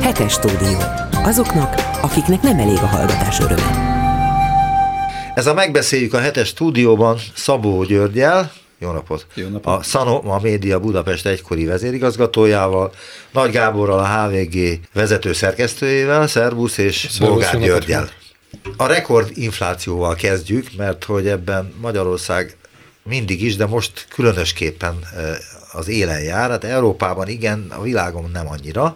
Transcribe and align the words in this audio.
Hetes 0.00 0.32
stúdió. 0.32 0.78
Azoknak, 1.12 1.74
akiknek 2.02 2.42
nem 2.42 2.58
elég 2.58 2.76
a 2.76 2.86
hallgatás 2.86 3.40
öröme. 3.40 3.90
Ez 5.34 5.46
a 5.46 5.54
megbeszéljük 5.54 6.14
a 6.14 6.18
hetes 6.18 6.48
stúdióban 6.48 7.18
Szabó 7.34 7.84
Györgyel, 7.84 8.52
jó 8.78 8.90
napot! 8.90 9.26
Jó 9.34 9.48
napot! 9.48 9.78
A 9.78 9.82
Sanoma 9.82 10.38
Média 10.42 10.80
Budapest 10.80 11.26
egykori 11.26 11.64
vezérigazgatójával, 11.64 12.92
Nagy 13.32 13.50
Gáborral, 13.50 13.98
a 13.98 14.26
HVG 14.26 14.80
vezető 14.92 15.32
szerkesztőjével, 15.32 16.26
Szervusz 16.26 16.78
és 16.78 17.06
Szervusz, 17.10 17.28
Bolgár 17.28 17.58
Györgyel. 17.58 18.08
A 18.76 18.86
rekord 18.86 19.30
inflációval 19.34 20.14
kezdjük, 20.14 20.66
mert 20.76 21.04
hogy 21.04 21.26
ebben 21.26 21.72
Magyarország 21.80 22.56
mindig 23.02 23.42
is, 23.42 23.56
de 23.56 23.66
most 23.66 24.06
különösképpen 24.08 24.98
eh, 25.16 25.36
az 25.72 25.88
élen 25.88 26.20
jár. 26.22 26.50
Hát 26.50 26.64
Európában 26.64 27.28
igen, 27.28 27.66
a 27.78 27.82
világon 27.82 28.30
nem 28.32 28.48
annyira. 28.48 28.94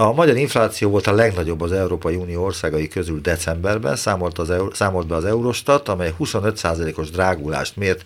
A 0.00 0.12
magyar 0.12 0.36
infláció 0.36 0.90
volt 0.90 1.06
a 1.06 1.12
legnagyobb 1.12 1.60
az 1.60 1.72
Európai 1.72 2.14
Unió 2.14 2.44
országai 2.44 2.88
közül 2.88 3.20
decemberben, 3.20 3.96
számolt, 3.96 4.38
az, 4.38 4.52
számolt 4.72 5.06
be 5.06 5.14
az 5.14 5.24
Eurostat, 5.24 5.88
amely 5.88 6.14
25%-os 6.18 7.10
drágulást 7.10 7.76
mért 7.76 8.04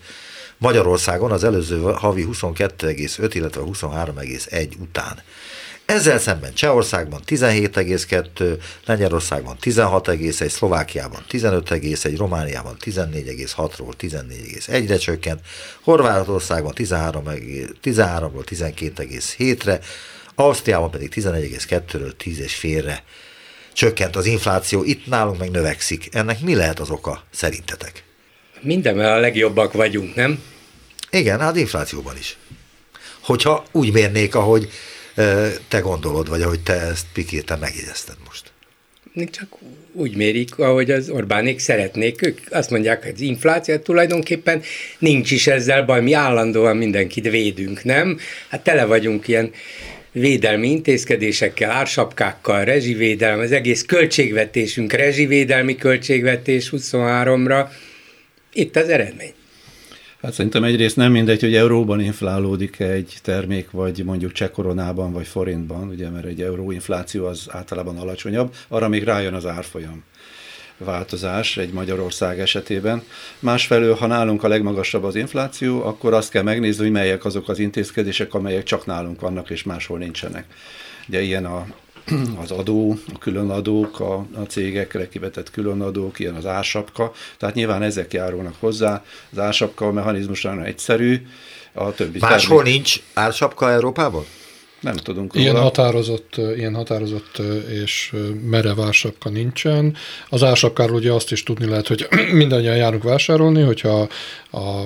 Magyarországon 0.58 1.30
az 1.30 1.44
előző 1.44 1.80
havi 1.80 2.26
22,5, 2.32 3.30
illetve 3.32 3.60
23,1 3.64 4.68
után. 4.78 5.22
Ezzel 5.84 6.18
szemben 6.18 6.54
Csehországban 6.54 7.20
17,2, 7.26 8.58
Lengyelországban 8.86 9.56
16,1, 9.60 10.48
Szlovákiában 10.48 11.24
15,1, 11.30 12.14
Romániában 12.16 12.76
14,6-ról 12.84 13.92
14,1-re 14.00 14.96
csökkent, 14.96 15.40
Horvátországban 15.82 16.72
13, 16.74 17.24
13-ról 17.82 18.44
12,7-re, 18.50 19.80
Ausztriában 20.34 20.90
pedig 20.90 21.12
11,2-ről 21.14 22.12
10,5-re 22.24 23.02
csökkent 23.72 24.16
az 24.16 24.26
infláció, 24.26 24.84
itt 24.84 25.06
nálunk 25.06 25.38
meg 25.38 25.50
növekszik. 25.50 26.08
Ennek 26.12 26.40
mi 26.40 26.54
lehet 26.54 26.80
az 26.80 26.90
oka 26.90 27.24
szerintetek? 27.30 28.02
Mindenben 28.60 29.12
a 29.12 29.18
legjobbak 29.18 29.72
vagyunk, 29.72 30.14
nem? 30.14 30.42
Igen, 31.10 31.40
hát 31.40 31.56
inflációban 31.56 32.16
is. 32.18 32.36
Hogyha 33.20 33.64
úgy 33.72 33.92
mérnék, 33.92 34.34
ahogy 34.34 34.68
te 35.68 35.78
gondolod, 35.78 36.28
vagy 36.28 36.42
ahogy 36.42 36.60
te 36.60 36.72
ezt 36.72 37.06
pikírten 37.12 37.58
megjegyezted 37.58 38.16
most. 38.26 38.52
Csak 39.30 39.48
úgy 39.92 40.16
mérik, 40.16 40.58
ahogy 40.58 40.90
az 40.90 41.08
Orbánék 41.08 41.58
szeretnék. 41.58 42.26
Ők 42.26 42.40
azt 42.50 42.70
mondják, 42.70 43.02
hogy 43.02 43.12
az 43.14 43.20
infláció 43.20 43.76
tulajdonképpen 43.76 44.62
nincs 44.98 45.30
is 45.30 45.46
ezzel 45.46 45.84
baj, 45.84 46.02
mi 46.02 46.12
állandóan 46.12 46.76
mindenkit 46.76 47.30
védünk, 47.30 47.84
nem? 47.84 48.18
Hát 48.48 48.64
tele 48.64 48.84
vagyunk 48.84 49.28
ilyen 49.28 49.52
védelmi 50.14 50.70
intézkedésekkel, 50.70 51.70
ársapkákkal, 51.70 52.64
rezsivédelem, 52.64 53.38
az 53.38 53.52
egész 53.52 53.82
költségvetésünk, 53.82 54.92
rezsivédelmi 54.92 55.76
költségvetés 55.76 56.72
23-ra. 56.76 57.68
Itt 58.52 58.76
az 58.76 58.88
eredmény. 58.88 59.32
Hát 60.22 60.32
szerintem 60.32 60.64
egyrészt 60.64 60.96
nem 60.96 61.12
mindegy, 61.12 61.40
hogy 61.40 61.54
euróban 61.54 62.00
inflálódik 62.00 62.80
egy 62.80 63.14
termék, 63.22 63.70
vagy 63.70 64.04
mondjuk 64.04 64.32
cseh 64.32 64.48
koronában, 64.48 65.12
vagy 65.12 65.26
forintban, 65.26 65.88
ugye, 65.88 66.08
mert 66.10 66.26
egy 66.26 66.42
euróinfláció 66.42 67.26
az 67.26 67.46
általában 67.48 67.96
alacsonyabb, 67.96 68.54
arra 68.68 68.88
még 68.88 69.04
rájön 69.04 69.34
az 69.34 69.46
árfolyam 69.46 70.04
változás 70.78 71.56
egy 71.56 71.72
Magyarország 71.72 72.40
esetében. 72.40 73.02
Másfelől, 73.38 73.94
ha 73.94 74.06
nálunk 74.06 74.44
a 74.44 74.48
legmagasabb 74.48 75.04
az 75.04 75.14
infláció, 75.14 75.84
akkor 75.84 76.12
azt 76.12 76.30
kell 76.30 76.42
megnézni, 76.42 76.82
hogy 76.82 76.92
melyek 76.92 77.24
azok 77.24 77.48
az 77.48 77.58
intézkedések, 77.58 78.34
amelyek 78.34 78.62
csak 78.62 78.86
nálunk 78.86 79.20
vannak, 79.20 79.50
és 79.50 79.62
máshol 79.62 79.98
nincsenek. 79.98 80.44
Ugye 81.08 81.20
ilyen 81.20 81.44
a 81.44 81.66
az 82.42 82.50
adó, 82.50 82.98
a 83.14 83.18
különadók, 83.18 84.00
a, 84.00 84.14
a 84.14 84.40
cégekre 84.48 85.08
kivetett 85.08 85.50
különadók, 85.50 86.18
ilyen 86.18 86.34
az 86.34 86.46
ársapka, 86.46 87.12
tehát 87.38 87.54
nyilván 87.54 87.82
ezek 87.82 88.12
járulnak 88.12 88.54
hozzá. 88.58 89.04
Az 89.32 89.38
ársapka 89.38 89.86
a 89.86 89.92
mechanizmus 89.92 90.42
nagyon 90.42 90.62
egyszerű, 90.62 91.26
a 91.72 91.92
többi 91.92 92.18
Máshol 92.18 92.56
termék... 92.56 92.74
nincs 92.74 93.00
ársapka 93.14 93.70
Európában? 93.70 94.24
Nem 94.84 94.96
tudunk 94.96 95.34
róla. 95.34 95.46
Ilyen 95.46 95.62
határozott, 95.62 96.36
ilyen 96.56 96.74
határozott 96.74 97.38
és 97.68 98.14
merev 98.50 98.80
ársapka 98.80 99.28
nincsen. 99.28 99.96
Az 100.28 100.42
ársapkáról 100.42 100.96
ugye 100.96 101.12
azt 101.12 101.32
is 101.32 101.42
tudni 101.42 101.66
lehet, 101.66 101.86
hogy 101.86 102.08
mindannyian 102.32 102.76
járunk 102.76 103.02
vásárolni, 103.02 103.62
hogyha 103.62 104.08
a 104.52 104.84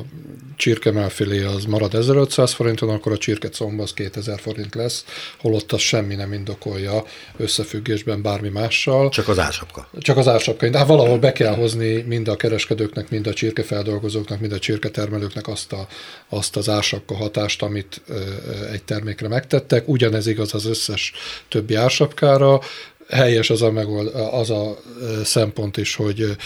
csirkemelfilé 0.57 1.43
az 1.43 1.65
marad 1.65 1.95
1500 1.95 2.53
forinton, 2.53 2.89
akkor 2.89 3.13
a 3.13 3.19
csirkecomb 3.19 3.81
az 3.81 3.93
2000 3.93 4.41
forint 4.41 4.75
lesz, 4.75 5.05
holott 5.41 5.73
az 5.73 5.81
semmi 5.81 6.15
nem 6.15 6.33
indokolja 6.33 7.05
összefüggésben 7.37 8.23
bármi 8.23 8.49
mással. 8.49 9.09
Csak 9.09 9.29
az 9.29 9.39
ársapka. 9.39 9.89
Csak 9.99 10.17
az 10.17 10.29
ársapka. 10.29 10.69
De 10.69 10.79
hát 10.79 10.87
valahol 10.87 11.19
be 11.19 11.33
kell 11.33 11.55
hozni 11.55 12.03
mind 12.07 12.29
a 12.29 12.37
kereskedőknek, 12.37 13.11
mind 13.11 13.27
a 13.27 13.33
csirkefeldolgozóknak, 13.33 14.41
mind 14.41 14.53
a 14.53 14.59
csirketermelőknek 14.59 15.49
azt, 15.49 15.73
a, 15.73 15.87
azt 16.29 16.57
az 16.57 16.69
ársapka 16.69 17.15
hatást, 17.15 17.63
amit 17.63 18.01
egy 18.73 18.83
termékre 18.83 19.29
megtettek. 19.29 19.88
Ugyanez 19.89 20.27
igaz 20.27 20.55
az 20.55 20.67
összes 20.67 21.13
többi 21.49 21.75
ársapkára 21.75 22.61
helyes 23.11 23.51
az 23.51 23.63
a, 23.63 23.71
megold, 23.71 24.15
az 24.31 24.51
a 24.51 24.77
szempont 25.25 25.77
is, 25.77 25.95
hogy 25.95 26.37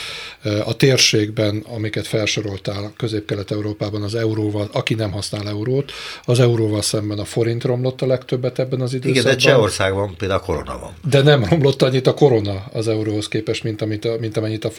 a 0.65 0.77
térségben, 0.77 1.65
amiket 1.69 2.07
felsoroltál 2.07 2.93
Közép-Kelet-Európában 2.97 4.03
az 4.03 4.15
euróval, 4.15 4.69
aki 4.73 4.95
nem 4.95 5.13
használ 5.13 5.49
eurót, 5.49 5.93
az 6.25 6.41
euróval 6.41 6.83
szemben 6.83 7.19
a 7.19 7.25
forint 7.25 7.65
romlott 7.65 8.03
a 8.03 8.07
legtöbbet 8.07 8.59
ebben 8.59 8.81
az 8.81 8.95
időszakban. 8.95 9.23
Igen, 9.23 9.37
de 9.37 9.37
Csehországban 9.37 10.15
például 10.17 10.41
a 10.41 10.45
korona 10.45 10.79
van. 10.79 10.95
De 11.11 11.23
nem 11.23 11.45
romlott 11.45 11.83
annyit 11.83 12.07
a 12.07 12.15
korona 12.15 12.65
az 12.73 12.89
euróhoz 12.89 13.29
képest, 13.29 13.63
mint, 13.63 13.83
amit, 13.83 14.21
mint 14.21 14.37
amennyit 14.37 14.65
a 14.65 14.71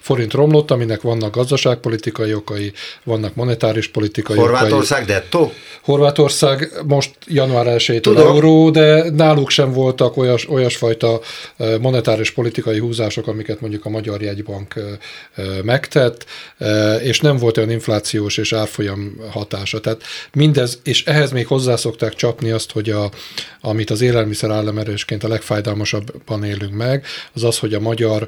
forint 0.00 0.32
romlott, 0.32 0.70
aminek 0.70 1.00
vannak 1.00 1.34
gazdaságpolitikai 1.34 2.34
okai, 2.34 2.72
vannak 3.04 3.34
monetáris 3.34 3.88
politikai 3.88 4.36
Horvátország 4.36 5.02
okai. 5.02 5.50
Horvátország 5.82 6.12
Horvátország 6.12 6.70
most 6.86 7.10
január 7.26 7.66
1 7.66 8.00
euró, 8.16 8.70
de 8.70 9.10
náluk 9.10 9.50
sem 9.50 9.72
voltak 9.72 10.16
olyas, 10.16 10.48
olyasfajta 10.48 11.20
monetáris 11.80 12.30
politikai 12.30 12.78
húzások, 12.78 13.26
amiket 13.26 13.60
mondjuk 13.60 13.84
a 13.84 13.88
Magyar 13.88 14.22
Jegybank 14.22 14.74
megtett, 15.64 16.26
és 17.02 17.20
nem 17.20 17.36
volt 17.36 17.56
olyan 17.56 17.70
inflációs 17.70 18.36
és 18.36 18.52
árfolyam 18.52 19.16
hatása. 19.30 19.80
Tehát 19.80 20.02
mindez, 20.32 20.80
és 20.84 21.04
ehhez 21.04 21.30
még 21.30 21.46
hozzászokták 21.46 22.14
csapni 22.14 22.50
azt, 22.50 22.70
hogy 22.72 22.90
a, 22.90 23.10
amit 23.60 23.90
az 23.90 24.00
élelmiszer 24.00 24.50
államerősként 24.50 25.24
a 25.24 25.28
legfájdalmasabban 25.28 26.44
élünk 26.44 26.74
meg, 26.74 27.06
az 27.32 27.44
az, 27.44 27.58
hogy 27.58 27.74
a 27.74 27.80
magyar 27.80 28.26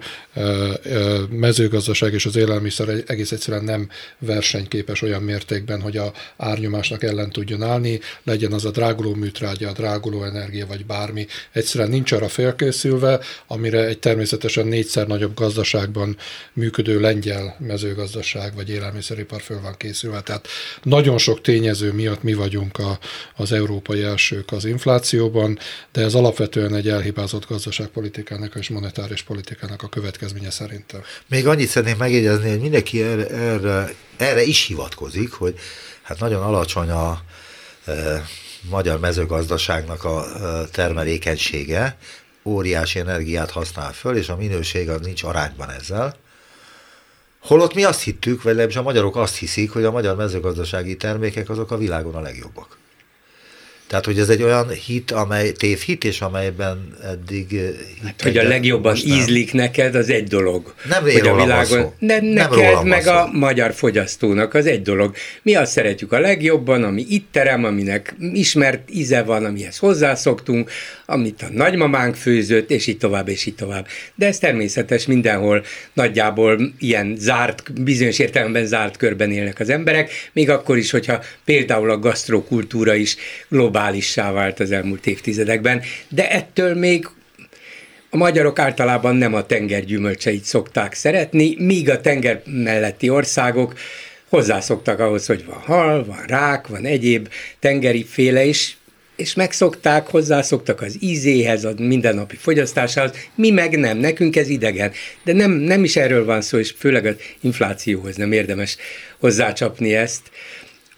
mezőgazdaság 1.30 2.12
és 2.12 2.26
az 2.26 2.36
élelmiszer 2.36 2.88
egész 3.06 3.32
egyszerűen 3.32 3.64
nem 3.64 3.88
versenyképes 4.18 5.02
olyan 5.02 5.22
mértékben, 5.22 5.80
hogy 5.80 5.96
a 5.96 6.12
árnyomásnak 6.36 7.02
ellen 7.02 7.30
tudjon 7.30 7.62
állni, 7.62 8.00
legyen 8.24 8.52
az 8.52 8.64
a 8.64 8.70
dráguló 8.70 9.14
műtrágya, 9.14 9.68
a 9.68 9.72
dráguló 9.72 10.24
energia, 10.24 10.66
vagy 10.66 10.86
bármi. 10.86 11.26
Egyszerűen 11.52 11.90
nincs 11.90 12.12
arra 12.12 12.28
felkészül, 12.28 12.93
készülve, 12.94 13.20
amire 13.46 13.84
egy 13.84 13.98
természetesen 13.98 14.66
négyszer 14.66 15.06
nagyobb 15.06 15.34
gazdaságban 15.34 16.16
működő 16.52 17.00
lengyel 17.00 17.56
mezőgazdaság 17.58 18.54
vagy 18.54 18.70
élelmiszeripar 18.70 19.42
föl 19.42 19.60
van 19.60 19.74
készülve. 19.76 20.20
Tehát 20.20 20.48
nagyon 20.82 21.18
sok 21.18 21.40
tényező 21.40 21.92
miatt 21.92 22.22
mi 22.22 22.34
vagyunk 22.34 22.78
a, 22.78 22.98
az 23.36 23.52
európai 23.52 24.02
elsők 24.02 24.52
az 24.52 24.64
inflációban, 24.64 25.58
de 25.92 26.00
ez 26.00 26.14
alapvetően 26.14 26.74
egy 26.74 26.88
elhibázott 26.88 27.46
gazdaságpolitikának 27.46 28.54
és 28.54 28.68
monetáris 28.68 29.22
politikának 29.22 29.82
a 29.82 29.88
következménye 29.88 30.50
szerintem. 30.50 31.02
Még 31.28 31.46
annyit 31.46 31.68
szeretném 31.68 31.96
megjegyezni, 31.98 32.50
hogy 32.50 32.60
mindenki 32.60 33.02
erre, 33.02 33.28
erre, 33.28 33.94
erre 34.16 34.42
is 34.42 34.66
hivatkozik, 34.66 35.32
hogy 35.32 35.54
hát 36.02 36.20
nagyon 36.20 36.42
alacsony 36.42 36.90
a 36.90 37.20
e, 37.86 38.24
magyar 38.70 38.98
mezőgazdaságnak 38.98 40.04
a 40.04 40.24
e, 40.24 40.64
termelékenysége, 40.72 41.96
óriási 42.44 42.98
energiát 42.98 43.50
használ 43.50 43.92
föl, 43.92 44.16
és 44.16 44.28
a 44.28 44.36
minőség 44.36 44.88
az 44.88 45.00
nincs 45.00 45.22
arányban 45.22 45.70
ezzel. 45.70 46.16
Holott 47.40 47.74
mi 47.74 47.84
azt 47.84 48.02
hittük, 48.02 48.42
vagy 48.42 48.52
legalábbis 48.52 48.76
a 48.76 48.82
magyarok 48.82 49.16
azt 49.16 49.36
hiszik, 49.36 49.70
hogy 49.70 49.84
a 49.84 49.90
magyar 49.90 50.16
mezőgazdasági 50.16 50.96
termékek 50.96 51.48
azok 51.48 51.70
a 51.70 51.76
világon 51.76 52.14
a 52.14 52.20
legjobbak. 52.20 52.78
Tehát, 53.86 54.04
hogy 54.04 54.18
ez 54.18 54.28
egy 54.28 54.42
olyan 54.42 54.68
hit, 54.68 55.10
amely 55.10 55.52
tévhit, 55.52 56.04
és 56.04 56.20
amelyben 56.20 56.96
eddig... 57.02 57.54
Eh, 57.54 57.62
hát, 58.04 58.22
hogy 58.22 58.36
a 58.36 58.42
legjobban 58.42 58.96
ízlik 58.96 59.52
neked, 59.52 59.94
az 59.94 60.10
egy 60.10 60.28
dolog. 60.28 60.74
Nem 60.88 61.02
hogy 61.02 61.28
a 61.28 61.36
világon, 61.36 61.92
De 61.98 62.20
neked, 62.20 62.84
meg 62.84 63.06
a 63.06 63.28
magyar 63.32 63.74
fogyasztónak, 63.74 64.54
az 64.54 64.66
egy 64.66 64.82
dolog. 64.82 65.14
Mi 65.42 65.54
azt 65.54 65.72
szeretjük 65.72 66.12
a 66.12 66.18
legjobban, 66.18 66.82
ami 66.82 67.04
itt 67.08 67.28
terem, 67.32 67.64
aminek 67.64 68.14
ismert 68.32 68.90
íze 68.90 69.22
van, 69.22 69.44
amihez 69.44 69.78
hozzászoktunk, 69.78 70.70
amit 71.06 71.42
a 71.42 71.46
nagymamánk 71.52 72.14
főzött, 72.14 72.70
és 72.70 72.86
így 72.86 72.98
tovább, 72.98 73.28
és 73.28 73.46
így 73.46 73.54
tovább. 73.54 73.86
De 74.14 74.26
ez 74.26 74.38
természetes, 74.38 75.06
mindenhol 75.06 75.64
nagyjából 75.92 76.72
ilyen 76.78 77.16
zárt, 77.18 77.82
bizonyos 77.82 78.18
értelemben 78.18 78.66
zárt 78.66 78.96
körben 78.96 79.30
élnek 79.30 79.60
az 79.60 79.68
emberek, 79.68 80.10
még 80.32 80.50
akkor 80.50 80.76
is, 80.76 80.90
hogyha 80.90 81.22
például 81.44 81.90
a 81.90 81.98
gasztrokultúra 81.98 82.94
is 82.94 83.16
globális 83.48 83.72
globálissá 83.74 84.32
vált 84.32 84.60
az 84.60 84.70
elmúlt 84.70 85.06
évtizedekben, 85.06 85.82
de 86.08 86.30
ettől 86.30 86.74
még 86.74 87.08
a 88.10 88.16
magyarok 88.16 88.58
általában 88.58 89.16
nem 89.16 89.34
a 89.34 89.46
tenger 89.46 89.84
gyümölcseit 89.84 90.44
szokták 90.44 90.94
szeretni, 90.94 91.54
míg 91.58 91.90
a 91.90 92.00
tenger 92.00 92.42
melletti 92.44 93.10
országok 93.10 93.74
hozzászoktak 94.28 95.00
ahhoz, 95.00 95.26
hogy 95.26 95.44
van 95.44 95.58
hal, 95.58 96.04
van 96.04 96.24
rák, 96.26 96.66
van 96.66 96.84
egyéb 96.84 97.28
tengeri 97.58 98.04
féle, 98.04 98.44
is, 98.44 98.76
és 99.16 99.34
megszokták, 99.34 100.06
hozzászoktak 100.06 100.80
az 100.80 100.96
ízéhez, 101.00 101.64
a 101.64 101.72
mindennapi 101.78 102.36
fogyasztáshoz, 102.36 103.10
mi 103.34 103.50
meg 103.50 103.78
nem, 103.78 103.98
nekünk 103.98 104.36
ez 104.36 104.48
idegen. 104.48 104.92
De 105.24 105.32
nem, 105.32 105.50
nem 105.50 105.84
is 105.84 105.96
erről 105.96 106.24
van 106.24 106.40
szó, 106.40 106.58
és 106.58 106.74
főleg 106.78 107.06
az 107.06 107.14
inflációhoz 107.40 108.16
nem 108.16 108.32
érdemes 108.32 108.76
hozzácsapni 109.18 109.94
ezt. 109.94 110.22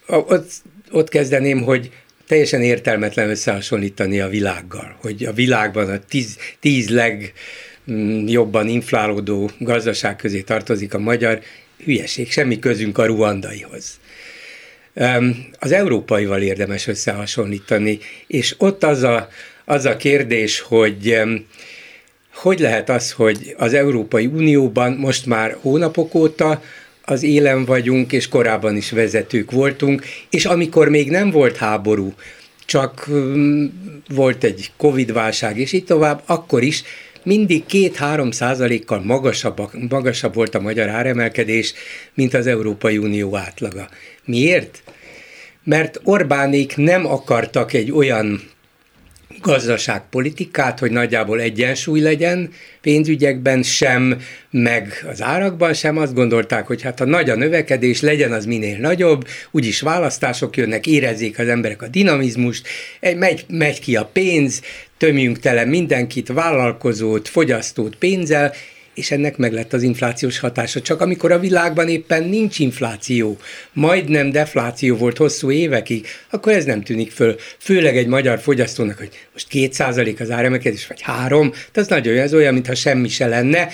Ott, 0.06 0.50
ott 0.90 1.08
kezdeném, 1.08 1.62
hogy 1.62 1.90
teljesen 2.26 2.62
értelmetlen 2.62 3.28
összehasonlítani 3.30 4.20
a 4.20 4.28
világgal, 4.28 4.96
hogy 5.00 5.24
a 5.24 5.32
világban 5.32 5.90
a 5.90 5.98
tíz, 5.98 6.38
tíz 6.60 6.88
legjobban 6.88 8.68
inflálódó 8.68 9.50
gazdaság 9.58 10.16
közé 10.16 10.40
tartozik 10.40 10.94
a 10.94 10.98
magyar, 10.98 11.40
hülyeség, 11.84 12.30
semmi 12.30 12.58
közünk 12.58 12.98
a 12.98 13.06
ruandaihoz. 13.06 14.00
Az 15.58 15.72
európaival 15.72 16.42
érdemes 16.42 16.86
összehasonlítani, 16.86 17.98
és 18.26 18.54
ott 18.58 18.84
az 18.84 19.02
a, 19.02 19.28
az 19.64 19.84
a 19.84 19.96
kérdés, 19.96 20.60
hogy 20.60 21.20
hogy 22.32 22.58
lehet 22.60 22.88
az, 22.88 23.12
hogy 23.12 23.54
az 23.58 23.74
Európai 23.74 24.26
Unióban 24.26 24.92
most 24.92 25.26
már 25.26 25.56
hónapok 25.60 26.14
óta 26.14 26.62
az 27.06 27.22
élen 27.22 27.64
vagyunk, 27.64 28.12
és 28.12 28.28
korábban 28.28 28.76
is 28.76 28.90
vezetők 28.90 29.50
voltunk, 29.50 30.04
és 30.30 30.44
amikor 30.44 30.88
még 30.88 31.10
nem 31.10 31.30
volt 31.30 31.56
háború, 31.56 32.14
csak 32.64 33.08
volt 34.08 34.44
egy 34.44 34.70
Covid-válság, 34.76 35.58
és 35.58 35.72
így 35.72 35.84
tovább, 35.84 36.22
akkor 36.26 36.62
is 36.62 36.82
mindig 37.22 37.64
2-3 37.68 38.32
százalékkal 38.32 39.00
magasabb, 39.00 39.70
magasabb 39.88 40.34
volt 40.34 40.54
a 40.54 40.60
magyar 40.60 40.88
áremelkedés, 40.88 41.74
mint 42.14 42.34
az 42.34 42.46
Európai 42.46 42.98
Unió 42.98 43.36
átlaga. 43.36 43.88
Miért? 44.24 44.82
Mert 45.64 46.00
Orbánék 46.04 46.76
nem 46.76 47.06
akartak 47.06 47.72
egy 47.72 47.92
olyan 47.92 48.40
gazdaságpolitikát, 49.46 50.78
hogy 50.78 50.90
nagyjából 50.90 51.40
egyensúly 51.40 52.00
legyen 52.00 52.50
pénzügyekben 52.80 53.62
sem, 53.62 54.20
meg 54.50 55.04
az 55.10 55.22
árakban 55.22 55.74
sem. 55.74 55.96
Azt 55.96 56.14
gondolták, 56.14 56.66
hogy 56.66 56.82
hát 56.82 56.98
ha 56.98 57.04
nagy 57.04 57.30
a 57.30 57.36
növekedés, 57.36 58.00
legyen 58.00 58.32
az 58.32 58.44
minél 58.44 58.78
nagyobb, 58.78 59.26
úgyis 59.50 59.80
választások 59.80 60.56
jönnek, 60.56 60.86
érezzék 60.86 61.38
az 61.38 61.48
emberek 61.48 61.82
a 61.82 61.88
dinamizmust, 61.88 62.68
megy, 63.00 63.44
megy 63.48 63.80
ki 63.80 63.96
a 63.96 64.04
pénz, 64.04 64.62
tömjünk 64.96 65.38
tele 65.38 65.64
mindenkit, 65.64 66.28
vállalkozót, 66.28 67.28
fogyasztót 67.28 67.96
pénzzel, 67.96 68.52
és 68.96 69.10
ennek 69.10 69.36
meg 69.36 69.52
lett 69.52 69.72
az 69.72 69.82
inflációs 69.82 70.38
hatása. 70.38 70.80
Csak 70.80 71.00
amikor 71.00 71.32
a 71.32 71.38
világban 71.38 71.88
éppen 71.88 72.24
nincs 72.24 72.58
infláció, 72.58 73.36
majdnem 73.72 74.30
defláció 74.30 74.96
volt 74.96 75.16
hosszú 75.16 75.50
évekig, 75.50 76.06
akkor 76.30 76.52
ez 76.52 76.64
nem 76.64 76.82
tűnik 76.82 77.10
föl. 77.10 77.36
Főleg 77.58 77.96
egy 77.96 78.06
magyar 78.06 78.38
fogyasztónak, 78.38 78.98
hogy 78.98 79.10
most 79.32 79.48
két 79.48 79.72
százalék 79.72 80.20
az 80.20 80.30
áremelkedés, 80.30 80.86
vagy 80.86 81.00
három, 81.00 81.52
az 81.74 81.86
nagyon 81.88 82.18
ez 82.18 82.34
olyan, 82.34 82.52
mintha 82.52 82.74
semmi 82.74 83.08
se 83.08 83.26
lenne. 83.26 83.68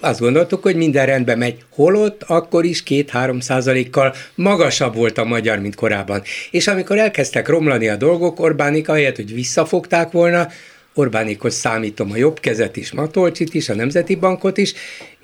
Azt 0.00 0.20
gondoltuk, 0.20 0.62
hogy 0.62 0.76
minden 0.76 1.06
rendben 1.06 1.38
megy. 1.38 1.58
Holott 1.70 2.22
akkor 2.22 2.64
is 2.64 2.82
két-három 2.82 3.40
százalékkal 3.40 4.14
magasabb 4.34 4.94
volt 4.94 5.18
a 5.18 5.24
magyar, 5.24 5.58
mint 5.58 5.74
korábban. 5.74 6.22
És 6.50 6.66
amikor 6.66 6.98
elkezdtek 6.98 7.48
romlani 7.48 7.88
a 7.88 7.96
dolgok, 7.96 8.40
Orbánik 8.40 8.88
ahelyett, 8.88 9.16
hogy 9.16 9.34
visszafogták 9.34 10.10
volna, 10.10 10.48
Orbánikhoz 10.94 11.54
számítom 11.54 12.10
a 12.10 12.16
jobb 12.16 12.40
kezet 12.40 12.76
is, 12.76 12.92
Matolcsit 12.92 13.54
is, 13.54 13.68
a 13.68 13.74
Nemzeti 13.74 14.14
Bankot 14.14 14.58
is, 14.58 14.72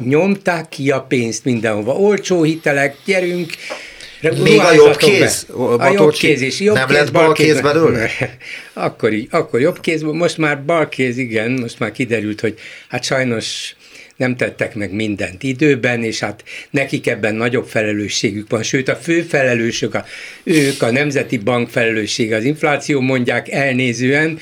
nyomták 0.04 0.68
ki 0.68 0.90
a 0.90 1.00
pénzt 1.00 1.44
mindenhova. 1.44 1.92
Olcsó 1.92 2.42
hitelek, 2.42 2.96
gyerünk, 3.04 3.52
még 4.20 4.58
a 4.58 4.72
jobb 4.72 4.96
kéz? 4.96 5.46
A 5.78 5.90
jobb 5.92 6.12
kéz 6.12 6.40
is. 6.40 6.60
Jobb 6.60 6.76
nem 6.76 6.86
kéz, 6.86 6.96
lett 6.96 7.12
bal 7.12 7.32
kéz 7.32 7.60
belőle? 7.60 8.10
Akkor, 8.72 9.12
akkor 9.30 9.60
jobb 9.60 9.80
kéz, 9.80 10.02
most 10.02 10.38
már 10.38 10.64
bal 10.64 10.88
kéz, 10.88 11.18
igen, 11.18 11.50
most 11.50 11.78
már 11.78 11.92
kiderült, 11.92 12.40
hogy 12.40 12.58
hát 12.88 13.04
sajnos 13.04 13.74
nem 14.16 14.36
tettek 14.36 14.74
meg 14.74 14.92
mindent 14.92 15.42
időben, 15.42 16.02
és 16.02 16.20
hát 16.20 16.44
nekik 16.70 17.06
ebben 17.06 17.34
nagyobb 17.34 17.66
felelősségük 17.66 18.50
van, 18.50 18.62
sőt 18.62 18.88
a 18.88 18.96
fő 18.96 19.22
felelősök, 19.22 19.94
a, 19.94 20.04
ők 20.44 20.82
a 20.82 20.90
Nemzeti 20.90 21.38
Bank 21.38 21.68
felelőssége 21.68 22.36
az 22.36 22.44
infláció, 22.44 23.00
mondják 23.00 23.50
elnézően, 23.50 24.38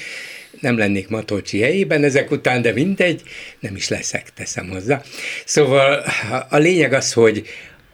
nem 0.64 0.78
lennék 0.78 1.08
Matolcsi 1.08 1.60
helyében 1.60 2.04
ezek 2.04 2.30
után, 2.30 2.62
de 2.62 2.72
mindegy, 2.72 3.22
nem 3.60 3.76
is 3.76 3.88
leszek, 3.88 4.32
teszem 4.34 4.68
hozzá. 4.68 5.02
Szóval 5.44 6.04
a 6.48 6.56
lényeg 6.56 6.92
az, 6.92 7.12
hogy 7.12 7.46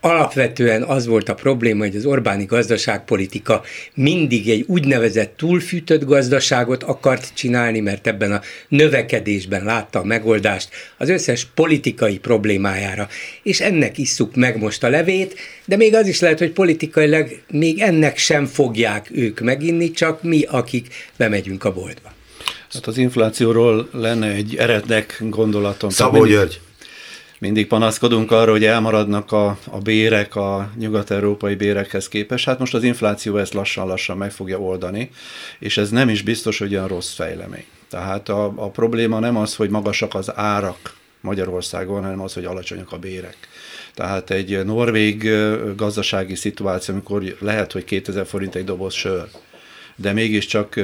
Alapvetően 0.03 0.83
az 0.83 1.07
volt 1.07 1.29
a 1.29 1.35
probléma, 1.35 1.85
hogy 1.85 1.97
az 1.97 2.05
Orbáni 2.05 2.45
gazdaságpolitika 2.45 3.63
mindig 3.95 4.49
egy 4.49 4.65
úgynevezett 4.69 5.37
túlfűtött 5.37 6.05
gazdaságot 6.05 6.83
akart 6.83 7.35
csinálni, 7.35 7.81
mert 7.81 8.07
ebben 8.07 8.33
a 8.33 8.41
növekedésben 8.69 9.65
látta 9.65 9.99
a 9.99 10.05
megoldást 10.05 10.69
az 10.99 11.09
összes 11.09 11.47
politikai 11.55 12.19
problémájára. 12.19 13.09
És 13.43 13.61
ennek 13.61 13.99
isszuk 13.99 14.35
meg 14.35 14.59
most 14.59 14.85
a 14.85 14.89
levét, 14.89 15.35
de 15.65 15.77
még 15.77 15.95
az 15.95 16.07
is 16.07 16.21
lehet, 16.21 16.39
hogy 16.39 16.53
politikailag 16.53 17.41
még 17.51 17.81
ennek 17.81 18.17
sem 18.17 18.47
fogják 18.47 19.09
ők 19.13 19.41
meginni, 19.41 19.91
csak 19.91 20.23
mi, 20.23 20.43
akik 20.49 20.87
bemegyünk 21.17 21.65
a 21.65 21.73
boltba. 21.73 22.13
Hát 22.73 22.87
az 22.87 22.97
inflációról 22.97 23.89
lenne 23.93 24.31
egy 24.31 24.57
erednek 24.57 25.17
gondolatom. 25.21 25.91
Szabó 25.91 26.13
mindig, 26.13 26.33
György. 26.33 26.61
Mindig 27.39 27.67
panaszkodunk 27.67 28.31
arra, 28.31 28.51
hogy 28.51 28.65
elmaradnak 28.65 29.33
a, 29.33 29.59
a 29.65 29.79
bérek 29.79 30.37
a 30.37 30.71
nyugat-európai 30.79 31.55
bérekhez 31.55 32.09
képest. 32.09 32.45
Hát 32.45 32.59
most 32.59 32.75
az 32.75 32.83
infláció 32.83 33.37
ezt 33.37 33.55
lassan-lassan 33.55 34.17
meg 34.17 34.33
fogja 34.33 34.59
oldani, 34.59 35.11
és 35.59 35.77
ez 35.77 35.91
nem 35.91 36.09
is 36.09 36.23
biztos, 36.23 36.59
hogy 36.59 36.75
olyan 36.75 36.89
rossz 36.89 37.15
fejlemény. 37.15 37.65
Tehát 37.89 38.29
a, 38.29 38.53
a 38.57 38.69
probléma 38.69 39.19
nem 39.19 39.37
az, 39.37 39.57
hogy 39.57 39.71
magasak 39.71 40.15
az 40.15 40.33
árak 40.37 40.95
Magyarországon, 41.21 42.03
hanem 42.03 42.21
az, 42.21 42.33
hogy 42.33 42.45
alacsonyak 42.45 42.93
a 42.93 42.99
bérek. 42.99 43.37
Tehát 43.95 44.31
egy 44.31 44.65
norvég 44.65 45.31
gazdasági 45.77 46.35
szituáció, 46.35 46.95
amikor 46.95 47.37
lehet, 47.39 47.73
hogy 47.73 47.85
2000 47.85 48.27
forint 48.27 48.55
egy 48.55 48.65
doboz 48.65 48.95
sör, 48.95 49.29
de 50.01 50.13
mégiscsak 50.13 50.81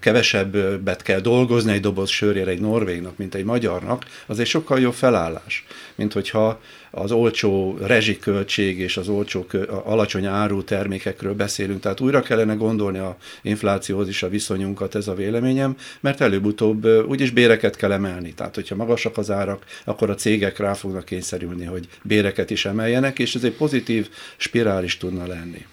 kevesebbet 0.00 1.02
kell 1.02 1.20
dolgozni 1.20 1.72
egy 1.72 1.80
doboz 1.80 2.08
sörére 2.08 2.50
egy 2.50 2.60
norvégnak, 2.60 3.16
mint 3.16 3.34
egy 3.34 3.44
magyarnak, 3.44 4.04
az 4.26 4.38
egy 4.38 4.46
sokkal 4.46 4.80
jobb 4.80 4.92
felállás, 4.92 5.64
mint 5.94 6.12
hogyha 6.12 6.60
az 6.90 7.12
olcsó 7.12 7.78
rezsiköltség 7.82 8.78
és 8.78 8.96
az 8.96 9.08
olcsó, 9.08 9.46
alacsony 9.84 10.26
áru 10.26 10.64
termékekről 10.64 11.34
beszélünk. 11.34 11.80
Tehát 11.80 12.00
újra 12.00 12.22
kellene 12.22 12.54
gondolni 12.54 12.98
a 12.98 13.16
inflációhoz 13.42 14.08
is 14.08 14.22
a 14.22 14.28
viszonyunkat, 14.28 14.94
ez 14.94 15.08
a 15.08 15.14
véleményem, 15.14 15.76
mert 16.00 16.20
előbb-utóbb 16.20 17.06
úgyis 17.08 17.30
béreket 17.30 17.76
kell 17.76 17.92
emelni. 17.92 18.32
Tehát, 18.34 18.54
hogyha 18.54 18.74
magasak 18.74 19.18
az 19.18 19.30
árak, 19.30 19.64
akkor 19.84 20.10
a 20.10 20.14
cégek 20.14 20.58
rá 20.58 20.74
fognak 20.74 21.04
kényszerülni, 21.04 21.64
hogy 21.64 21.88
béreket 22.02 22.50
is 22.50 22.64
emeljenek, 22.64 23.18
és 23.18 23.34
ez 23.34 23.44
egy 23.44 23.54
pozitív 23.54 24.08
spirál 24.36 24.84
is 24.84 24.96
tudna 24.96 25.26
lenni. 25.26 25.66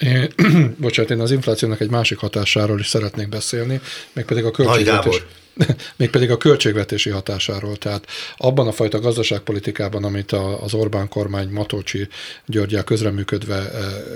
Én, 0.00 0.32
bocsánat, 0.80 1.10
én 1.10 1.20
az 1.20 1.30
inflációnak 1.30 1.80
egy 1.80 1.90
másik 1.90 2.18
hatásáról 2.18 2.78
is 2.78 2.88
szeretnék 2.88 3.28
beszélni, 3.28 3.80
meg 4.12 4.24
pedig 4.24 4.44
a 4.44 4.50
költségvetés. 4.50 5.22
mégpedig 5.96 6.30
a 6.30 6.36
költségvetési 6.36 7.10
hatásáról. 7.10 7.76
Tehát 7.76 8.06
abban 8.36 8.66
a 8.66 8.72
fajta 8.72 9.00
gazdaságpolitikában, 9.00 10.04
amit 10.04 10.32
az 10.60 10.74
Orbán 10.74 11.08
kormány 11.08 11.48
Matolcsi 11.48 12.08
Györgyel 12.46 12.84
közreműködve 12.84 13.54
e, 13.54 13.70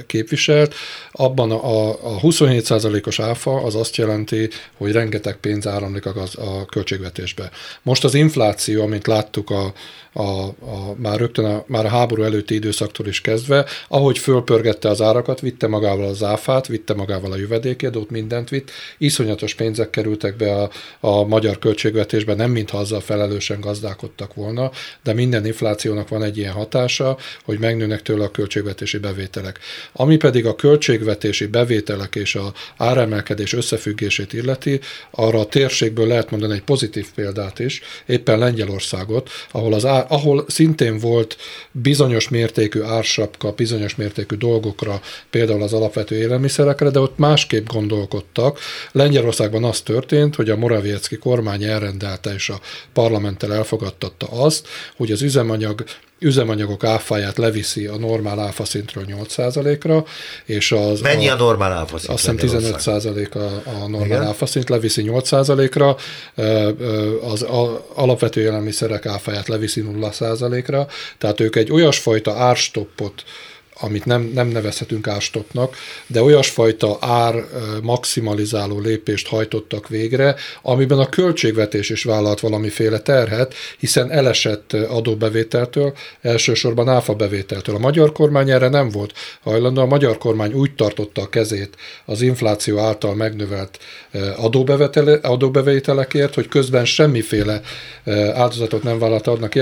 képviselt, 0.07 0.75
abban 1.13 1.51
a, 1.51 1.89
a 1.91 2.21
27%-os 2.21 3.21
áfa 3.21 3.63
az 3.63 3.75
azt 3.75 3.97
jelenti, 3.97 4.49
hogy 4.77 4.93
rengeteg 4.93 5.37
pénz 5.37 5.67
áramlik 5.67 6.07
a, 6.07 6.13
gaz, 6.13 6.37
a 6.37 6.67
költségvetésbe. 6.67 7.51
Most 7.83 8.05
az 8.05 8.15
infláció, 8.15 8.83
amit 8.83 9.07
láttuk 9.07 9.51
a, 9.51 9.73
a, 10.13 10.47
a, 10.47 10.95
már 10.97 11.19
rögtön 11.19 11.45
a, 11.45 11.65
már 11.67 11.85
a 11.85 11.89
háború 11.89 12.23
előtti 12.23 12.55
időszaktól 12.55 13.07
is 13.07 13.21
kezdve, 13.21 13.67
ahogy 13.89 14.19
fölpörgette 14.19 14.89
az 14.89 15.01
árakat, 15.01 15.41
vitte 15.41 15.67
magával 15.67 16.09
az 16.09 16.23
áfát, 16.23 16.67
vitte 16.67 16.95
magával 16.95 17.33
a 17.33 17.37
jövedékadót, 17.37 18.11
mindent 18.11 18.49
vitt, 18.49 18.71
iszonyatos 18.99 19.55
pénzek 19.55 19.91
kerültek 19.91 20.37
be 20.37 20.55
a, 20.55 20.71
a 21.01 21.25
magyar 21.29 21.59
költségvetésben, 21.59 22.37
nem 22.37 22.51
mintha 22.51 22.79
azzal 22.79 23.01
felelősen 23.01 23.61
gazdálkodtak 23.61 24.35
volna, 24.35 24.71
de 25.03 25.13
minden 25.13 25.47
inflációnak 25.47 26.09
van 26.09 26.23
egy 26.23 26.39
ilyen 26.39 26.53
hatása, 26.53 27.17
hogy 27.45 27.59
megnőnek 27.59 28.03
tőle 28.03 28.25
a 28.25 28.31
költségvetési 28.31 28.99
bevételek. 28.99 29.59
Ami 29.93 30.17
pedig 30.17 30.47
a 30.47 30.55
költségvetési 30.55 31.47
bevételek 31.47 32.15
és 32.15 32.35
a 32.35 32.53
áremelkedés 32.77 33.53
összefüggését 33.53 34.33
illeti, 34.33 34.81
arra 35.11 35.41
a 35.41 35.47
térségből 35.47 36.07
lehet 36.07 36.31
mondani 36.31 36.53
egy 36.53 36.63
pozitív 36.63 37.07
példát 37.15 37.59
is, 37.59 37.83
éppen 38.07 38.39
Lengyelországot, 38.39 39.31
ahol, 39.51 39.73
az 39.73 39.85
ár, 39.85 40.07
ahol 40.09 40.45
szintén 40.49 40.99
volt 40.99 41.37
bizonyos 41.73 42.29
mértékű 42.29 42.81
ársapka, 42.81 43.53
bizonyos 43.53 43.95
mértékű 43.95 44.37
dolgokra, 44.37 45.01
például 45.31 45.63
az 45.63 45.73
alapvető 45.73 46.17
élelmiszerekre, 46.17 46.91
de 46.91 46.99
ott 46.99 47.19
másképp 47.19 47.67
gondolkodtak. 47.67 48.59
Lengyelországban 48.93 49.65
az 49.65 49.81
történt, 49.81 50.35
hogy 50.35 50.51
a 50.51 50.57
Moraviecki 50.57 51.18
kormány 51.19 51.65
elrendelte 51.65 52.35
és 52.35 52.49
a 52.49 52.61
parlamenttel 52.93 53.55
elfogadtatta 53.55 54.27
azt, 54.31 54.69
hogy 54.97 55.13
az 55.13 55.23
üzemanyag 55.23 55.85
üzemanyagok 56.21 56.85
áfáját 56.85 57.39
leviszi 57.39 57.87
a 57.87 57.97
normál 57.97 58.41
áfa 58.41 58.65
szintről 58.65 59.05
8%-ra, 59.09 60.05
és 60.45 60.73
az... 60.73 61.01
Mennyi 61.01 61.29
a, 61.29 61.35
a 61.35 61.37
normál 61.37 61.73
áfa 61.73 61.99
szint? 61.99 62.13
Azt 62.13 62.41
hiszem 62.41 62.61
15% 62.63 63.33
a, 63.33 63.69
a 63.69 63.89
normál 63.89 64.07
Igen? 64.07 64.23
áfa 64.23 64.47
szint, 64.47 64.69
leviszi 64.69 65.05
8%-ra, 65.07 65.97
az 67.23 67.43
a, 67.43 67.87
alapvető 67.95 68.41
élelmiszerek 68.41 69.07
áfáját 69.07 69.49
leviszi 69.49 69.85
0%-ra, 69.87 70.87
tehát 71.19 71.41
ők 71.41 71.57
egy 71.57 71.73
olyasfajta 71.73 72.35
árstoppot 72.35 73.23
amit 73.81 74.05
nem, 74.05 74.31
nem 74.35 74.49
nevezhetünk 74.49 75.07
árstopnak, 75.07 75.77
de 76.07 76.23
olyasfajta 76.23 76.97
ár 77.01 77.35
maximalizáló 77.83 78.79
lépést 78.79 79.29
hajtottak 79.29 79.89
végre, 79.89 80.35
amiben 80.63 80.99
a 80.99 81.09
költségvetés 81.09 81.91
is 81.91 82.03
vállalt 82.03 82.41
valamiféle 82.41 82.99
terhet, 82.99 83.55
hiszen 83.79 84.11
elesett 84.11 84.73
adóbevételtől, 84.73 85.93
elsősorban 86.21 86.89
áfa 86.89 87.15
bevételtől. 87.15 87.75
A 87.75 87.79
magyar 87.79 88.13
kormány 88.13 88.51
erre 88.51 88.69
nem 88.69 88.89
volt 88.89 89.13
hajlandó, 89.43 89.81
a 89.81 89.87
magyar 89.87 90.19
kormány 90.19 90.53
úgy 90.53 90.75
tartotta 90.75 91.23
a 91.23 91.29
kezét 91.29 91.77
az 92.05 92.21
infláció 92.21 92.79
által 92.79 93.15
megnövelt 93.15 93.79
adóbevételekért, 95.23 96.35
hogy 96.35 96.49
közben 96.49 96.85
semmiféle 96.85 97.61
áldozatot 98.35 98.83
nem 98.83 98.99
vállalta 98.99 99.31
adnak 99.31 99.55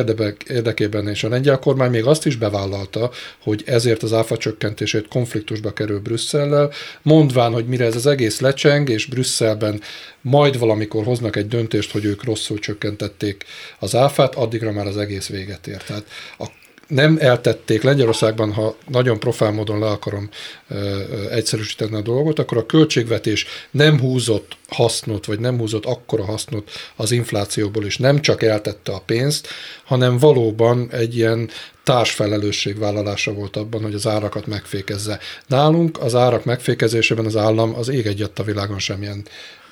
érdekében, 0.48 1.08
és 1.08 1.24
a 1.24 1.28
lengyel 1.28 1.58
kormány 1.58 1.90
még 1.90 2.04
azt 2.04 2.26
is 2.26 2.36
bevállalta, 2.36 3.10
hogy 3.42 3.62
ezért 3.66 4.02
az 4.06 4.12
áfa 4.12 4.36
csökkentését 4.36 5.08
konfliktusba 5.08 5.72
kerül 5.72 6.00
Brüsszellel, 6.00 6.70
mondván, 7.02 7.52
hogy 7.52 7.66
mire 7.66 7.84
ez 7.84 7.96
az 7.96 8.06
egész 8.06 8.40
lecseng, 8.40 8.88
és 8.88 9.06
Brüsszelben 9.06 9.80
majd 10.20 10.58
valamikor 10.58 11.04
hoznak 11.04 11.36
egy 11.36 11.48
döntést, 11.48 11.90
hogy 11.90 12.04
ők 12.04 12.24
rosszul 12.24 12.58
csökkentették 12.58 13.44
az 13.78 13.94
áfát, 13.94 14.34
addigra 14.34 14.72
már 14.72 14.86
az 14.86 14.96
egész 14.96 15.28
véget 15.28 15.66
ér. 15.66 15.82
Tehát 15.82 16.04
a 16.38 16.46
nem 16.86 17.16
eltették 17.20 17.82
Lengyelországban, 17.82 18.52
ha 18.52 18.76
nagyon 18.88 19.18
profán 19.18 19.54
módon 19.54 19.78
le 19.78 19.86
akarom 19.86 20.28
ö, 20.68 21.00
egyszerűsíteni 21.30 21.94
a 21.94 22.00
dolgot, 22.00 22.38
akkor 22.38 22.58
a 22.58 22.66
költségvetés 22.66 23.46
nem 23.70 24.00
húzott 24.00 24.56
hasznot, 24.68 25.26
vagy 25.26 25.40
nem 25.40 25.58
húzott 25.58 25.84
akkora 25.84 26.24
hasznot 26.24 26.70
az 26.96 27.10
inflációból, 27.10 27.84
és 27.84 27.96
nem 27.96 28.20
csak 28.20 28.42
eltette 28.42 28.92
a 28.92 29.02
pénzt, 29.06 29.48
hanem 29.84 30.18
valóban 30.18 30.88
egy 30.90 31.16
ilyen 31.16 31.50
társfelelősségvállalása 31.86 33.32
volt 33.32 33.56
abban, 33.56 33.82
hogy 33.82 33.94
az 33.94 34.06
árakat 34.06 34.46
megfékezze. 34.46 35.18
Nálunk 35.46 36.00
az 36.00 36.14
árak 36.14 36.44
megfékezésében 36.44 37.24
az 37.24 37.36
állam 37.36 37.74
az 37.74 37.88
ég 37.88 38.06
egyet 38.06 38.38
a 38.38 38.42
világon 38.42 38.78
semmilyen 38.78 39.24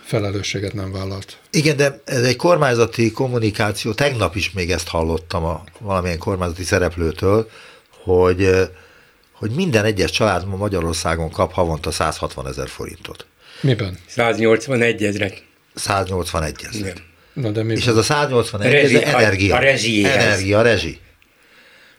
felelősséget 0.04 0.72
nem 0.72 0.92
vállalt. 0.92 1.38
Igen, 1.50 1.76
de 1.76 2.00
ez 2.04 2.22
egy 2.22 2.36
kormányzati 2.36 3.10
kommunikáció, 3.10 3.92
tegnap 3.92 4.36
is 4.36 4.52
még 4.52 4.70
ezt 4.70 4.88
hallottam 4.88 5.44
a 5.44 5.64
valamilyen 5.78 6.18
kormányzati 6.18 6.64
szereplőtől, 6.64 7.50
hogy, 8.02 8.50
hogy 9.32 9.50
minden 9.50 9.84
egyes 9.84 10.10
család 10.10 10.46
ma 10.46 10.56
Magyarországon 10.56 11.30
kap 11.30 11.52
havonta 11.52 11.90
160 11.90 12.46
ezer 12.46 12.68
forintot. 12.68 13.26
Miben? 13.60 13.98
181 14.06 15.04
ezre. 15.04 15.32
181 15.74 16.54
ezer. 16.70 16.94
Na 17.32 17.50
de 17.50 17.60
És 17.60 17.86
ez 17.86 17.96
a 17.96 18.02
181 18.02 18.74
ezer 18.74 19.02
energia. 19.02 19.54
A, 19.54 19.58
a 19.58 19.60
rezsi. 19.60 20.04
Energia, 20.04 20.62
rezsi. 20.62 20.98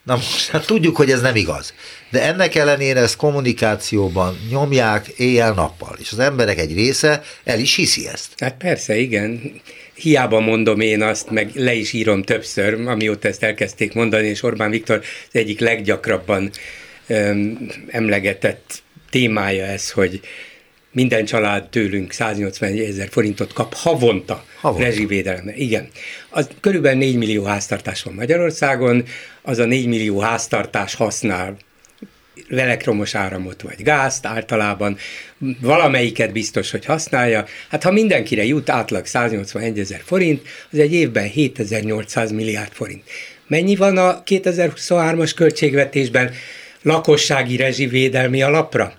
Na 0.05 0.15
most 0.15 0.47
hát 0.49 0.65
tudjuk, 0.65 0.95
hogy 0.95 1.11
ez 1.11 1.21
nem 1.21 1.35
igaz. 1.35 1.73
De 2.09 2.21
ennek 2.21 2.55
ellenére 2.55 2.99
ezt 2.99 3.15
kommunikációban 3.15 4.37
nyomják 4.49 5.07
éjjel-nappal, 5.07 5.95
és 5.99 6.11
az 6.11 6.19
emberek 6.19 6.59
egy 6.59 6.73
része 6.73 7.23
el 7.43 7.59
is 7.59 7.75
hiszi 7.75 8.07
ezt. 8.07 8.29
Hát 8.37 8.57
persze, 8.57 8.97
igen. 8.97 9.61
Hiába 9.93 10.39
mondom 10.39 10.79
én 10.79 11.01
azt, 11.01 11.29
meg 11.29 11.51
le 11.53 11.73
is 11.73 11.93
írom 11.93 12.23
többször, 12.23 12.73
amióta 12.73 13.27
ezt 13.27 13.43
elkezdték 13.43 13.93
mondani, 13.93 14.27
és 14.27 14.43
Orbán 14.43 14.69
Viktor 14.69 14.97
az 14.97 15.39
egyik 15.39 15.59
leggyakrabban 15.59 16.51
öm, 17.07 17.57
emlegetett 17.87 18.83
témája 19.09 19.65
ez, 19.65 19.91
hogy 19.91 20.19
minden 20.95 21.25
család 21.25 21.69
tőlünk 21.69 22.11
181 22.11 22.79
ezer 22.79 23.07
forintot 23.11 23.53
kap 23.53 23.73
havonta, 23.73 24.45
havonta. 24.61 24.85
rezsivédelemre. 24.85 25.55
Igen. 25.55 25.87
Az 26.29 26.49
körülbelül 26.59 26.97
4 26.97 27.17
millió 27.17 27.43
háztartás 27.43 28.03
van 28.03 28.13
Magyarországon, 28.13 29.03
az 29.41 29.59
a 29.59 29.65
4 29.65 29.87
millió 29.87 30.19
háztartás 30.19 30.95
használ 30.95 31.57
elektromos 32.49 33.15
áramot 33.15 33.61
vagy 33.61 33.83
gázt 33.83 34.25
általában, 34.25 34.97
valamelyiket 35.61 36.31
biztos, 36.31 36.71
hogy 36.71 36.85
használja. 36.85 37.45
Hát 37.69 37.83
ha 37.83 37.91
mindenkire 37.91 38.45
jut 38.45 38.69
átlag 38.69 39.05
181 39.05 39.79
ezer 39.79 40.01
forint, 40.03 40.41
az 40.71 40.79
egy 40.79 40.93
évben 40.93 41.27
7800 41.27 42.31
milliárd 42.31 42.71
forint. 42.71 43.03
Mennyi 43.47 43.75
van 43.75 43.97
a 43.97 44.23
2023-as 44.23 45.31
költségvetésben 45.35 46.31
lakossági 46.81 47.55
rezsivédelmi 47.55 48.41
alapra? 48.41 48.93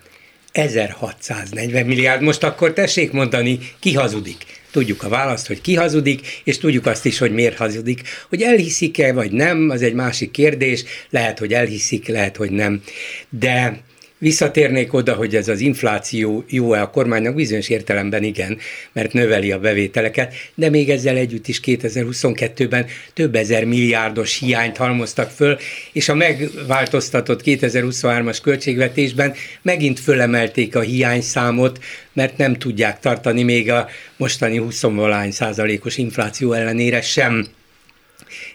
1640 0.57 1.87
milliárd. 1.87 2.23
Most 2.23 2.43
akkor 2.43 2.73
tessék 2.73 3.13
mondani, 3.13 3.59
ki 3.79 3.95
hazudik. 3.95 4.45
Tudjuk 4.71 5.03
a 5.03 5.09
választ, 5.09 5.47
hogy 5.47 5.61
ki 5.61 5.75
hazudik, 5.75 6.41
és 6.45 6.59
tudjuk 6.59 6.87
azt 6.87 7.07
is, 7.07 7.19
hogy 7.19 7.33
miért 7.33 7.57
hazudik. 7.57 8.03
Hogy 8.29 8.43
elhiszik-e, 8.43 9.13
vagy 9.13 9.33
nem, 9.33 9.71
az 9.71 9.83
egy 9.83 9.95
másik 9.95 10.31
kérdés. 10.31 10.85
Lehet, 11.11 11.39
hogy 11.39 11.53
elhiszik, 11.53 12.09
lehet, 12.09 12.37
hogy 12.37 12.51
nem. 12.51 12.83
De 13.29 13.81
Visszatérnék 14.19 14.93
oda, 14.93 15.15
hogy 15.15 15.37
ez 15.37 15.49
az 15.49 15.61
infláció 15.61 16.45
jó-e 16.49 16.81
a 16.81 16.91
kormánynak, 16.91 17.35
bizonyos 17.35 17.69
értelemben 17.69 18.23
igen, 18.23 18.59
mert 18.93 19.13
növeli 19.13 19.53
a 19.53 19.59
bevételeket, 19.59 20.35
de 20.55 20.71
még 20.71 20.91
ezzel 20.91 21.17
együtt 21.17 21.49
is 21.49 21.61
2022-ben 21.65 22.87
több 23.15 23.35
ezer 23.35 23.65
milliárdos 23.65 24.39
hiányt 24.39 24.77
halmoztak 24.77 25.31
föl, 25.31 25.59
és 25.93 26.09
a 26.09 26.15
megváltoztatott 26.15 27.41
2023-as 27.45 28.39
költségvetésben 28.43 29.35
megint 29.63 30.01
fölemelték 30.01 30.77
a 30.77 30.81
hiányszámot, 30.81 31.85
mert 32.13 32.37
nem 32.37 32.55
tudják 32.55 33.01
tartani 33.01 33.43
még 33.43 33.71
a 33.71 33.89
mostani 34.17 34.57
20 34.57 34.85
százalékos 35.31 35.97
infláció 35.97 36.53
ellenére 36.53 37.01
sem. 37.01 37.47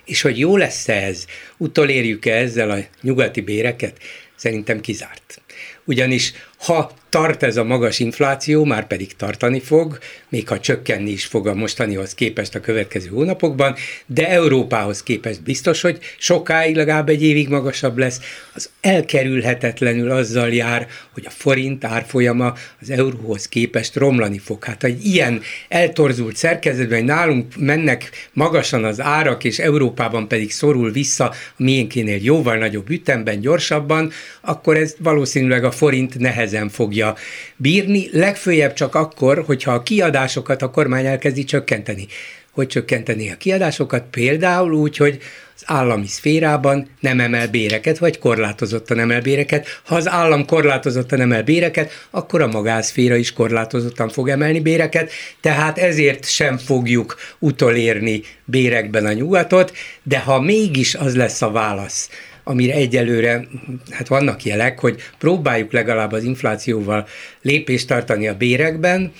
És 0.05 0.21
hogy 0.21 0.39
jó 0.39 0.57
lesz 0.57 0.87
ez, 0.87 1.25
utolérjük-e 1.57 2.35
ezzel 2.35 2.71
a 2.71 2.77
nyugati 3.01 3.41
béreket? 3.41 3.97
Szerintem 4.35 4.81
kizárt. 4.81 5.40
Ugyanis 5.85 6.33
ha 6.61 6.91
tart 7.11 7.43
ez 7.43 7.57
a 7.57 7.63
magas 7.63 7.99
infláció, 7.99 8.63
már 8.63 8.87
pedig 8.87 9.15
tartani 9.15 9.59
fog, 9.59 9.97
még 10.29 10.47
ha 10.47 10.59
csökkenni 10.59 11.09
is 11.09 11.25
fog 11.25 11.47
a 11.47 11.53
mostanihoz 11.53 12.13
képest 12.13 12.55
a 12.55 12.59
következő 12.59 13.09
hónapokban, 13.09 13.75
de 14.05 14.29
Európához 14.29 15.03
képest 15.03 15.43
biztos, 15.43 15.81
hogy 15.81 15.99
sokáig, 16.17 16.75
legalább 16.75 17.09
egy 17.09 17.23
évig 17.23 17.49
magasabb 17.49 17.97
lesz, 17.97 18.19
az 18.53 18.69
elkerülhetetlenül 18.81 20.11
azzal 20.11 20.53
jár, 20.53 20.87
hogy 21.13 21.25
a 21.25 21.29
forint 21.29 21.83
árfolyama 21.83 22.53
az 22.81 22.89
euróhoz 22.89 23.47
képest 23.47 23.95
romlani 23.95 24.37
fog. 24.37 24.63
Hát 24.63 24.83
egy 24.83 25.05
ilyen 25.05 25.41
eltorzult 25.69 26.35
szerkezetben, 26.35 26.97
hogy 26.97 27.07
nálunk 27.07 27.55
mennek 27.57 28.29
magasan 28.33 28.83
az 28.83 29.01
árak, 29.01 29.43
és 29.43 29.59
Európában 29.59 30.27
pedig 30.27 30.51
szorul 30.51 30.91
vissza 30.91 31.25
a 31.29 31.33
miénkénél 31.57 32.19
jóval 32.21 32.57
nagyobb 32.57 32.89
ütemben, 32.89 33.39
gyorsabban, 33.39 34.11
akkor 34.41 34.77
ez 34.77 34.95
valószínűleg 34.99 35.63
a 35.63 35.71
forint 35.71 36.19
nehezen 36.51 36.69
fogja 36.69 37.15
bírni, 37.55 38.09
legfőjebb 38.11 38.73
csak 38.73 38.95
akkor, 38.95 39.43
hogyha 39.45 39.71
a 39.71 39.83
kiadásokat 39.83 40.61
a 40.61 40.71
kormány 40.71 41.05
elkezdi 41.05 41.43
csökkenteni. 41.43 42.07
Hogy 42.51 42.67
csökkenteni 42.67 43.31
a 43.31 43.37
kiadásokat? 43.37 44.03
Például 44.09 44.73
úgy, 44.73 44.97
hogy 44.97 45.19
az 45.55 45.63
állami 45.65 46.07
szférában 46.07 46.87
nem 46.99 47.19
emel 47.19 47.47
béreket, 47.47 47.97
vagy 47.97 48.19
korlátozottan 48.19 48.99
emel 48.99 49.21
béreket. 49.21 49.67
Ha 49.85 49.95
az 49.95 50.09
állam 50.09 50.45
korlátozottan 50.45 51.21
emel 51.21 51.43
béreket, 51.43 51.91
akkor 52.09 52.41
a 52.41 52.47
magánszféra 52.47 53.15
is 53.15 53.33
korlátozottan 53.33 54.09
fog 54.09 54.29
emelni 54.29 54.59
béreket, 54.59 55.11
tehát 55.41 55.77
ezért 55.77 56.25
sem 56.25 56.57
fogjuk 56.57 57.15
utolérni 57.39 58.21
bérekben 58.45 59.05
a 59.05 59.13
nyugatot, 59.13 59.71
de 60.03 60.19
ha 60.19 60.41
mégis 60.41 60.95
az 60.95 61.15
lesz 61.15 61.41
a 61.41 61.51
válasz, 61.51 62.09
amire 62.43 62.73
egyelőre 62.73 63.47
hát 63.89 64.07
vannak 64.07 64.43
jelek, 64.43 64.79
hogy 64.79 65.01
próbáljuk 65.17 65.71
legalább 65.71 66.11
az 66.11 66.23
inflációval 66.23 67.07
lépést 67.41 67.87
tartani 67.87 68.27
a 68.27 68.37
bérekben, 68.37 69.11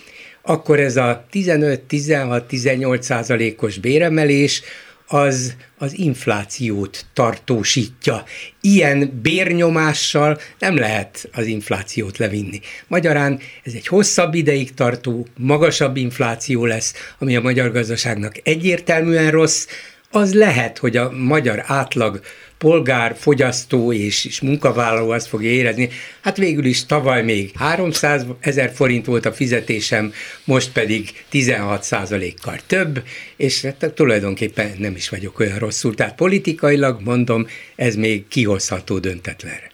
akkor 0.42 0.80
ez 0.80 0.98
a 0.98 1.25
15-16-18 1.34 3.01
százalékos 3.01 3.78
béremelés 3.78 4.62
az 5.08 5.56
az 5.78 5.98
inflációt 5.98 7.06
tartósítja. 7.13 8.24
Ilyen 8.62 9.20
bérnyomással 9.22 10.40
nem 10.60 10.78
lehet 10.78 11.30
az 11.34 11.46
inflációt 11.46 12.18
levinni. 12.18 12.60
Magyarán 12.88 13.40
ez 13.63 13.74
egy 13.74 13.88
hosszabb 13.88 14.34
ideig 14.34 14.74
tartó, 14.74 15.28
magasabb 15.38 15.98
infláció 15.98 16.66
lesz, 16.66 16.94
ami 17.20 17.36
a 17.36 17.42
magyar 17.42 17.72
gazdaságnak 17.72 18.36
egyértelműen 18.44 19.32
rossz, 19.32 19.68
az 20.12 20.34
lehet, 20.34 20.78
hogy 20.78 20.98
a 20.98 21.12
magyar 21.12 21.63
átlag 21.66 22.22
polgár, 22.62 23.15
fogyasztó 23.20 23.94
és, 23.94 24.25
és 24.25 24.41
munkavállaló 24.41 25.10
azt 25.10 25.27
fogja 25.27 25.50
érezni, 25.50 25.89
hát 26.22 26.38
végül 26.38 26.65
is 26.65 26.86
tavaly 26.86 27.24
még 27.24 27.51
300 27.56 28.25
ezer 28.39 28.72
forint 28.74 29.06
volt 29.06 29.25
a 29.25 29.34
fizetésem, 29.34 30.13
most 30.44 30.72
pedig 30.72 31.25
16 31.30 31.84
százalékkal 31.84 32.60
több, 32.68 33.03
és 33.36 33.62
hát 33.62 33.91
tulajdonképpen 33.96 34.75
nem 34.77 34.96
is 34.96 35.10
vagyok 35.10 35.39
olyan 35.39 35.58
rosszul. 35.58 35.96
Tehát 35.96 36.15
politikailag 36.15 37.01
mondom, 37.01 37.48
ez 37.75 37.96
még 37.96 38.27
kihozható 38.27 39.00
döntetlenre. 39.00 39.72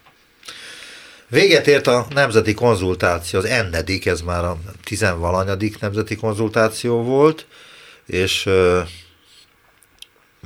Véget 1.29 1.67
ért 1.67 1.87
a 1.87 2.07
nemzeti 2.13 2.53
konzultáció, 2.53 3.39
az 3.39 3.45
ennedik, 3.45 4.05
ez 4.05 4.21
már 4.21 4.43
a 4.43 4.59
tizenvalanyadik 4.83 5.79
nemzeti 5.79 6.15
konzultáció 6.15 7.03
volt, 7.03 7.45
és 8.05 8.43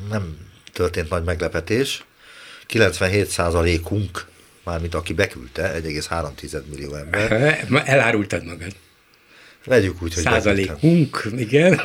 nem 0.09 0.37
történt 0.73 1.09
nagy 1.09 1.23
meglepetés. 1.23 2.03
97%-unk, 2.71 4.27
mármint 4.63 4.95
aki 4.95 5.13
beküldte, 5.13 5.81
1,3 5.83 6.61
millió 6.69 6.95
ember. 6.95 7.65
Elárultad 7.85 8.45
magad. 8.45 8.75
Vegyük 9.65 10.01
úgy, 10.01 10.13
hogy 10.13 10.23
Százalékunk, 10.23 11.27
igen. 11.37 11.81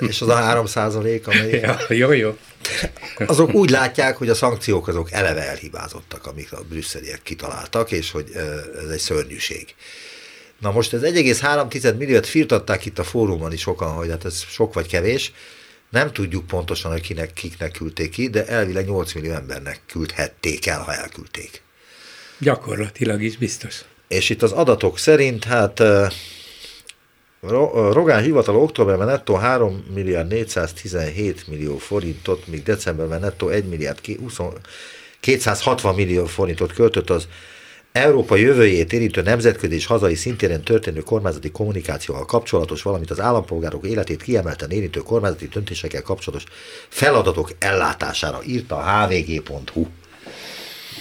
És 0.00 0.20
az 0.20 0.28
a 0.28 0.34
3 0.34 0.66
százalék, 0.66 1.26
amely... 1.26 1.50
Ja, 1.60 1.78
jó, 1.88 2.12
jó. 2.12 2.38
Azok 3.26 3.54
úgy 3.54 3.70
látják, 3.70 4.16
hogy 4.16 4.28
a 4.28 4.34
szankciók 4.34 4.88
azok 4.88 5.12
eleve 5.12 5.48
elhibázottak, 5.48 6.26
amik 6.26 6.52
a 6.52 6.62
brüsszeliek 6.68 7.22
kitaláltak, 7.22 7.90
és 7.90 8.10
hogy 8.10 8.30
ez 8.84 8.90
egy 8.90 8.98
szörnyűség. 8.98 9.74
Na 10.60 10.70
most 10.70 10.92
ez 10.92 11.00
1,3 11.02 11.96
milliót 11.96 12.26
firtatták 12.26 12.86
itt 12.86 12.98
a 12.98 13.04
fórumon 13.04 13.52
is 13.52 13.60
sokan, 13.60 13.92
hogy 13.92 14.08
hát 14.08 14.24
ez 14.24 14.44
sok 14.48 14.74
vagy 14.74 14.86
kevés. 14.86 15.32
Nem 15.90 16.12
tudjuk 16.12 16.46
pontosan, 16.46 16.90
hogy 16.90 17.00
kinek, 17.00 17.32
kiknek 17.32 17.72
küldték 17.72 18.10
ki, 18.10 18.28
de 18.28 18.46
elvileg 18.46 18.86
8 18.86 19.14
millió 19.14 19.32
embernek 19.32 19.80
küldhették 19.86 20.66
el, 20.66 20.82
ha 20.82 20.94
elküldték. 20.94 21.62
Gyakorlatilag 22.38 23.22
is 23.22 23.36
biztos. 23.36 23.84
És 24.08 24.30
itt 24.30 24.42
az 24.42 24.52
adatok 24.52 24.98
szerint, 24.98 25.44
hát 25.44 25.82
Rogán 27.90 28.22
hivatal 28.22 28.56
októberben 28.56 29.06
nettó 29.06 29.34
3 29.34 29.84
milliárd 29.94 30.28
417 30.28 31.48
millió 31.48 31.78
forintot, 31.78 32.46
míg 32.46 32.62
decemberben 32.62 33.20
nettó 33.20 33.48
1 33.48 33.64
milliárd 33.64 34.00
260 35.20 35.94
millió 35.94 36.24
forintot 36.24 36.72
költött 36.72 37.10
az 37.10 37.28
Európa 37.92 38.36
jövőjét 38.36 38.92
érintő 38.92 39.22
nemzetközi 39.22 39.74
és 39.74 39.86
hazai 39.86 40.14
szintéren 40.14 40.62
történő 40.62 41.00
kormányzati 41.00 41.50
kommunikációval 41.50 42.24
kapcsolatos, 42.24 42.82
valamint 42.82 43.10
az 43.10 43.20
állampolgárok 43.20 43.86
életét 43.86 44.22
kiemelten 44.22 44.70
érintő 44.70 45.00
kormányzati 45.00 45.48
döntésekkel 45.48 46.02
kapcsolatos 46.02 46.44
feladatok 46.88 47.50
ellátására 47.58 48.40
írta 48.46 48.76
a 48.76 49.06
hvg.hu. 49.06 49.86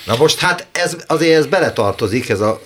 Na 0.06 0.16
most 0.18 0.40
hát 0.40 0.68
ez, 0.72 1.04
azért 1.08 1.38
ez 1.38 1.46
beletartozik 1.46 2.30
ez 2.30 2.40
a 2.40 2.62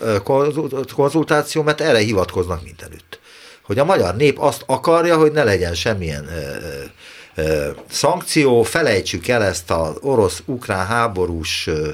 konzultáció, 0.95 1.61
mert 1.61 1.81
erre 1.81 1.97
hivatkoznak 1.97 2.63
mindenütt. 2.63 3.19
Hogy 3.63 3.79
a 3.79 3.85
magyar 3.85 4.15
nép 4.15 4.39
azt 4.39 4.63
akarja, 4.65 5.17
hogy 5.17 5.31
ne 5.31 5.43
legyen 5.43 5.73
semmilyen 5.73 6.27
ö, 6.27 7.41
ö, 7.41 7.69
szankció, 7.89 8.63
felejtsük 8.63 9.27
el 9.27 9.43
ezt 9.43 9.71
az 9.71 9.95
orosz-ukrán 10.01 10.85
háborús 10.85 11.67
ö, 11.67 11.89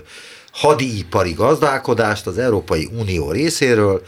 hadipari 0.51 1.33
gazdálkodást 1.33 2.27
az 2.27 2.37
Európai 2.37 2.89
Unió 2.93 3.31
részéről, 3.31 4.01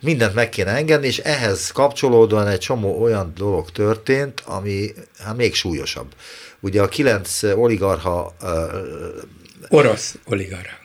mindent 0.00 0.34
meg 0.34 0.48
kéne 0.48 0.70
engedni, 0.70 1.06
és 1.06 1.18
ehhez 1.18 1.70
kapcsolódóan 1.70 2.46
egy 2.46 2.58
csomó 2.58 3.02
olyan 3.02 3.32
dolog 3.36 3.70
történt, 3.70 4.42
ami 4.46 4.92
hát 5.18 5.36
még 5.36 5.54
súlyosabb. 5.54 6.14
Ugye 6.60 6.82
a 6.82 6.88
kilenc 6.88 7.42
oligarha... 7.42 8.34
Orosz 9.68 10.14
oligarha. 10.24 10.78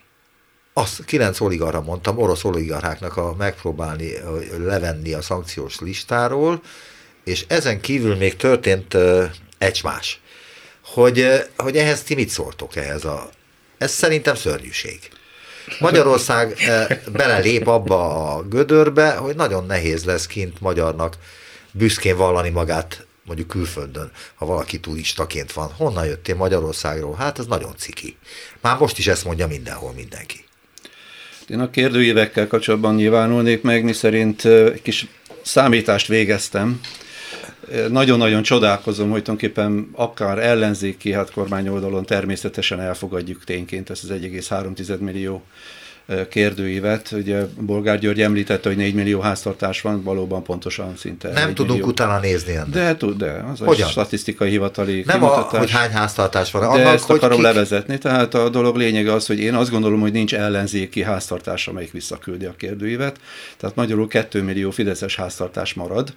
Azt 0.74 1.06
kilenc 1.06 1.40
oligarha 1.40 1.82
mondtam, 1.82 2.18
orosz 2.18 2.44
oligarcháknak 2.44 3.18
a 3.18 3.36
megpróbálni 3.38 4.12
levenni 4.58 5.14
a 5.14 5.22
szankciós 5.22 5.80
listáról, 5.80 6.62
és 7.24 7.46
ezen 7.48 7.82
kívül 7.82 8.16
még 8.16 8.36
történt 8.36 8.98
egymás. 9.58 10.22
Hogy, 10.84 11.28
hogy 11.58 11.78
ehhez 11.78 12.02
ti 12.02 12.16
mit 12.16 12.30
szóltok 12.30 12.76
ehhez 12.76 13.06
a 13.06 13.30
ez 13.78 13.92
szerintem 13.92 14.36
szörnyűség. 14.36 15.00
Magyarország 15.80 16.56
eh, 16.58 16.88
belelép 17.12 17.68
abba 17.68 18.34
a 18.34 18.42
gödörbe, 18.42 19.12
hogy 19.12 19.36
nagyon 19.36 19.66
nehéz 19.66 20.04
lesz 20.04 20.28
kint 20.28 20.62
magyarnak 20.62 21.18
büszkén 21.72 22.18
vallani 22.18 22.50
magát 22.50 23.06
mondjuk 23.24 23.48
külföldön, 23.48 24.12
ha 24.36 24.46
valaki 24.46 24.80
turistaként 24.80 25.54
van. 25.54 25.72
Honnan 25.78 26.06
jöttél 26.06 26.36
Magyarországról? 26.36 27.16
Hát 27.16 27.40
ez 27.40 27.46
nagyon 27.46 27.74
ciki. 27.78 28.18
Már 28.62 28.78
most 28.78 28.98
is 28.98 29.08
ezt 29.08 29.26
mondja 29.26 29.48
mindenhol 29.48 29.92
mindenki. 29.92 30.46
Én 31.48 31.60
a 31.60 31.70
kérdőívekkel 31.70 32.48
kapcsolatban 32.48 32.96
nyilvánulnék 32.96 33.62
meg, 33.62 33.84
mi 33.84 33.94
szerint 33.94 34.46
eh, 34.46 34.66
egy 34.66 34.82
kis 34.82 35.08
számítást 35.42 36.08
végeztem, 36.08 36.80
nagyon-nagyon 37.90 38.42
csodálkozom, 38.42 39.10
hogy 39.10 39.24
tulajdonképpen 39.24 39.90
akár 39.92 40.40
ellenzéki, 40.40 41.12
hát 41.12 41.32
kormány 41.32 41.68
oldalon 41.68 42.06
természetesen 42.06 42.80
elfogadjuk 42.80 43.44
tényként 43.44 43.90
ezt 43.90 44.04
az 44.04 44.10
1,3 44.10 45.00
millió 45.00 45.44
kérdőívet. 46.30 47.12
Ugye 47.12 47.46
Bolgár 47.60 48.00
György 48.00 48.22
említette, 48.22 48.70
hogy 48.70 48.78
4 48.78 48.94
millió 48.94 49.20
háztartás 49.20 49.82
van, 49.82 50.04
valóban 50.04 50.44
pontosan 50.44 50.98
szinte. 50.98 51.32
Nem 51.32 51.54
tudunk 51.54 51.72
millió. 51.72 51.88
utána 51.88 52.20
nézni 52.20 52.54
ennek. 52.54 52.70
De, 52.70 52.96
tud, 52.96 53.18
de 53.18 53.46
az 53.52 53.60
Hogyan? 53.60 53.88
a 53.88 53.92
statisztikai 53.92 54.50
hivatali 54.50 55.04
Nem 55.06 55.24
a, 55.24 55.28
hogy 55.28 55.72
hány 55.72 55.92
háztartás 55.92 56.52
van. 56.52 56.62
De 56.62 56.68
Annak, 56.68 56.94
ezt 56.94 57.06
hogy 57.06 57.16
akarom 57.16 57.38
kik... 57.38 57.46
levezetni. 57.46 57.98
Tehát 57.98 58.34
a 58.34 58.50
dolog 58.50 58.76
lényege 58.76 59.14
az, 59.14 59.26
hogy 59.26 59.40
én 59.40 59.54
azt 59.54 59.70
gondolom, 59.70 60.00
hogy 60.00 60.12
nincs 60.12 60.34
ellenzéki 60.36 61.04
háztartás, 61.04 61.68
amelyik 61.68 61.92
visszaküldi 61.92 62.46
a 62.46 62.56
kérdőívet. 62.58 63.20
Tehát 63.58 63.76
magyarul 63.76 64.08
2 64.08 64.42
millió 64.42 64.72
fideszes 64.72 65.16
háztartás 65.16 65.74
marad, 65.74 66.14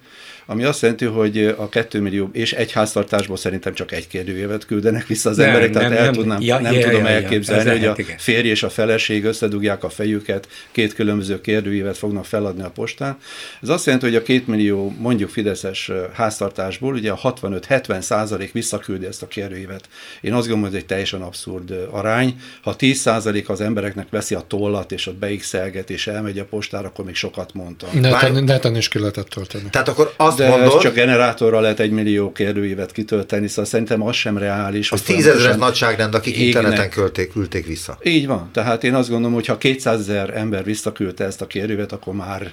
ami 0.51 0.63
azt 0.63 0.81
jelenti, 0.81 1.05
hogy 1.05 1.45
a 1.57 1.69
2 1.69 1.99
millió 1.99 2.29
és 2.33 2.53
egy 2.53 2.71
háztartásból 2.71 3.37
szerintem 3.37 3.73
csak 3.73 3.91
egy 3.91 4.07
kérdőívet 4.07 4.65
küldenek 4.65 5.07
vissza 5.07 5.29
az 5.29 5.37
nem, 5.37 5.47
emberek, 5.47 5.71
tehát 5.71 5.89
nem, 5.89 5.97
el 5.97 6.11
tudnám, 6.11 6.41
ja, 6.41 6.59
nem 6.59 6.73
ja, 6.73 6.87
tudom 6.87 7.03
ja, 7.03 7.09
elképzelni, 7.09 7.81
ja, 7.81 7.93
hogy 7.93 8.05
a 8.07 8.13
férj 8.17 8.47
és 8.47 8.63
a 8.63 8.69
feleség 8.69 9.25
összedugják 9.25 9.83
a 9.83 9.89
fejüket, 9.89 10.47
két 10.71 10.93
különböző 10.93 11.41
kérdőívet 11.41 11.97
fognak 11.97 12.25
feladni 12.25 12.63
a 12.63 12.69
postán. 12.69 13.17
Ez 13.61 13.69
azt 13.69 13.85
jelenti, 13.85 14.05
hogy 14.05 14.15
a 14.15 14.21
két 14.21 14.47
millió 14.47 14.95
mondjuk 14.97 15.29
fideszes 15.29 15.91
háztartásból 16.13 16.93
ugye 16.93 17.11
a 17.11 17.35
65-70 17.41 18.01
százalék 18.01 18.51
visszaküldi 18.51 19.05
ezt 19.05 19.21
a 19.21 19.27
kérdőívet. 19.27 19.89
Én 20.21 20.33
azt 20.33 20.47
gondolom, 20.47 20.61
hogy 20.61 20.73
ez 20.75 20.81
egy 20.81 20.85
teljesen 20.87 21.21
abszurd 21.21 21.87
arány. 21.91 22.35
Ha 22.61 22.75
10 22.75 22.99
százalék 22.99 23.49
az 23.49 23.61
embereknek 23.61 24.07
veszi 24.09 24.35
a 24.35 24.43
tollat, 24.47 24.91
és 24.91 25.07
ott 25.07 25.17
beixelget, 25.17 25.89
és 25.89 26.07
elmegy 26.07 26.39
a 26.39 26.45
postára, 26.45 26.87
akkor 26.87 27.05
még 27.05 27.15
sokat 27.15 27.53
mondtam. 27.53 27.89
Neten, 27.99 28.43
neten 28.43 28.75
is 28.75 28.87
ki 28.87 28.99
lehetett 28.99 29.27
tölteni. 29.27 29.69
Tehát 29.69 29.87
akkor 29.87 30.13
azt 30.17 30.37
de 30.39 30.49
mondod, 30.49 30.81
csak 30.81 30.93
generátorra 30.93 31.59
lehet 31.59 31.79
egy 31.79 31.91
millió 31.91 32.31
kérdőívet 32.31 32.91
kitölteni, 32.91 33.47
szóval 33.47 33.65
szerintem 33.65 34.01
az 34.01 34.15
sem 34.15 34.37
reális. 34.37 34.91
Az 34.91 35.01
tízezeres 35.01 35.55
nagyságrend, 35.55 36.15
akik 36.15 36.33
égnek. 36.33 36.45
interneten 36.45 36.89
küldték, 36.89 37.31
küldték 37.31 37.65
vissza. 37.65 37.97
Így 38.03 38.27
van. 38.27 38.49
Tehát 38.53 38.83
én 38.83 38.93
azt 38.93 39.09
gondolom, 39.09 39.33
hogy 39.33 39.45
ha 39.45 39.57
200 39.57 39.99
ezer 39.99 40.37
ember 40.37 40.63
visszaküldte 40.63 41.23
ezt 41.23 41.41
a 41.41 41.47
kérdőívet, 41.47 41.91
akkor 41.91 42.13
már 42.13 42.51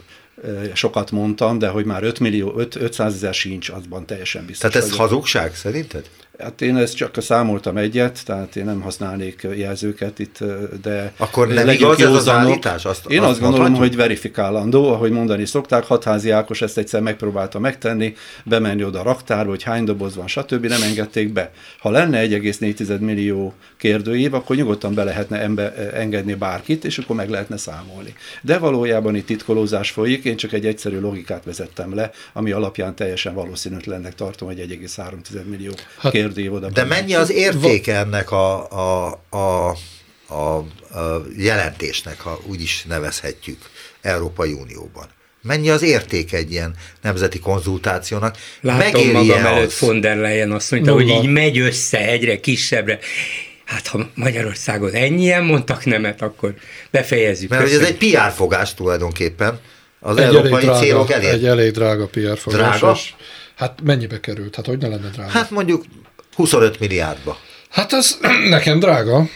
sokat 0.72 1.10
mondtam, 1.10 1.58
de 1.58 1.68
hogy 1.68 1.84
már 1.84 2.02
5 2.02 2.20
millió, 2.20 2.52
5, 2.56 2.74
500 2.74 3.14
ezer 3.14 3.34
sincs, 3.34 3.68
azban 3.68 4.06
teljesen 4.06 4.46
biztos. 4.46 4.70
Tehát 4.70 4.86
ez 4.86 4.96
vagyok. 4.96 5.08
hazugság 5.08 5.54
szerinted? 5.54 6.08
Hát 6.38 6.60
én 6.60 6.76
ezt 6.76 6.96
csak 6.96 7.22
számoltam 7.22 7.76
egyet, 7.76 8.24
tehát 8.24 8.56
én 8.56 8.64
nem 8.64 8.80
használnék 8.80 9.46
jelzőket 9.56 10.18
itt, 10.18 10.38
de 10.82 11.12
Akkor 11.16 11.48
nem 11.48 11.68
igaz 11.68 12.00
ez 12.00 12.12
az 12.12 12.28
állítás? 12.28 12.84
Azt, 12.84 13.06
én 13.06 13.20
azt, 13.20 13.30
azt 13.30 13.40
gondolom, 13.40 13.66
mondhatjuk? 13.66 13.94
hogy 13.94 14.06
verifikálandó, 14.06 14.92
ahogy 14.92 15.10
mondani 15.10 15.46
szokták, 15.46 15.84
hatházi 15.84 16.30
Ákos 16.30 16.62
ezt 16.62 16.78
egyszer 16.78 17.00
megpróbálta 17.00 17.58
megtenni, 17.58 18.14
bemenni 18.44 18.84
oda 18.84 19.00
a 19.00 19.02
raktárba, 19.02 19.50
hogy 19.50 19.62
hány 19.62 19.84
doboz 19.84 20.16
van, 20.16 20.26
stb. 20.26 20.66
nem 20.66 20.82
engedték 20.82 21.32
be. 21.32 21.50
Ha 21.78 21.90
lenne 21.90 22.26
1,4 22.26 22.98
millió 22.98 23.54
kérdőív, 23.76 24.34
akkor 24.34 24.56
nyugodtan 24.56 24.94
be 24.94 25.04
lehetne 25.04 25.40
embe, 25.40 25.92
engedni 25.92 26.34
bárkit, 26.34 26.84
és 26.84 26.98
akkor 26.98 27.16
meg 27.16 27.30
lehetne 27.30 27.56
számolni. 27.56 28.14
De 28.42 28.58
valójában 28.58 29.16
itt 29.16 29.26
titkolózás 29.26 29.90
folyik, 29.90 30.24
én 30.26 30.36
csak 30.36 30.52
egy 30.52 30.66
egyszerű 30.66 31.00
logikát 31.00 31.44
vezettem 31.44 31.94
le, 31.94 32.10
ami 32.32 32.50
alapján 32.50 32.94
teljesen 32.94 33.34
valószínűtlennek 33.34 34.14
tartom, 34.14 34.48
hogy 34.48 34.58
1,3 34.58 35.44
millió 35.44 35.72
hát, 35.98 36.12
kérdőív 36.12 36.52
oda. 36.52 36.68
De 36.68 36.84
mennyi 36.84 37.14
az 37.14 37.30
értéke 37.30 37.96
ennek 37.96 38.30
a, 38.30 38.70
a, 38.70 39.20
a, 39.30 39.76
a, 40.34 40.56
a 40.98 41.26
jelentésnek, 41.36 42.20
ha 42.20 42.40
úgy 42.46 42.60
is 42.60 42.84
nevezhetjük, 42.88 43.58
Európai 44.00 44.52
Unióban? 44.52 45.06
Mennyi 45.42 45.70
az 45.70 45.82
érték 45.82 46.32
egy 46.32 46.50
ilyen 46.50 46.74
nemzeti 47.02 47.38
konzultációnak? 47.38 48.36
Látom 48.60 48.78
Megéri 48.78 49.12
magam 49.12 49.44
az? 49.44 49.44
előtt 49.44 49.78
von 49.78 50.00
der 50.00 50.16
Leyen 50.16 50.52
azt 50.52 50.70
mondta, 50.70 50.90
Nulla. 50.90 51.14
hogy 51.14 51.24
így 51.24 51.30
megy 51.30 51.58
össze 51.58 52.08
egyre 52.08 52.40
kisebbre. 52.40 52.98
Hát 53.64 53.86
ha 53.86 54.10
Magyarországon 54.14 54.92
ennyien 54.92 55.44
mondtak 55.44 55.84
nemet, 55.84 56.22
akkor 56.22 56.54
befejezzük. 56.90 57.50
Mert 57.50 57.62
hogy 57.62 57.72
ez 57.72 57.80
egy 57.80 57.96
PR 57.96 58.32
fogás 58.34 58.74
tulajdonképpen. 58.74 59.60
Az 60.06 60.16
Egy 60.16 60.24
európai 60.24 60.66
elég, 60.66 60.80
célok 60.82 61.06
drága, 61.06 61.22
elég. 61.26 61.38
egy 61.38 61.46
elég 61.46 61.72
drága 61.72 62.06
PR. 62.06 62.38
Drága? 62.46 62.92
és- 62.94 63.14
Hát 63.56 63.78
mennyibe 63.82 64.20
került? 64.20 64.54
Hát 64.56 64.66
hogy 64.66 64.78
ne 64.78 64.88
lenne 64.88 65.08
drága? 65.08 65.30
Hát 65.30 65.50
mondjuk 65.50 65.84
25 66.34 66.80
milliárdba. 66.80 67.38
Hát 67.70 67.92
az 67.92 68.18
nekem 68.48 68.78
drága, 68.78 69.28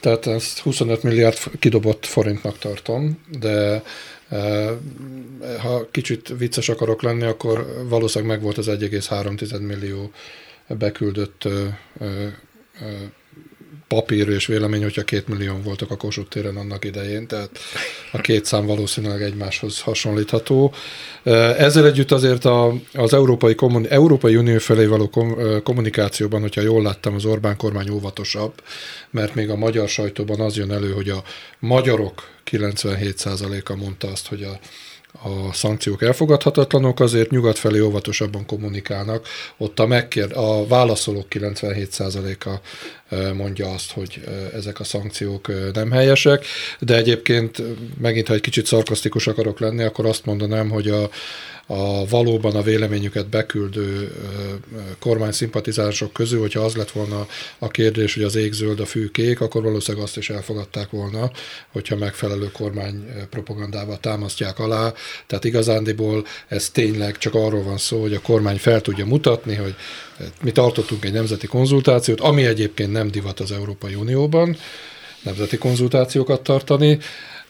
tehát 0.00 0.26
ezt 0.26 0.58
25 0.58 1.02
milliárd 1.02 1.38
kidobott 1.58 2.06
forintnak 2.06 2.58
tartom, 2.58 3.20
de 3.40 3.82
eh, 4.28 4.68
ha 5.62 5.88
kicsit 5.90 6.32
vicces 6.38 6.68
akarok 6.68 7.02
lenni, 7.02 7.24
akkor 7.24 7.84
valószínűleg 7.88 8.34
megvolt 8.34 8.58
az 8.58 8.66
1,3 8.68 9.60
millió 9.66 10.10
beküldött 10.68 11.48
ö, 13.90 13.96
ö, 13.96 13.96
ö, 13.96 13.98
papír 13.98 14.28
és 14.28 14.46
vélemény, 14.46 14.82
hogyha 14.82 15.02
két 15.02 15.28
millió 15.28 15.60
voltak 15.64 15.90
a 15.90 15.96
Kossuth 15.96 16.28
téren 16.28 16.56
annak 16.56 16.84
idején, 16.84 17.26
tehát 17.26 17.50
a 18.12 18.20
két 18.20 18.44
szám 18.44 18.66
valószínűleg 18.66 19.22
egymáshoz 19.22 19.80
hasonlítható. 19.80 20.74
Ezzel 21.58 21.86
együtt 21.86 22.10
azért 22.10 22.44
a, 22.44 22.74
az 22.92 23.12
Európai, 23.12 23.54
Kommun, 23.54 23.86
Európai 23.86 24.36
Unió 24.36 24.58
felé 24.58 24.86
való 24.86 25.08
kom, 25.08 25.36
kommunikációban, 25.62 26.40
hogyha 26.40 26.60
jól 26.60 26.82
láttam, 26.82 27.14
az 27.14 27.24
Orbán 27.24 27.56
kormány 27.56 27.90
óvatosabb, 27.90 28.52
mert 29.10 29.34
még 29.34 29.50
a 29.50 29.56
magyar 29.56 29.88
sajtóban 29.88 30.40
az 30.40 30.56
jön 30.56 30.72
elő, 30.72 30.92
hogy 30.92 31.08
a 31.08 31.22
magyarok 31.58 32.28
97%-a 32.50 33.76
mondta 33.76 34.08
azt, 34.08 34.28
hogy 34.28 34.42
a 34.42 34.58
a 35.12 35.52
szankciók 35.52 36.02
elfogadhatatlanok, 36.02 37.00
azért 37.00 37.30
nyugat 37.30 37.58
felé 37.58 37.80
óvatosabban 37.80 38.46
kommunikálnak. 38.46 39.26
Ott 39.56 39.78
a, 39.78 39.86
megkér, 39.86 40.36
a 40.36 40.66
válaszolók 40.66 41.26
97%-a 41.30 42.50
ö, 43.08 43.32
mondja 43.32 43.70
azt, 43.70 43.92
hogy 43.92 44.20
ezek 44.54 44.80
a 44.80 44.84
szankciók 44.84 45.72
nem 45.72 45.90
helyesek, 45.90 46.44
de 46.78 46.96
egyébként 46.96 47.62
megint, 48.00 48.28
ha 48.28 48.34
egy 48.34 48.40
kicsit 48.40 48.66
szarkasztikus 48.66 49.26
akarok 49.26 49.60
lenni, 49.60 49.82
akkor 49.82 50.06
azt 50.06 50.24
mondanám, 50.24 50.70
hogy 50.70 50.88
a, 50.88 51.10
a 51.72 52.06
valóban 52.06 52.56
a 52.56 52.62
véleményüket 52.62 53.28
beküldő 53.28 54.12
kormány 54.98 55.32
szimpatizánsok 55.32 56.12
közül, 56.12 56.40
hogyha 56.40 56.60
az 56.60 56.76
lett 56.76 56.90
volna 56.90 57.26
a 57.58 57.68
kérdés, 57.68 58.14
hogy 58.14 58.22
az 58.22 58.36
ég 58.36 58.52
zöld, 58.52 58.80
a 58.80 58.86
fű 58.86 59.08
kék, 59.08 59.40
akkor 59.40 59.62
valószínűleg 59.62 60.06
azt 60.06 60.16
is 60.16 60.30
elfogadták 60.30 60.90
volna, 60.90 61.30
hogyha 61.72 61.96
megfelelő 61.96 62.50
kormány 62.52 63.04
propagandával 63.30 63.98
támasztják 63.98 64.58
alá. 64.58 64.92
Tehát 65.26 65.44
igazándiból 65.44 66.24
ez 66.48 66.70
tényleg 66.70 67.18
csak 67.18 67.34
arról 67.34 67.62
van 67.62 67.78
szó, 67.78 68.00
hogy 68.00 68.14
a 68.14 68.20
kormány 68.20 68.58
fel 68.58 68.80
tudja 68.80 69.06
mutatni, 69.06 69.54
hogy 69.54 69.74
mi 70.42 70.52
tartottunk 70.52 71.04
egy 71.04 71.12
nemzeti 71.12 71.46
konzultációt, 71.46 72.20
ami 72.20 72.44
egyébként 72.44 72.92
nem 72.92 73.10
divat 73.10 73.40
az 73.40 73.52
Európai 73.52 73.94
Unióban, 73.94 74.56
nemzeti 75.22 75.58
konzultációkat 75.58 76.42
tartani, 76.42 76.98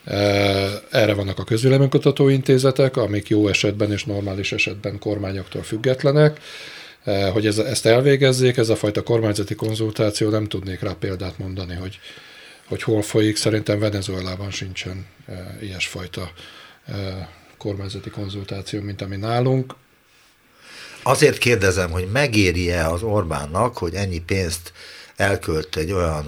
erre 0.03 1.13
vannak 1.13 1.39
a 1.39 1.43
közvéleménykutató 1.43 2.29
intézetek, 2.29 2.97
amik 2.97 3.27
jó 3.27 3.47
esetben 3.47 3.91
és 3.91 4.03
normális 4.03 4.51
esetben 4.51 4.99
kormányoktól 4.99 5.63
függetlenek. 5.63 6.39
Hogy 7.31 7.45
ez, 7.45 7.57
ezt 7.57 7.85
elvégezzék, 7.85 8.57
ez 8.57 8.69
a 8.69 8.75
fajta 8.75 9.03
kormányzati 9.03 9.55
konzultáció, 9.55 10.29
nem 10.29 10.45
tudnék 10.45 10.79
rá 10.79 10.95
példát 10.99 11.37
mondani, 11.37 11.75
hogy, 11.75 11.99
hogy 12.67 12.83
hol 12.83 13.01
folyik. 13.01 13.37
Szerintem 13.37 13.79
Venezuelában 13.79 14.51
sincsen 14.51 15.05
ilyesfajta 15.61 16.31
kormányzati 17.57 18.09
konzultáció, 18.09 18.81
mint 18.81 19.01
ami 19.01 19.15
nálunk. 19.15 19.75
Azért 21.03 21.37
kérdezem, 21.37 21.91
hogy 21.91 22.07
megéri-e 22.11 22.87
az 22.87 23.03
Orbánnak, 23.03 23.77
hogy 23.77 23.93
ennyi 23.93 24.19
pénzt 24.19 24.71
elkölt 25.15 25.75
egy 25.75 25.91
olyan 25.91 26.25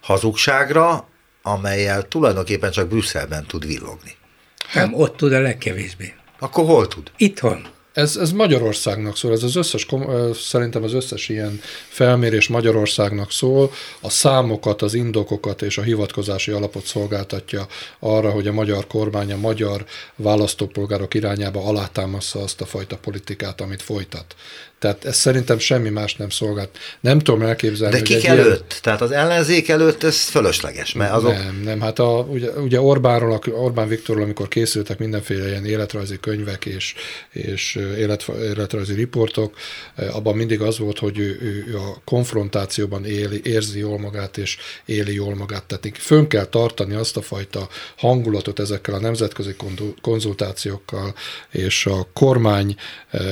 hazugságra, 0.00 1.08
amelyel 1.52 2.08
tulajdonképpen 2.08 2.70
csak 2.70 2.88
Brüsszelben 2.88 3.46
tud 3.46 3.66
villogni. 3.66 4.16
Nem, 4.74 4.94
ott 4.94 5.16
tud 5.16 5.32
a 5.32 5.40
legkevésbé. 5.40 6.14
Akkor 6.38 6.64
hol 6.64 6.88
tud? 6.88 7.10
Itthon. 7.16 7.66
Ez, 7.92 8.16
ez 8.16 8.32
Magyarországnak 8.32 9.16
szól, 9.16 9.32
ez 9.32 9.42
az 9.42 9.56
összes, 9.56 9.86
szerintem 10.34 10.82
az 10.82 10.92
összes 10.92 11.28
ilyen 11.28 11.60
felmérés 11.88 12.48
Magyarországnak 12.48 13.32
szól, 13.32 13.70
a 14.00 14.10
számokat, 14.10 14.82
az 14.82 14.94
indokokat 14.94 15.62
és 15.62 15.78
a 15.78 15.82
hivatkozási 15.82 16.50
alapot 16.50 16.84
szolgáltatja 16.84 17.66
arra, 17.98 18.30
hogy 18.30 18.46
a 18.46 18.52
magyar 18.52 18.86
kormány 18.86 19.32
a 19.32 19.36
magyar 19.36 19.84
választópolgárok 20.16 21.14
irányába 21.14 21.64
alátámassza 21.64 22.42
azt 22.42 22.60
a 22.60 22.66
fajta 22.66 22.96
politikát, 22.96 23.60
amit 23.60 23.82
folytat. 23.82 24.34
Tehát 24.78 25.04
ez 25.04 25.16
szerintem 25.16 25.58
semmi 25.58 25.88
más 25.88 26.16
nem 26.16 26.30
szolgált. 26.30 26.78
Nem 27.00 27.18
tudom 27.18 27.42
elképzelni, 27.42 27.96
De 27.96 28.02
kik 28.02 28.16
egy 28.16 28.22
ilyen- 28.22 28.38
előtt? 28.38 28.78
Tehát 28.82 29.00
az 29.00 29.10
ellenzék 29.10 29.68
előtt 29.68 30.02
ez 30.02 30.20
fölösleges, 30.22 30.92
mert 30.92 31.12
azok... 31.12 31.32
nem, 31.32 31.60
nem, 31.64 31.80
hát 31.80 31.98
a, 31.98 32.26
ugye, 32.30 32.50
ugye 32.50 32.80
Orbánról, 32.80 33.40
Orbán 33.50 33.88
Viktorról, 33.88 34.22
amikor 34.22 34.48
készültek 34.48 34.98
mindenféle 34.98 35.48
ilyen 35.48 35.64
életrajzi 35.64 36.18
könyvek 36.20 36.64
és, 36.64 36.94
és 37.30 37.74
élet, 37.96 38.24
életrajzi 38.42 38.94
riportok, 38.94 39.56
abban 40.12 40.36
mindig 40.36 40.60
az 40.60 40.78
volt, 40.78 40.98
hogy 40.98 41.18
ő, 41.18 41.38
ő, 41.42 41.64
ő 41.68 41.76
a 41.76 42.00
konfrontációban 42.04 43.04
éli, 43.04 43.40
érzi 43.44 43.78
jól 43.78 43.98
magát 43.98 44.36
és 44.36 44.56
éli 44.84 45.14
jól 45.14 45.34
magát. 45.34 45.64
Tehát 45.64 45.98
fönn 45.98 46.26
kell 46.26 46.44
tartani 46.44 46.94
azt 46.94 47.16
a 47.16 47.22
fajta 47.22 47.68
hangulatot 47.96 48.58
ezekkel 48.58 48.94
a 48.94 49.00
nemzetközi 49.00 49.56
konzultációkkal 50.00 51.14
és 51.50 51.86
a 51.86 52.06
kormány 52.12 52.76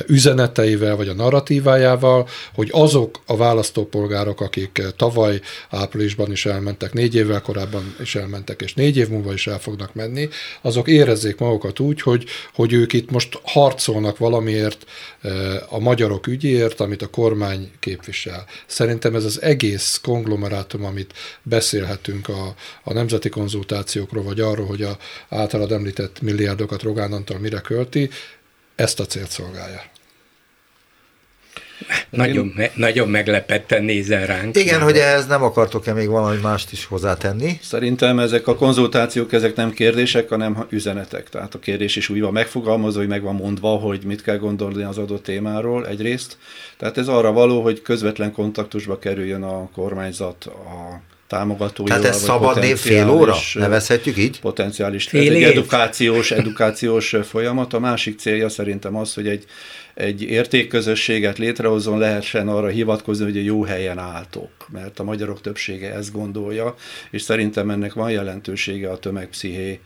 üzeneteivel, 0.07 0.97
vagy 0.97 1.09
a 1.09 1.15
narratívájával, 1.37 2.29
hogy 2.55 2.69
azok 2.73 3.21
a 3.27 3.37
választópolgárok, 3.37 4.41
akik 4.41 4.79
eh, 4.79 4.87
tavaly 4.97 5.41
áprilisban 5.71 6.31
is 6.31 6.47
elmentek, 6.47 6.93
négy 6.93 7.15
évvel 7.15 7.41
korábban 7.41 7.97
is 8.01 8.15
elmentek, 8.15 8.63
és 8.63 8.75
négy 8.75 8.97
év 8.97 9.09
múlva 9.09 9.33
is 9.33 9.47
el 9.47 9.59
fognak 9.59 9.95
menni, 9.95 10.29
azok 10.63 10.89
érezzék 10.89 11.39
magukat 11.39 11.81
úgy, 11.81 12.01
hogy, 12.01 12.25
hogy 12.55 12.73
ők 12.73 12.93
itt 12.93 13.11
most 13.11 13.41
harcolnak 13.43 14.19
valamiért 14.19 14.85
eh, 15.21 15.73
a 15.73 15.79
magyarok 15.79 16.27
ügyéért, 16.27 16.81
amit 16.81 17.03
a 17.03 17.07
kormány 17.07 17.71
képvisel. 17.81 18.45
Szerintem 18.67 19.15
ez 19.15 19.25
az 19.25 19.43
egész 19.43 20.01
konglomerátum, 20.03 20.85
amit 20.85 21.13
beszélhetünk 21.43 22.29
a, 22.29 22.55
a 22.83 22.93
nemzeti 22.93 23.29
konzultációkról, 23.29 24.23
vagy 24.23 24.41
arról, 24.41 24.67
hogy 24.67 24.83
a 24.83 24.97
általad 25.29 25.73
említett 25.73 26.21
milliárdokat 26.21 26.83
Rogán 26.83 27.13
Antal 27.13 27.39
mire 27.39 27.61
költi, 27.61 28.11
ezt 28.77 29.01
a 29.01 29.07
célt 29.07 29.31
szolgálja. 29.31 29.83
Nagyon, 32.11 32.53
me, 32.57 32.71
nagyon 32.75 33.09
meglepetten 33.09 33.85
nézel 33.85 34.27
ránk. 34.27 34.57
Igen, 34.57 34.81
hogy 34.81 34.97
ehhez 34.97 35.27
nem 35.27 35.43
akartok-e 35.43 35.93
még 35.93 36.09
valami 36.09 36.39
mást 36.43 36.73
is 36.73 36.85
hozzátenni? 36.85 37.59
Szerintem 37.63 38.19
ezek 38.19 38.47
a 38.47 38.57
konzultációk, 38.57 39.33
ezek 39.33 39.55
nem 39.57 39.71
kérdések, 39.71 40.29
hanem 40.29 40.67
üzenetek. 40.69 41.29
Tehát 41.29 41.55
a 41.55 41.59
kérdés 41.59 41.97
is 41.97 42.09
úgy 42.09 42.21
van 42.21 42.33
megfogalmazva, 42.33 42.99
hogy 42.99 43.09
meg 43.09 43.23
van 43.23 43.35
mondva, 43.35 43.69
hogy 43.69 44.05
mit 44.05 44.23
kell 44.23 44.39
gondolni 44.39 44.83
az 44.83 44.99
adott 44.99 45.23
témáról 45.23 45.87
egyrészt. 45.87 46.39
Tehát 46.77 46.99
ez 46.99 47.09
arra 47.09 47.33
való, 47.33 47.63
hogy 47.63 47.83
közvetlen 47.83 48.33
kontaktusba 48.33 48.99
kerüljön 48.99 49.43
a 49.43 49.71
kormányzat 49.75 50.45
a 50.45 51.01
támogatóival. 51.27 51.99
Tehát 51.99 52.15
ez 52.15 52.21
vagy 52.21 52.31
szabad 52.31 52.59
név 52.59 52.77
fél 52.77 53.11
óra? 53.11 53.35
Nevezhetjük 53.55 54.17
így? 54.17 54.41
Potenciális. 54.41 55.05
Fél 55.05 55.31
ez 55.31 55.37
egy 55.37 55.43
edukációs, 55.43 56.31
edukációs 56.31 57.15
folyamat. 57.23 57.73
A 57.73 57.79
másik 57.79 58.19
célja 58.19 58.49
szerintem 58.49 58.97
az, 58.97 59.15
hogy 59.15 59.29
egy, 59.29 59.45
egy 59.95 60.23
értékközösséget 60.23 61.39
létrehozzon, 61.39 61.99
lehessen 61.99 62.49
arra 62.49 62.69
hivatkozni, 62.69 63.25
hogy 63.25 63.37
a 63.37 63.43
jó 63.43 63.65
helyen 63.65 63.99
álltok. 63.99 64.51
Mert 64.73 64.99
a 64.99 65.05
magyarok 65.05 65.41
többsége 65.41 65.95
ezt 65.95 66.13
gondolja, 66.13 66.75
és 67.11 67.23
szerintem 67.23 67.71
ennek 67.71 67.93
van 67.93 68.11
jelentősége 68.11 68.91
a 68.91 68.99
tömegpsziché 68.99 69.81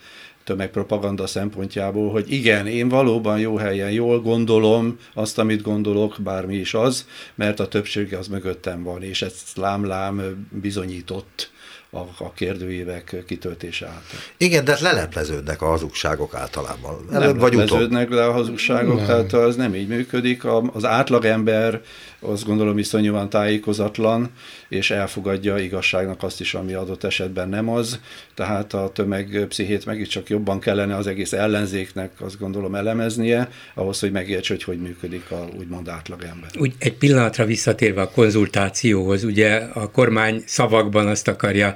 tömegpropaganda 0.50 1.26
szempontjából, 1.26 2.10
hogy 2.10 2.32
igen, 2.32 2.66
én 2.66 2.88
valóban 2.88 3.38
jó 3.38 3.56
helyen 3.56 3.90
jól 3.90 4.20
gondolom 4.20 4.98
azt, 5.14 5.38
amit 5.38 5.62
gondolok, 5.62 6.16
bármi 6.22 6.54
is 6.56 6.74
az, 6.74 7.06
mert 7.34 7.60
a 7.60 7.68
többség 7.68 8.14
az 8.14 8.28
mögöttem 8.28 8.82
van, 8.82 9.02
és 9.02 9.22
ezt 9.22 9.56
lám-lám 9.56 10.46
bizonyított 10.50 11.50
a, 11.92 11.98
a 11.98 12.32
kérdőívek 12.34 13.16
kitöltése 13.26 13.86
által. 13.86 14.18
Igen, 14.36 14.64
de 14.64 14.70
hát 14.70 14.80
lelepleződnek 14.80 15.62
a 15.62 15.66
hazugságok 15.66 16.34
általában. 16.34 17.04
Nem 17.10 17.22
Előbb 17.22 17.38
vagy 17.38 17.54
utóbb. 17.54 17.68
lepleződnek 17.68 18.10
le 18.10 18.24
a 18.24 18.32
hazugságok, 18.32 18.96
nem. 18.96 19.06
tehát 19.06 19.32
az 19.32 19.56
nem 19.56 19.74
így 19.74 19.88
működik. 19.88 20.44
A- 20.44 20.70
Az 20.74 20.84
átlagember 20.84 21.80
azt 22.20 22.44
gondolom 22.44 22.78
iszonyúan 22.78 23.28
tájékozatlan, 23.28 24.30
és 24.68 24.90
elfogadja 24.90 25.58
igazságnak 25.58 26.22
azt 26.22 26.40
is, 26.40 26.54
ami 26.54 26.72
adott 26.72 27.04
esetben 27.04 27.48
nem 27.48 27.68
az. 27.68 28.00
Tehát 28.34 28.74
a 28.74 28.90
tömegpszichét 28.94 29.86
meg 29.86 30.00
is 30.00 30.08
csak 30.08 30.28
jobban 30.28 30.60
kellene 30.60 30.96
az 30.96 31.06
egész 31.06 31.32
ellenzéknek 31.32 32.10
azt 32.20 32.38
gondolom 32.38 32.74
elemeznie, 32.74 33.50
ahhoz, 33.74 34.00
hogy 34.00 34.10
megértse, 34.12 34.54
hogy 34.54 34.62
hogy 34.62 34.80
működik 34.80 35.30
a 35.30 35.46
úgymond 35.58 35.88
átlagember. 35.88 36.50
Úgy 36.58 36.74
egy 36.78 36.94
pillanatra 36.94 37.44
visszatérve 37.44 38.00
a 38.00 38.10
konzultációhoz, 38.10 39.24
ugye 39.24 39.56
a 39.56 39.90
kormány 39.90 40.42
szavakban 40.46 41.06
azt 41.06 41.28
akarja 41.28 41.74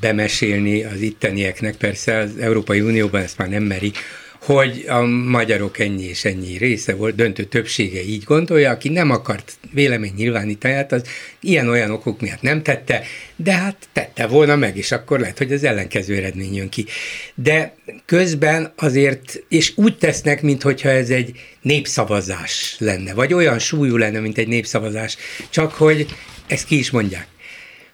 bemesélni 0.00 0.84
az 0.84 1.00
ittenieknek, 1.00 1.76
persze 1.76 2.16
az 2.16 2.30
Európai 2.40 2.80
Unióban 2.80 3.22
ezt 3.22 3.38
már 3.38 3.48
nem 3.48 3.62
meri, 3.62 3.92
hogy 4.40 4.84
a 4.88 5.00
magyarok 5.06 5.78
ennyi 5.78 6.04
és 6.04 6.24
ennyi 6.24 6.56
része 6.58 6.94
volt, 6.94 7.14
döntő 7.14 7.44
többsége 7.44 8.02
így 8.02 8.24
gondolja, 8.24 8.70
aki 8.70 8.88
nem 8.88 9.10
akart 9.10 9.58
vélemény 9.72 10.12
nyilvánítani, 10.16 10.74
hát 10.74 10.92
az 10.92 11.02
ilyen-olyan 11.40 11.90
okok 11.90 12.20
miatt 12.20 12.42
nem 12.42 12.62
tette, 12.62 13.02
de 13.36 13.52
hát 13.52 13.88
tette 13.92 14.26
volna 14.26 14.56
meg, 14.56 14.76
és 14.76 14.92
akkor 14.92 15.20
lehet, 15.20 15.38
hogy 15.38 15.52
az 15.52 15.64
ellenkező 15.64 16.16
eredmény 16.16 16.54
jön 16.54 16.68
ki. 16.68 16.86
De 17.34 17.74
közben 18.06 18.72
azért, 18.76 19.42
és 19.48 19.72
úgy 19.76 19.98
tesznek, 19.98 20.42
mintha 20.42 20.88
ez 20.88 21.10
egy 21.10 21.32
népszavazás 21.62 22.76
lenne, 22.78 23.14
vagy 23.14 23.32
olyan 23.32 23.58
súlyú 23.58 23.96
lenne, 23.96 24.20
mint 24.20 24.38
egy 24.38 24.48
népszavazás, 24.48 25.16
csak 25.50 25.72
hogy 25.72 26.06
ezt 26.46 26.66
ki 26.66 26.78
is 26.78 26.90
mondják, 26.90 27.26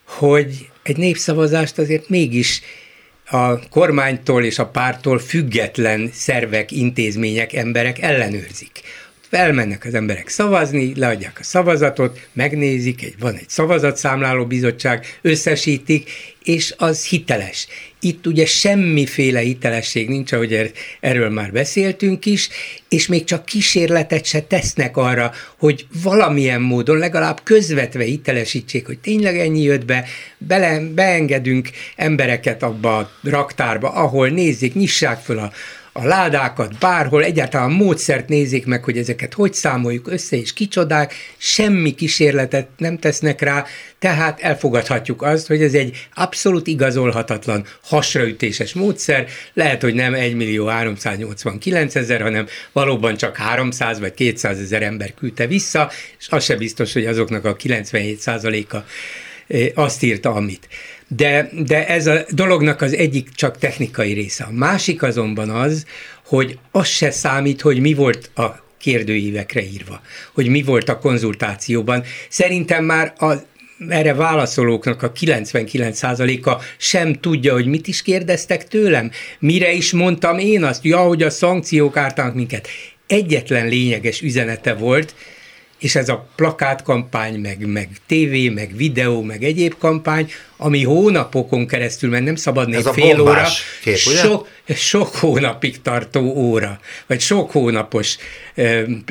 hogy 0.05 0.69
egy 0.87 0.97
népszavazást 0.97 1.79
azért 1.79 2.09
mégis 2.09 2.61
a 3.25 3.69
kormánytól 3.69 4.45
és 4.45 4.59
a 4.59 4.67
pártól 4.67 5.19
független 5.19 6.11
szervek, 6.13 6.73
intézmények, 6.73 7.53
emberek 7.53 8.03
ellenőrzik. 8.03 8.81
Felmennek 9.31 9.85
az 9.85 9.95
emberek 9.95 10.29
szavazni, 10.29 10.93
leadják 10.97 11.39
a 11.41 11.43
szavazatot, 11.43 12.29
megnézik, 12.33 13.03
egy, 13.03 13.15
van 13.19 13.35
egy 13.35 13.49
szavazatszámláló 13.49 14.47
bizottság, 14.47 15.19
összesítik, 15.23 16.11
és 16.43 16.75
az 16.77 17.05
hiteles. 17.05 17.67
Itt 18.01 18.27
ugye 18.27 18.47
semmiféle 18.47 19.41
hitelesség 19.41 20.09
nincs, 20.09 20.33
ahogy 20.33 20.55
er, 20.55 20.71
erről 21.01 21.31
már 21.31 21.53
beszéltünk 21.53 22.27
is, 22.27 22.49
és 22.89 23.07
még 23.07 23.25
csak 23.25 23.45
kísérletet 23.45 24.25
se 24.25 24.41
tesznek 24.41 24.97
arra, 24.97 25.33
hogy 25.59 25.87
valamilyen 26.03 26.61
módon 26.61 26.99
legalább 26.99 27.41
közvetve 27.43 28.05
hitelesítsék, 28.05 28.87
hogy 28.87 28.99
tényleg 28.99 29.39
ennyi 29.39 29.63
jött 29.63 29.85
be, 29.85 30.05
bele, 30.39 30.81
beengedünk 30.81 31.71
embereket 31.97 32.63
abba 32.63 32.97
a 32.97 33.11
raktárba, 33.23 33.89
ahol 33.91 34.29
nézzék, 34.29 34.75
nyissák 34.75 35.21
föl 35.21 35.39
a, 35.39 35.53
a 35.97 36.07
ládákat 36.07 36.79
bárhol, 36.79 37.25
egyáltalán 37.25 37.71
módszert 37.71 38.29
nézzék 38.29 38.67
meg, 38.67 38.85
hogy 38.85 38.99
ezeket 38.99 39.35
hogy 39.35 39.55
számoljuk 39.55 40.09
össze, 40.11 40.37
és 40.37 40.53
kicsodák, 40.53 41.15
semmi 41.37 41.95
kísérletet 41.95 42.69
nem 42.77 42.99
tesznek 42.99 43.41
rá, 43.41 43.65
tehát 43.99 44.41
elfogadhatjuk 44.41 45.23
azt, 45.23 45.47
hogy 45.47 45.63
ez 45.63 45.75
egy 45.75 46.07
abszolút 46.15 46.67
igazolhatatlan 46.67 47.65
hasraütéses 47.83 48.75
módszer, 48.75 49.27
lehet, 49.53 49.83
hogy 49.83 49.95
nem 49.95 50.15
1 50.15 50.35
millió 50.35 50.67
389 50.67 51.95
ezer, 51.95 52.21
hanem 52.21 52.47
valóban 52.73 53.17
csak 53.17 53.37
300 53.37 54.01
vagy 54.01 54.15
200 54.15 54.59
ezer 54.59 54.83
ember 54.83 55.15
küldte 55.15 55.47
vissza, 55.47 55.91
és 56.19 56.27
az 56.29 56.45
se 56.45 56.57
biztos, 56.57 56.93
hogy 56.93 57.07
azoknak 57.07 57.45
a 57.45 57.57
97 57.57 58.19
százaléka 58.19 58.85
eh, 59.47 59.67
azt 59.75 60.03
írta, 60.03 60.35
amit. 60.35 60.69
De, 61.09 61.51
de 61.67 61.87
ez 61.89 62.07
a 62.07 62.25
dolognak 62.31 62.81
az 62.81 62.95
egyik 62.95 63.29
csak 63.35 63.59
technikai 63.59 64.13
része. 64.13 64.45
A 64.45 64.53
másik 64.53 65.03
azonban 65.03 65.51
az, 65.51 65.87
hogy 66.25 66.59
az 66.71 66.87
se 66.87 67.11
számít, 67.11 67.61
hogy 67.61 67.81
mi 67.81 67.95
volt 67.95 68.31
a 68.35 68.65
kérdőívekre 68.79 69.63
írva, 69.63 70.01
hogy 70.33 70.49
mi 70.49 70.63
volt 70.63 70.89
a 70.89 70.99
konzultációban. 70.99 72.03
Szerintem 72.29 72.85
már 72.85 73.13
a 73.19 73.33
erre 73.89 74.15
válaszolóknak 74.15 75.03
a 75.03 75.13
99%-a 75.13 76.63
sem 76.79 77.13
tudja, 77.13 77.53
hogy 77.53 77.67
mit 77.67 77.87
is 77.87 78.03
kérdeztek 78.03 78.69
tőlem, 78.69 79.11
mire 79.39 79.73
is 79.73 79.93
mondtam 79.93 80.39
én 80.39 80.65
azt, 80.65 80.85
ja, 80.85 80.99
hogy 80.99 81.23
a 81.23 81.31
szankciók 81.31 81.97
ártanak 81.97 82.35
minket. 82.35 82.69
Egyetlen 83.07 83.69
lényeges 83.69 84.21
üzenete 84.21 84.75
volt, 84.75 85.15
és 85.79 85.95
ez 85.95 86.09
a 86.09 86.29
plakátkampány, 86.37 87.41
meg, 87.41 87.67
meg 87.67 87.89
tévé, 88.07 88.49
meg 88.49 88.77
videó, 88.77 89.23
meg 89.23 89.45
egyéb 89.45 89.75
kampány, 89.79 90.31
ami 90.57 90.85
hónapokon 90.85 91.67
keresztül, 91.67 92.11
mert 92.11 92.25
nem 92.25 92.37
szabad 92.37 92.75
ez 92.75 92.89
fél 92.89 93.21
óra, 93.21 93.47
kép, 93.83 93.97
sok, 93.97 94.49
sok 94.75 95.15
hónapig 95.17 95.83
tartó 95.83 96.21
óra, 96.23 96.81
vagy 97.07 97.21
sok 97.21 97.51
hónapos 97.51 98.17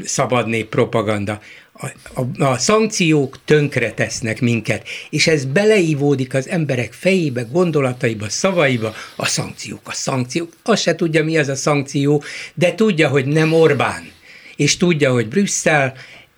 szabadnép 0.03 0.69
propaganda. 0.69 1.41
A, 1.77 1.87
a, 2.21 2.43
a 2.43 2.57
szankciók 2.57 3.39
tönkre 3.45 3.91
tesznek 3.91 4.41
minket, 4.41 4.87
és 5.09 5.27
ez 5.27 5.45
beleívódik 5.45 6.33
az 6.33 6.49
emberek 6.49 6.93
fejébe, 6.93 7.41
gondolataiba, 7.51 8.29
szavaiba, 8.29 8.93
a 9.15 9.25
szankciók, 9.25 9.81
a 9.83 9.93
szankciók. 9.93 10.53
Azt 10.63 10.81
se 10.81 10.95
tudja, 10.95 11.23
mi 11.23 11.37
az 11.37 11.47
a 11.47 11.55
szankció, 11.55 12.23
de 12.53 12.75
tudja, 12.75 13.09
hogy 13.09 13.25
nem 13.25 13.53
Orbán, 13.53 14.11
és 14.55 14.77
tudja, 14.77 15.11
hogy 15.11 15.27
Brüsszel, 15.27 15.93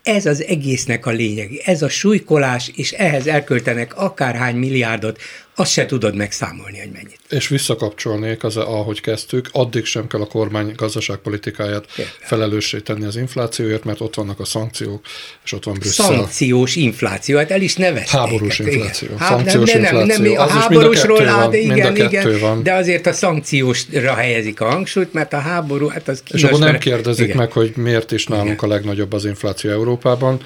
ez 0.08 0.26
az 0.26 0.44
egésznek 0.44 1.06
a 1.06 1.12
lényeg, 1.12 1.62
ez 1.66 1.82
a 1.82 1.90
súlykolás, 1.90 2.72
és 2.76 2.92
ehhez 2.92 3.28
elköltenek 3.28 3.98
akárhány 3.98 4.56
milliárdot, 4.56 5.22
azt 5.60 5.72
se 5.72 5.86
tudod 5.86 6.16
megszámolni, 6.16 6.80
hogy 6.80 6.92
mennyit. 6.92 7.20
És 7.30 7.48
visszakapcsolnék, 7.48 8.44
az, 8.44 8.58
ahogy 8.58 9.02
kezdtük, 9.02 9.50
addig 9.52 9.86
sem 9.86 10.08
kell 10.08 10.22
a 10.22 10.26
kormány 10.26 10.74
gazdaságpolitikáját 10.76 11.86
felelőssé 12.20 12.80
tenni 12.80 13.06
az 13.06 13.16
inflációért, 13.16 13.84
mert 13.84 14.02
ott 14.02 14.16
vannak 14.16 14.40
a 14.40 14.46
szankciók, 14.46 15.06
és 15.44 15.52
ott 15.52 15.64
van 15.64 15.74
Brüsszel. 15.74 16.06
Szankciós 16.06 16.76
infláció, 16.76 17.38
hát 17.38 17.52
el 17.52 17.62
is 17.62 17.76
nevezték. 17.76 18.20
Háborús 18.20 18.60
infláció. 18.60 19.08
Igen. 19.08 19.28
Szankciós 19.28 19.72
nem, 19.72 19.82
nem, 19.82 19.96
infláció. 19.96 20.24
Nem, 20.24 20.32
nem, 20.32 20.42
a 20.42 20.48
háborúsról 20.48 21.28
áll, 21.28 21.50
de 21.50 21.58
igen, 21.58 21.96
igen, 21.96 22.40
van. 22.40 22.64
de 22.64 22.74
azért 22.74 23.06
a 23.06 23.14
szankciósra 23.14 24.14
helyezik 24.14 24.62
a 24.62 24.66
hangsúlyt, 24.66 25.14
mert 25.14 25.34
a 25.34 25.40
háború, 25.40 25.88
hát 25.88 26.08
az 26.08 26.22
kínos, 26.24 26.42
És 26.42 26.48
akkor 26.48 26.60
nem 26.60 26.78
kérdezik 26.78 27.26
igen. 27.26 27.38
meg, 27.38 27.52
hogy 27.52 27.74
miért 27.76 28.12
is 28.12 28.26
nálunk 28.26 28.52
igen. 28.52 28.70
a 28.70 28.74
legnagyobb 28.74 29.14
az 29.14 29.26
infláció 29.26 29.72
Európában, 29.72 30.40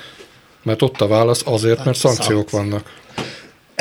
mert 0.63 0.82
ott 0.82 1.02
a 1.02 1.08
válasz 1.08 1.41
azért, 1.45 1.86
mert 1.86 1.97
szankciók 1.97 2.50
vannak. 2.50 3.00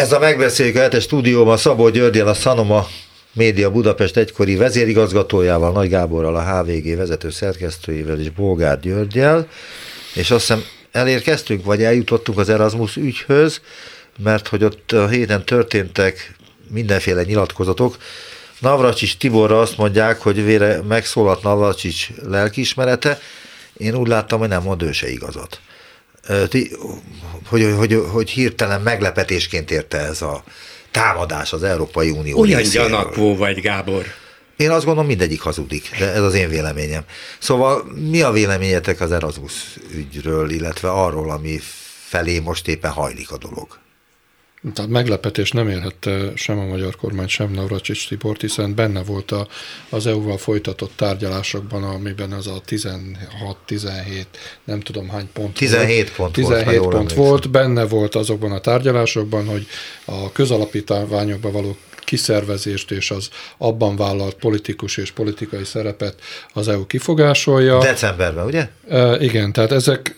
Ez 0.00 0.12
a 0.12 0.18
megbeszéljük 0.18 0.76
a 0.76 1.00
stúdióban 1.00 1.56
Szabó 1.56 1.88
Györgyel, 1.88 2.28
a 2.28 2.34
Sanoma 2.34 2.86
Média 3.32 3.70
Budapest 3.70 4.16
egykori 4.16 4.56
vezérigazgatójával, 4.56 5.72
Nagy 5.72 5.88
Gáborral, 5.88 6.36
a 6.36 6.62
HVG 6.62 6.96
vezető 6.96 7.30
szerkesztőjével 7.30 8.20
és 8.20 8.30
Bógár 8.30 8.80
Györgyel, 8.80 9.48
és 10.14 10.30
azt 10.30 10.40
hiszem 10.40 10.64
elérkeztünk, 10.92 11.64
vagy 11.64 11.82
eljutottunk 11.82 12.38
az 12.38 12.48
Erasmus 12.48 12.96
ügyhöz, 12.96 13.60
mert 14.22 14.48
hogy 14.48 14.64
ott 14.64 14.92
a 14.92 15.08
héten 15.08 15.44
történtek 15.44 16.34
mindenféle 16.70 17.22
nyilatkozatok. 17.22 17.96
Navracsics 18.58 19.16
Tiborra 19.16 19.60
azt 19.60 19.76
mondják, 19.76 20.20
hogy 20.20 20.44
vére 20.44 20.80
megszólalt 20.88 21.42
Navracsics 21.42 22.08
lelkiismerete, 22.28 23.18
én 23.76 23.94
úgy 23.94 24.08
láttam, 24.08 24.38
hogy 24.38 24.48
nem 24.48 24.62
mond 24.62 24.82
ő 24.82 24.92
se 24.92 25.10
igazat 25.10 25.60
hogy, 26.50 26.70
hogy, 27.48 27.74
hogy, 27.76 28.04
hogy 28.12 28.30
hirtelen 28.30 28.80
meglepetésként 28.80 29.70
érte 29.70 29.98
ez 29.98 30.22
a 30.22 30.44
támadás 30.90 31.52
az 31.52 31.62
Európai 31.62 32.10
Unió 32.10 32.38
Olyan 32.38 32.62
gyanakvó 32.62 33.36
vagy, 33.36 33.60
Gábor. 33.60 34.04
Én 34.56 34.70
azt 34.70 34.84
gondolom, 34.84 35.08
mindegyik 35.08 35.40
hazudik, 35.40 35.90
de 35.98 36.12
ez 36.12 36.22
az 36.22 36.34
én 36.34 36.48
véleményem. 36.48 37.04
Szóval 37.38 37.84
mi 38.10 38.22
a 38.22 38.30
véleményetek 38.30 39.00
az 39.00 39.12
Erasmus 39.12 39.52
ügyről, 39.94 40.50
illetve 40.50 40.90
arról, 40.90 41.30
ami 41.30 41.60
felé 42.08 42.38
most 42.38 42.68
éppen 42.68 42.90
hajlik 42.90 43.30
a 43.30 43.38
dolog? 43.38 43.79
Tehát 44.74 44.90
meglepetés 44.90 45.50
nem 45.50 45.68
érhette 45.68 46.32
sem 46.34 46.58
a 46.58 46.64
magyar 46.64 46.96
kormány, 46.96 47.28
sem 47.28 47.50
Navracsics 47.50 48.08
Tibort, 48.08 48.40
hiszen 48.40 48.74
benne 48.74 49.02
volt 49.02 49.30
a, 49.30 49.46
az 49.88 50.06
EU-val 50.06 50.38
folytatott 50.38 50.92
tárgyalásokban, 50.96 51.84
amiben 51.84 52.32
az 52.32 52.46
a 52.46 52.62
16-17, 52.66 54.24
nem 54.64 54.80
tudom 54.80 55.08
hány 55.08 55.28
pont 55.32 55.54
17 55.54 55.96
volt. 55.96 56.16
pont 56.16 56.32
17 56.32 56.78
volt, 56.78 56.94
pont 56.94 57.12
volt, 57.12 57.50
benne 57.50 57.86
volt 57.86 58.14
azokban 58.14 58.52
a 58.52 58.60
tárgyalásokban, 58.60 59.46
hogy 59.46 59.66
a 60.04 60.32
közalapítványokba 60.32 61.50
való 61.50 61.76
kiszervezést 62.10 62.90
és 62.90 63.10
az 63.10 63.28
abban 63.58 63.96
vállalt 63.96 64.34
politikus 64.34 64.96
és 64.96 65.10
politikai 65.10 65.64
szerepet 65.64 66.14
az 66.52 66.68
EU 66.68 66.86
kifogásolja. 66.86 67.78
Decemberben, 67.78 68.44
ugye? 68.44 68.68
E, 68.88 69.16
igen, 69.20 69.52
tehát 69.52 69.72
ezek, 69.72 70.14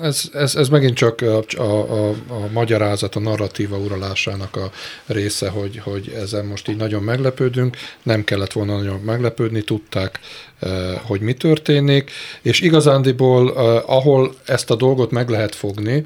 ez, 0.00 0.22
ez, 0.32 0.54
ez 0.54 0.68
megint 0.68 0.94
csak 0.94 1.20
a, 1.20 1.44
a, 1.56 1.62
a, 1.62 2.08
a 2.08 2.48
magyarázat, 2.52 3.14
a 3.14 3.20
narratíva 3.20 3.76
uralásának 3.76 4.56
a 4.56 4.70
része, 5.06 5.48
hogy, 5.48 5.78
hogy 5.78 6.08
ezen 6.08 6.44
most 6.44 6.68
így 6.68 6.76
nagyon 6.76 7.02
meglepődünk, 7.02 7.76
nem 8.02 8.24
kellett 8.24 8.52
volna 8.52 8.76
nagyon 8.76 9.00
meglepődni, 9.00 9.62
tudták, 9.62 10.20
hogy 11.02 11.20
mi 11.20 11.32
történik, 11.32 12.10
és 12.42 12.60
igazándiból, 12.60 13.48
ahol 13.86 14.34
ezt 14.44 14.70
a 14.70 14.74
dolgot 14.74 15.10
meg 15.10 15.28
lehet 15.28 15.54
fogni, 15.54 16.04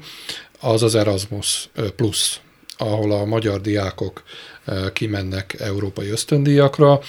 az 0.59 0.83
az 0.83 0.95
Erasmus 0.95 1.69
Plus, 1.95 2.39
ahol 2.77 3.11
a 3.11 3.25
magyar 3.25 3.61
diákok 3.61 4.23
kimennek 4.93 5.55
európai 5.59 6.09
ösztöndíjakra. 6.09 6.99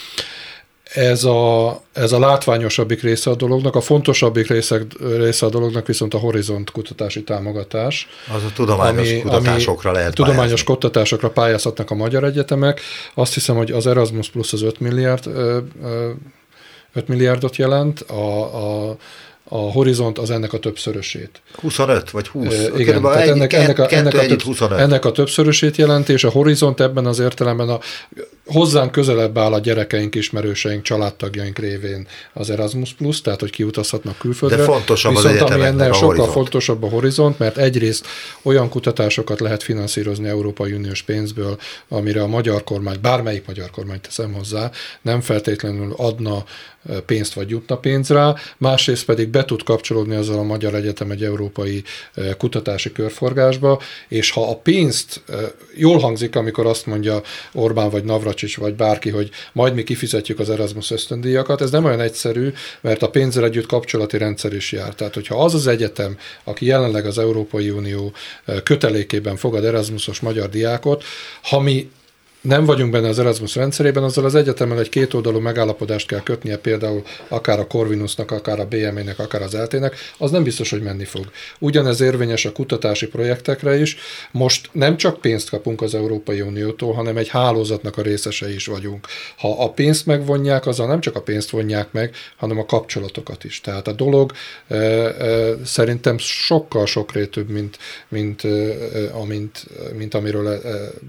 Ez 0.95 1.25
a, 1.25 1.81
ez 1.93 2.13
a 2.13 2.19
látványosabbik 2.19 3.03
része 3.03 3.31
a 3.31 3.35
dolognak, 3.35 3.75
a 3.75 3.81
fontosabbik 3.81 4.47
része, 4.49 4.81
része 5.17 5.47
a 5.47 5.49
dolognak 5.49 5.87
viszont 5.87 6.15
a 6.15 6.19
Horizont 6.19 6.71
kutatási 6.71 7.23
támogatás. 7.23 8.09
Az 8.35 8.45
a 8.45 8.53
tudományos 8.55 9.11
ami, 9.11 9.21
kutatásokra 9.21 9.91
ami 9.91 9.99
lehet 9.99 10.15
Tudományos 10.15 10.45
pályázni. 10.45 10.65
kutatásokra 10.65 11.31
pályázhatnak 11.31 11.91
a 11.91 11.95
magyar 11.95 12.25
egyetemek. 12.25 12.81
Azt 13.15 13.35
hiszem, 13.35 13.57
hogy 13.57 13.71
az 13.71 13.87
Erasmus 13.87 14.31
Plus 14.31 14.53
az 14.53 14.63
5 14.63 14.81
milliárd 14.81 15.27
5 16.97 17.09
milliárdot 17.09 17.57
jelent, 17.57 18.01
a, 18.01 18.91
a 18.91 18.97
a 19.49 19.57
horizont 19.57 20.19
az 20.19 20.31
ennek 20.31 20.53
a 20.53 20.59
többszörösét. 20.59 21.41
25 21.61 22.11
vagy 22.11 22.29
20? 22.29 22.55
E, 22.55 22.71
igen, 22.77 23.03
tehát 23.03 23.29
ennek, 23.29 23.53
ennek, 23.53 23.79
a, 23.79 23.87
ennek, 23.91 24.15
a 24.15 24.27
több, 24.27 24.73
ennek 24.73 25.05
a 25.05 25.13
többszörösét 25.13 25.77
jelenti, 25.77 26.13
és 26.13 26.25
a 26.25 26.31
horizont 26.31 26.81
ebben 26.81 27.07
az 27.07 27.19
értelemben 27.19 27.69
a 27.69 27.79
hozzánk 28.47 28.93
közelebb 28.93 29.39
áll 29.39 29.53
a 29.53 29.59
gyerekeink, 29.59 30.15
ismerőseink, 30.15 30.83
családtagjaink 30.83 31.59
révén 31.59 32.07
az 32.33 32.51
Erasmus 32.51 32.93
Plus, 32.93 33.21
tehát 33.21 33.41
hogy 33.41 33.51
kiutazhatnak 33.51 34.19
külföldre. 34.19 34.57
De 34.57 34.65
fontosabb 34.65 35.15
Viszont 35.15 35.41
az 35.41 35.51
ami 35.51 35.65
ennél 35.65 35.93
sokkal 35.93 36.07
horizont. 36.07 36.33
fontosabb 36.33 36.83
a 36.83 36.89
horizont, 36.89 37.39
mert 37.39 37.59
egyrészt 37.59 38.07
olyan 38.43 38.69
kutatásokat 38.69 39.41
lehet 39.41 39.63
finanszírozni 39.63 40.29
Európai 40.29 40.73
Uniós 40.73 41.03
pénzből, 41.03 41.59
amire 41.89 42.23
a 42.23 42.27
magyar 42.27 42.65
kormány, 42.65 42.97
bármelyik 43.03 43.47
magyar 43.47 43.71
kormány 43.71 44.01
teszem 44.01 44.33
hozzá, 44.33 44.71
nem 45.03 45.21
feltétlenül 45.21 45.95
adna 45.97 46.45
pénzt 47.07 47.33
vagy 47.33 47.51
jutna 47.51 47.77
pénz 47.77 48.09
rá, 48.09 48.35
másrészt 48.57 49.05
pedig 49.05 49.29
be 49.29 49.45
tud 49.45 49.63
kapcsolódni 49.63 50.15
azzal 50.15 50.39
a 50.39 50.43
Magyar 50.43 50.75
Egyetem 50.75 51.11
egy 51.11 51.25
európai 51.25 51.85
kutatási 52.39 52.93
körforgásba, 52.93 53.81
és 54.09 54.31
ha 54.31 54.51
a 54.51 54.57
pénzt 54.57 55.23
jól 55.75 55.99
hangzik, 55.99 56.37
amikor 56.37 56.67
azt 56.67 56.87
mondja 56.87 57.23
Orbán 57.53 57.91
vagy 57.91 58.05
Navracsics 58.37 58.57
vagy 58.57 58.75
bárki, 58.75 59.11
hogy 59.11 59.31
majd 59.53 59.75
mi 59.75 59.83
kifizetjük 59.83 60.39
az 60.39 60.51
Erasmus 60.51 60.91
ösztöndíjakat, 60.91 61.61
ez 61.61 61.71
nem 61.71 61.85
olyan 61.85 62.01
egyszerű, 62.01 62.53
mert 62.81 63.03
a 63.03 63.11
pénzzel 63.11 63.45
együtt 63.45 63.67
kapcsolati 63.67 64.19
rendszer 64.19 64.53
is 64.53 64.73
jár. 64.73 64.95
Tehát, 64.95 65.15
hogyha 65.15 65.45
az 65.45 65.55
az 65.55 65.67
egyetem, 65.67 66.19
aki 66.45 66.67
jelenleg 66.67 67.07
az 67.07 67.19
Európai 67.19 67.71
Unió 67.71 68.13
kötelékében 68.63 69.37
fogad 69.37 69.65
Erasmusos 69.65 70.21
magyar 70.21 70.49
diákot, 70.49 71.05
ha 71.43 71.61
mi 71.61 71.91
nem 72.41 72.65
vagyunk 72.65 72.91
benne 72.91 73.09
az 73.09 73.19
Erasmus 73.19 73.55
rendszerében, 73.55 74.03
azzal 74.03 74.25
az 74.25 74.35
egyetemmel 74.35 74.79
egy 74.79 74.89
kétoldalú 74.89 75.39
megállapodást 75.39 76.07
kell 76.07 76.23
kötnie 76.23 76.57
például 76.57 77.03
akár 77.29 77.59
a 77.59 77.67
Corvinusnak, 77.67 78.31
akár 78.31 78.61
a 78.61 78.67
BME-nek, 78.67 79.19
akár 79.19 79.43
az 79.43 79.53
LT-nek, 79.53 79.97
az 80.19 80.31
nem 80.31 80.43
biztos, 80.43 80.71
hogy 80.71 80.83
menni 80.83 81.05
fog. 81.05 81.31
Ugyanez 81.59 82.01
érvényes 82.01 82.45
a 82.45 82.53
kutatási 82.53 83.07
projektekre 83.07 83.79
is. 83.81 83.97
Most 84.31 84.69
nem 84.73 84.97
csak 84.97 85.21
pénzt 85.21 85.51
kapunk 85.51 85.83
az 85.83 85.95
Európai 85.95 86.41
Uniótól, 86.41 86.93
hanem 86.93 87.17
egy 87.17 87.29
hálózatnak 87.29 87.97
a 87.97 88.03
részesei 88.03 88.55
is 88.55 88.67
vagyunk. 88.67 89.07
Ha 89.37 89.65
a 89.65 89.71
pénzt 89.71 90.07
megvonják, 90.07 90.67
azzal 90.67 90.87
nem 90.87 91.01
csak 91.01 91.17
a 91.17 91.23
pénzt 91.23 91.51
vonják 91.51 91.93
meg, 91.93 92.15
hanem 92.37 92.59
a 92.59 92.67
kapcsolatokat 92.67 93.45
is. 93.45 93.61
Tehát 93.61 93.89
a 93.89 93.93
dolog 93.93 94.33
e, 94.69 94.75
e, 94.75 95.55
szerintem 95.65 96.19
sokkal 96.19 96.87
sokrétűbb, 96.87 97.49
mint, 97.49 97.79
mint, 98.09 98.45
e, 98.45 98.49
amint, 99.13 99.67
mint 99.97 100.15
amiről 100.15 100.49
e, 100.49 100.61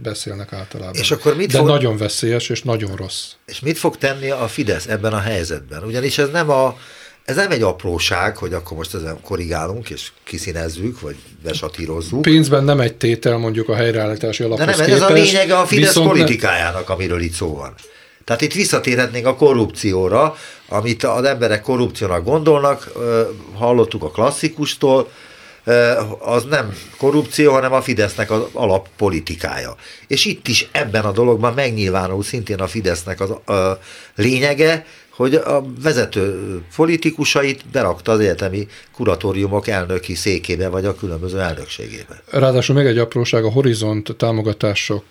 beszélnek 0.03 0.53
általában. 0.53 0.95
És 0.95 1.11
akkor 1.11 1.26
mit 1.35 1.51
De 1.51 1.57
fog, 1.57 1.67
nagyon 1.67 1.97
veszélyes 1.97 2.49
és 2.49 2.61
nagyon 2.61 2.95
rossz. 2.95 3.23
És 3.45 3.59
mit 3.59 3.77
fog 3.77 3.97
tenni 3.97 4.29
a 4.29 4.47
Fidesz 4.47 4.87
ebben 4.87 5.13
a 5.13 5.19
helyzetben? 5.19 5.83
Ugyanis 5.83 6.17
ez 6.17 6.29
nem 6.31 6.49
a 6.49 6.77
ez 7.27 7.35
nem 7.35 7.51
egy 7.51 7.61
apróság, 7.61 8.37
hogy 8.37 8.53
akkor 8.53 8.77
most 8.77 8.93
ezen 8.93 9.17
korrigálunk, 9.21 9.89
és 9.89 10.11
kiszínezzük, 10.23 11.01
vagy 11.01 11.15
besatírozzuk. 11.43 12.21
Pénzben 12.21 12.63
nem 12.63 12.79
egy 12.79 12.95
tétel 12.95 13.37
mondjuk 13.37 13.69
a 13.69 13.75
helyreállítási 13.75 14.43
alaphoz 14.43 14.65
De 14.65 14.71
nem, 14.71 14.79
ez 14.79 14.85
képest, 14.85 15.09
a 15.09 15.13
lényege 15.13 15.57
a 15.57 15.65
Fidesz 15.65 15.93
politikájának, 15.93 16.89
amiről 16.89 17.21
itt 17.21 17.33
szó 17.33 17.55
van. 17.55 17.73
Tehát 18.23 18.41
itt 18.41 18.53
visszatérhetnénk 18.53 19.25
a 19.25 19.35
korrupcióra, 19.35 20.35
amit 20.67 21.03
az 21.03 21.23
emberek 21.23 21.61
korrupciónak 21.61 22.23
gondolnak, 22.23 22.91
hallottuk 23.53 24.03
a 24.03 24.09
klasszikustól, 24.09 25.11
az 26.19 26.43
nem 26.43 26.73
korrupció, 26.97 27.51
hanem 27.51 27.73
a 27.73 27.81
Fidesznek 27.81 28.31
az 28.31 28.41
alappolitikája. 28.53 29.75
És 30.07 30.25
itt 30.25 30.47
is 30.47 30.67
ebben 30.71 31.03
a 31.03 31.11
dologban 31.11 31.53
megnyilvánul 31.53 32.23
szintén 32.23 32.59
a 32.59 32.67
Fidesznek 32.67 33.19
az 33.19 33.29
a 33.29 33.79
lényege, 34.15 34.85
hogy 35.17 35.35
a 35.35 35.63
vezető 35.81 36.61
politikusait 36.75 37.65
berakta 37.71 38.11
az 38.11 38.19
egyetemi 38.19 38.67
kuratóriumok 38.91 39.67
elnöki 39.67 40.15
székébe, 40.15 40.67
vagy 40.67 40.85
a 40.85 40.95
különböző 40.95 41.39
elnökségébe. 41.39 42.21
Ráadásul 42.31 42.75
még 42.75 42.85
egy 42.85 42.97
apróság, 42.97 43.43
a 43.43 43.51
Horizont 43.51 44.15
támogatások 44.17 45.03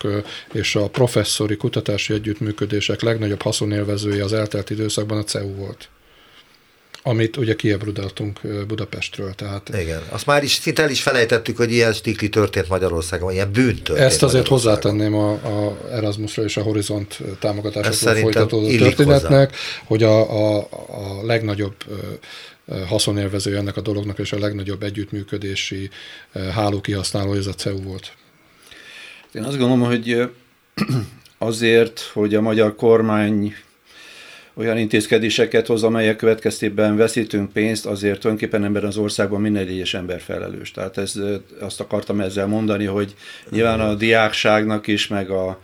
és 0.53 0.77
a 0.77 0.89
professzori 0.89 1.57
kutatási 1.57 2.13
együttműködések 2.13 3.03
legnagyobb 3.03 3.43
haszonélvezője 3.43 4.25
az 4.25 4.33
eltelt 4.33 4.71
időszakban 4.71 5.19
a 5.19 5.25
CEU 5.25 5.55
volt 5.55 5.89
amit 7.07 7.37
ugye 7.37 7.57
kiebrudaltunk 7.57 8.41
Budapestről. 8.67 9.35
Tehát 9.35 9.69
Igen, 9.81 10.03
azt 10.09 10.27
már 10.27 10.43
is 10.43 10.53
szinte 10.53 10.83
el 10.83 10.91
is 10.91 11.03
felejtettük, 11.03 11.57
hogy 11.57 11.73
ilyen 11.73 11.93
stikli 11.93 12.29
történt 12.29 12.69
Magyarországon, 12.69 13.33
ilyen 13.33 13.53
bűn 13.53 13.75
történt 13.83 14.07
Ezt 14.07 14.23
azért 14.23 14.47
hozzátenném 14.47 15.15
a, 15.15 15.31
a 15.33 15.79
Erasmusra 15.91 16.43
és 16.43 16.57
a 16.57 16.63
Horizont 16.63 17.19
támogatásokról 17.39 18.15
folytatódó 18.15 18.77
történetnek, 18.77 19.51
hozzá. 19.51 19.83
hogy 19.85 20.03
a, 20.03 20.21
a, 20.21 20.69
a 20.89 21.25
legnagyobb 21.27 21.75
haszonélvező 22.87 23.57
ennek 23.57 23.77
a 23.77 23.81
dolognak, 23.81 24.19
és 24.19 24.33
a 24.33 24.39
legnagyobb 24.39 24.83
együttműködési 24.83 25.91
háló 26.55 26.81
kihasználó, 26.81 27.33
ez 27.33 27.47
a 27.47 27.55
CEU 27.55 27.83
volt. 27.83 28.13
Én 29.33 29.43
azt 29.43 29.59
gondolom, 29.59 29.81
hogy 29.81 30.31
azért, 31.39 32.01
hogy 32.13 32.35
a 32.35 32.41
magyar 32.41 32.75
kormány 32.75 33.55
olyan 34.57 34.79
intézkedéseket 34.79 35.67
hoz, 35.67 35.83
amelyek 35.83 36.17
következtében 36.17 36.97
veszítünk 36.97 37.53
pénzt, 37.53 37.87
azért 37.87 38.21
tulajdonképpen 38.21 38.65
ebben 38.65 38.85
az 38.85 38.97
országban 38.97 39.41
minden 39.41 39.67
egyes 39.67 39.95
ember 39.95 40.21
felelős. 40.21 40.71
Tehát 40.71 40.99
ez, 40.99 41.15
azt 41.61 41.81
akartam 41.81 42.21
ezzel 42.21 42.47
mondani, 42.47 42.85
hogy 42.85 43.15
nyilván 43.51 43.81
a 43.81 43.95
diákságnak 43.95 44.87
is, 44.87 45.07
meg 45.07 45.31
a 45.31 45.61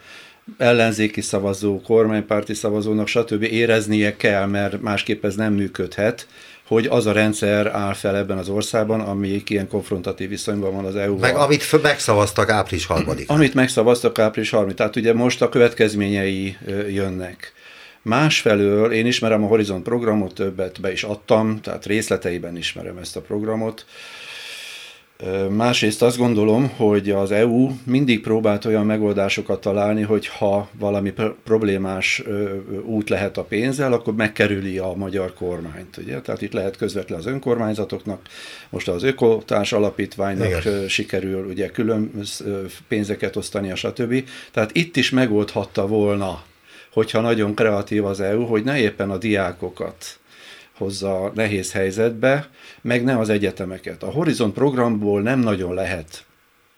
ellenzéki 0.58 1.20
szavazó, 1.20 1.80
kormánypárti 1.80 2.54
szavazónak, 2.54 3.06
stb. 3.06 3.42
éreznie 3.42 4.16
kell, 4.16 4.46
mert 4.46 4.80
másképp 4.80 5.24
ez 5.24 5.34
nem 5.34 5.52
működhet, 5.52 6.26
hogy 6.66 6.86
az 6.86 7.06
a 7.06 7.12
rendszer 7.12 7.66
áll 7.66 7.92
fel 7.92 8.16
ebben 8.16 8.38
az 8.38 8.48
országban, 8.48 9.00
ami 9.00 9.42
ilyen 9.46 9.68
konfrontatív 9.68 10.28
viszonyban 10.28 10.74
van 10.74 10.84
az 10.84 10.96
EU-val. 10.96 11.20
Meg 11.20 11.36
amit 11.36 11.82
megszavaztak 11.82 12.50
április 12.50 12.86
3 12.86 13.06
Amit 13.26 13.54
megszavaztak 13.54 14.18
április 14.18 14.50
3 14.50 14.74
Tehát 14.74 14.96
ugye 14.96 15.14
most 15.14 15.42
a 15.42 15.48
következményei 15.48 16.56
jönnek. 16.88 17.52
Másfelől 18.02 18.92
én 18.92 19.06
ismerem 19.06 19.44
a 19.44 19.46
Horizont 19.46 19.82
programot, 19.82 20.34
többet 20.34 20.80
be 20.80 20.92
is 20.92 21.02
adtam, 21.02 21.60
tehát 21.60 21.86
részleteiben 21.86 22.56
ismerem 22.56 22.96
ezt 22.96 23.16
a 23.16 23.20
programot. 23.20 23.86
Másrészt 25.48 26.02
azt 26.02 26.16
gondolom, 26.16 26.68
hogy 26.76 27.10
az 27.10 27.30
EU 27.30 27.70
mindig 27.84 28.20
próbált 28.20 28.64
olyan 28.64 28.86
megoldásokat 28.86 29.60
találni, 29.60 30.02
hogy 30.02 30.26
ha 30.26 30.68
valami 30.78 31.12
problémás 31.44 32.22
út 32.84 33.08
lehet 33.08 33.36
a 33.36 33.44
pénzzel, 33.44 33.92
akkor 33.92 34.14
megkerüli 34.14 34.78
a 34.78 34.92
magyar 34.96 35.34
kormányt. 35.34 35.96
Ugye? 35.96 36.20
Tehát 36.20 36.42
itt 36.42 36.52
lehet 36.52 36.76
közvetlen 36.76 37.18
az 37.18 37.26
önkormányzatoknak, 37.26 38.20
most 38.70 38.88
az 38.88 39.02
Ökotárs 39.02 39.72
Alapítványnak 39.72 40.64
Igen. 40.64 40.88
sikerül 40.88 41.46
ugye 41.46 41.70
külön 41.70 42.10
pénzeket 42.88 43.36
osztani, 43.36 43.74
stb. 43.74 44.24
Tehát 44.52 44.70
itt 44.72 44.96
is 44.96 45.10
megoldhatta 45.10 45.86
volna 45.86 46.42
hogyha 46.92 47.20
nagyon 47.20 47.54
kreatív 47.54 48.04
az 48.04 48.20
EU, 48.20 48.44
hogy 48.44 48.64
ne 48.64 48.78
éppen 48.78 49.10
a 49.10 49.18
diákokat 49.18 50.18
hozza 50.76 51.32
nehéz 51.34 51.72
helyzetbe, 51.72 52.48
meg 52.80 53.04
ne 53.04 53.18
az 53.18 53.28
egyetemeket. 53.28 54.02
A 54.02 54.10
Horizont 54.10 54.54
programból 54.54 55.22
nem 55.22 55.38
nagyon 55.38 55.74
lehet 55.74 56.24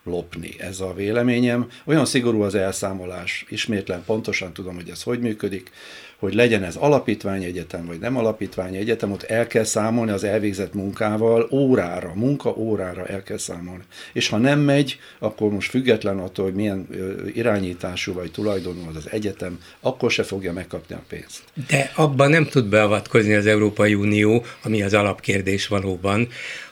lopni, 0.05 0.51
ez 0.59 0.81
a 0.81 0.93
véleményem. 0.95 1.69
Olyan 1.85 2.05
szigorú 2.05 2.43
az 2.43 2.55
elszámolás, 2.55 3.45
ismétlen 3.49 4.05
pontosan 4.05 4.53
tudom, 4.53 4.75
hogy 4.75 4.89
ez 4.89 5.03
hogy 5.03 5.21
működik, 5.21 5.71
hogy 6.19 6.35
legyen 6.35 6.63
ez 6.63 6.77
alapítványegyetem, 6.77 7.87
vagy 7.87 7.99
nem 7.99 8.17
alapítványegyetem, 8.17 9.13
ott 9.13 9.23
el 9.23 9.47
kell 9.47 9.65
számolni 9.65 10.11
az 10.11 10.25
elvégzett 10.25 10.75
munkával, 10.75 11.49
órára, 11.51 12.13
munka 12.15 12.55
órára 12.57 13.07
el 13.07 13.23
kell 13.23 13.39
számolni. 13.39 13.83
És 14.13 14.29
ha 14.29 14.37
nem 14.37 14.61
megy, 14.61 14.99
akkor 15.19 15.51
most 15.51 15.71
független 15.71 16.19
attól, 16.19 16.45
hogy 16.45 16.55
milyen 16.55 16.89
irányítású 17.35 18.13
vagy 18.13 18.31
tulajdonú 18.31 18.87
az 18.89 18.97
az 18.97 19.11
egyetem, 19.11 19.59
akkor 19.81 20.11
se 20.11 20.23
fogja 20.23 20.53
megkapni 20.53 20.95
a 20.95 21.03
pénzt. 21.09 21.43
De 21.69 21.93
abban 21.95 22.31
nem 22.31 22.45
tud 22.45 22.67
beavatkozni 22.67 23.35
az 23.35 23.47
Európai 23.47 23.95
Unió, 23.95 24.45
ami 24.63 24.83
az 24.83 24.95
alapkérdés 24.95 25.67
valóban, 25.67 26.29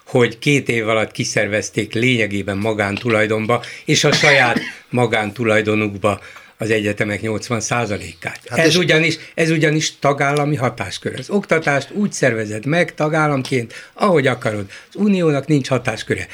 hogy 0.07 0.39
két 0.39 0.69
év 0.69 0.89
alatt 0.89 1.11
kiszervezték 1.11 1.95
lényegében 1.95 2.57
magántulajdonba, 2.57 3.63
és 3.85 4.05
a 4.05 4.13
saját 4.13 4.59
magántulajdonukba 4.91 6.21
az 6.63 6.71
egyetemek 6.71 7.21
80%-át. 7.23 8.41
Hát 8.49 8.59
ez, 8.59 8.77
ugyanis, 8.77 9.19
ez 9.35 9.51
ugyanis 9.51 9.99
tagállami 9.99 10.57
hatáskör. 10.57 11.19
Az 11.19 11.31
oktatást 11.31 11.91
úgy 11.91 12.13
szervezed 12.13 12.67
meg 12.67 12.95
tagállamként, 12.95 13.75
ahogy 13.93 14.27
akarod. 14.27 14.65
Az 14.89 15.01
uniónak 15.01 15.47
nincs 15.47 15.69
hatásköre. 15.69 16.27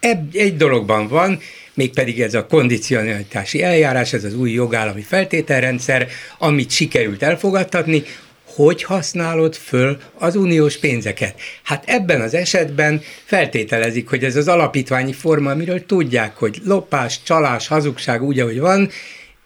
Ebb, 0.00 0.34
egy 0.34 0.56
dologban 0.56 1.08
van, 1.08 1.40
mégpedig 1.74 2.20
ez 2.20 2.34
a 2.34 2.46
kondicionalitási 2.46 3.62
eljárás, 3.62 4.12
ez 4.12 4.24
az 4.24 4.34
új 4.34 4.50
jogállami 4.50 5.02
feltételrendszer, 5.02 6.08
amit 6.38 6.70
sikerült 6.70 7.22
elfogadtatni, 7.22 8.02
hogy 8.44 8.82
használod 8.82 9.54
föl 9.54 9.98
az 10.14 10.36
uniós 10.36 10.78
pénzeket. 10.78 11.40
Hát 11.62 11.84
ebben 11.86 12.20
az 12.20 12.34
esetben 12.34 13.02
feltételezik, 13.24 14.08
hogy 14.08 14.24
ez 14.24 14.36
az 14.36 14.48
alapítványi 14.48 15.12
forma, 15.12 15.50
amiről 15.50 15.86
tudják, 15.86 16.36
hogy 16.36 16.60
lopás, 16.64 17.22
csalás, 17.22 17.66
hazugság 17.66 18.22
úgy, 18.22 18.40
ahogy 18.40 18.58
van, 18.58 18.90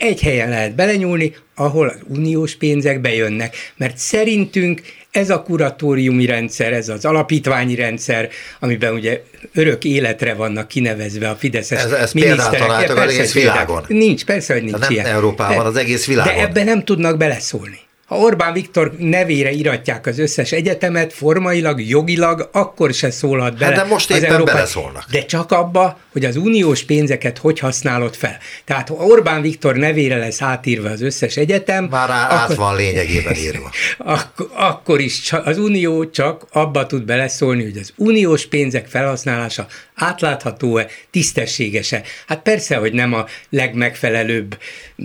egy 0.00 0.20
helyen 0.20 0.48
lehet 0.48 0.74
belenyúlni, 0.74 1.34
ahol 1.54 1.88
az 1.88 1.98
uniós 2.08 2.54
pénzek 2.54 3.00
bejönnek, 3.00 3.56
mert 3.76 3.96
szerintünk 3.96 4.82
ez 5.10 5.30
a 5.30 5.42
kuratóriumi 5.42 6.26
rendszer, 6.26 6.72
ez 6.72 6.88
az 6.88 7.05
alapítványi 7.05 7.74
rendszer, 7.74 8.28
amiben 8.61 8.94
ugye 8.94 9.22
örök 9.55 9.84
életre 9.84 10.34
vannak 10.34 10.68
kinevezve 10.68 11.28
a 11.28 11.34
Fideszes 11.34 11.82
ez, 11.82 11.92
ez 11.92 12.12
miniszterek. 12.12 12.59
Példát 12.59 12.90
az 12.90 12.98
egész 12.98 13.32
világon. 13.32 13.84
Nincs, 13.88 14.24
persze, 14.24 14.53
hogy 14.53 14.62
nincs 14.62 14.78
nem 14.78 14.90
ilyen. 14.90 15.07
Európában, 15.07 15.66
az 15.66 15.76
egész 15.76 16.07
világon. 16.07 16.34
De 16.34 16.40
ebben 16.40 16.64
nem 16.64 16.84
tudnak 16.84 17.16
beleszólni. 17.16 17.78
Ha 18.11 18.16
Orbán 18.16 18.52
Viktor 18.52 18.92
nevére 18.98 19.50
iratják 19.50 20.06
az 20.06 20.18
összes 20.18 20.52
egyetemet, 20.52 21.12
formailag, 21.12 21.80
jogilag, 21.88 22.48
akkor 22.52 22.94
se 22.94 23.11
szólhat 23.11 23.58
bele. 23.58 23.74
Hát 23.74 23.84
de 23.84 23.90
most 23.90 24.11
éppen 24.11 24.24
Európai... 24.24 24.54
beleszólnak. 24.54 25.04
De 25.11 25.24
csak 25.24 25.52
abba, 25.52 25.98
hogy 26.12 26.24
az 26.24 26.36
uniós 26.36 26.82
pénzeket 26.82 27.38
hogy 27.38 27.58
használod 27.58 28.14
fel. 28.14 28.38
Tehát 28.64 28.88
ha 28.88 28.94
Orbán 28.94 29.40
Viktor 29.40 29.76
nevére 29.76 30.16
lesz 30.16 30.42
átírva 30.42 30.88
az 30.88 31.02
összes 31.02 31.36
egyetem... 31.36 31.84
Már 31.84 32.08
rá 32.08 32.24
akkor... 32.24 32.38
át 32.38 32.54
van 32.54 32.76
lényegében 32.76 33.34
írva. 33.34 33.70
Ak- 33.98 34.50
akkor 34.54 35.00
is 35.00 35.20
csak, 35.20 35.46
az 35.46 35.58
unió 35.58 36.11
csak 36.11 36.46
abba 36.52 36.86
tud 36.86 37.02
beleszólni, 37.02 37.62
hogy 37.62 37.76
az 37.76 37.92
uniós 37.96 38.46
pénzek 38.46 38.86
felhasználása 38.86 39.66
átlátható-e, 39.94 40.86
tisztességes-e. 41.11 42.02
Hát 42.26 42.42
persze, 42.42 42.76
hogy 42.76 42.92
nem 42.92 43.14
a 43.14 43.24
legmegfelelőbb 43.50 44.58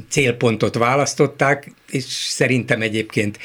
célpontot 0.09 0.75
választották, 0.75 1.71
és 1.95 2.03
szerintem 2.27 2.81
egyébként 2.81 3.39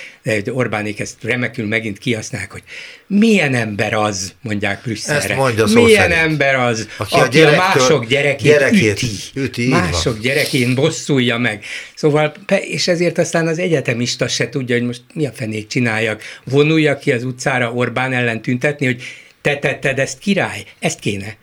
Orbánék 0.46 1.00
ezt 1.00 1.16
remekül 1.22 1.66
megint 1.66 1.98
kihasználják, 1.98 2.50
hogy 2.52 2.62
milyen 3.06 3.54
ember 3.54 3.94
az, 3.94 4.34
mondják 4.42 4.82
Brüsszelre. 4.82 5.34
mondja 5.34 5.66
milyen 5.66 6.10
szerint. 6.10 6.30
ember 6.30 6.54
az, 6.54 6.88
aki, 6.96 7.14
aki 7.14 7.40
a, 7.40 7.52
a 7.52 7.56
mások 7.56 8.06
gyerekét, 8.06 8.52
gyerekét 8.52 9.02
üti, 9.02 9.06
üti 9.34 9.68
mások 9.68 10.18
gyerekén 10.18 10.74
bosszulja 10.74 11.38
meg. 11.38 11.64
Szóval, 11.94 12.34
és 12.60 12.88
ezért 12.88 13.18
aztán 13.18 13.46
az 13.46 13.58
egyetemista 13.58 14.28
se 14.28 14.48
tudja, 14.48 14.76
hogy 14.76 14.86
most 14.86 15.02
mi 15.14 15.26
a 15.26 15.32
fenék 15.32 15.66
csináljak. 15.66 16.22
Vonulja 16.44 16.98
ki 16.98 17.12
az 17.12 17.24
utcára 17.24 17.72
Orbán 17.72 18.12
ellen 18.12 18.42
tüntetni, 18.42 18.86
hogy 18.86 19.02
te 19.40 19.58
tetted 19.58 19.98
ezt 19.98 20.18
király, 20.18 20.64
ezt 20.78 20.98
kéne. 20.98 21.36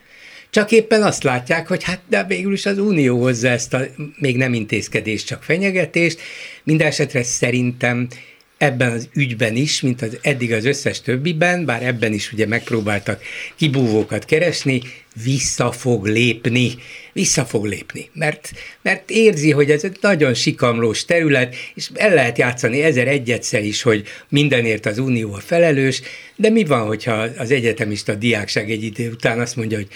Csak 0.50 0.72
éppen 0.72 1.04
azt 1.04 1.24
látják, 1.24 1.68
hogy 1.68 1.84
hát 1.84 2.02
de 2.10 2.24
végül 2.24 2.54
is 2.54 2.66
az 2.66 2.78
Unió 2.78 3.22
hozza 3.22 3.48
ezt 3.48 3.74
a 3.74 3.82
még 4.20 4.38
nem 4.38 4.54
intézkedés, 4.54 5.24
csak 5.24 5.44
fenyegetést. 5.44 6.20
Mindenesetre 6.64 7.24
szerintem 7.24 8.08
ebben 8.58 8.92
az 8.92 9.10
ügyben 9.14 9.56
is, 9.56 9.82
mint 9.82 10.02
az 10.02 10.18
eddig 10.22 10.54
az 10.54 10.66
összes 10.66 11.02
többiben, 11.02 11.66
bár 11.66 11.84
ebben 11.84 12.14
is 12.14 12.34
ugye 12.34 12.48
megpróbáltak 12.48 13.22
kibúvókat 13.56 14.26
keresni, 14.26 14.82
vissza 15.24 15.72
fog 15.72 16.06
lépni. 16.06 16.72
Vissza 17.14 17.46
fog 17.46 17.66
lépni, 17.66 18.10
mert, 18.14 18.52
mert 18.82 19.10
érzi, 19.10 19.52
hogy 19.52 19.72
ez 19.72 19.84
egy 19.84 19.98
nagyon 20.02 20.34
sikamlós 20.34 21.06
terület, 21.06 21.56
és 21.74 21.90
el 21.94 22.14
lehet 22.14 22.38
játszani 22.38 22.82
ezer 22.82 23.08
egyetszer 23.08 23.64
is, 23.64 23.82
hogy 23.82 24.04
mindenért 24.30 24.86
az 24.86 24.98
Unió 24.98 25.34
a 25.34 25.40
felelős, 25.40 26.02
de 26.36 26.50
mi 26.50 26.64
van, 26.64 26.88
hogyha 26.88 27.28
az 27.38 27.52
egyetemista 27.52 28.16
diákság 28.16 28.72
egy 28.72 28.84
idő 28.84 29.12
után 29.12 29.40
azt 29.40 29.56
mondja, 29.56 29.78
hogy 29.78 29.88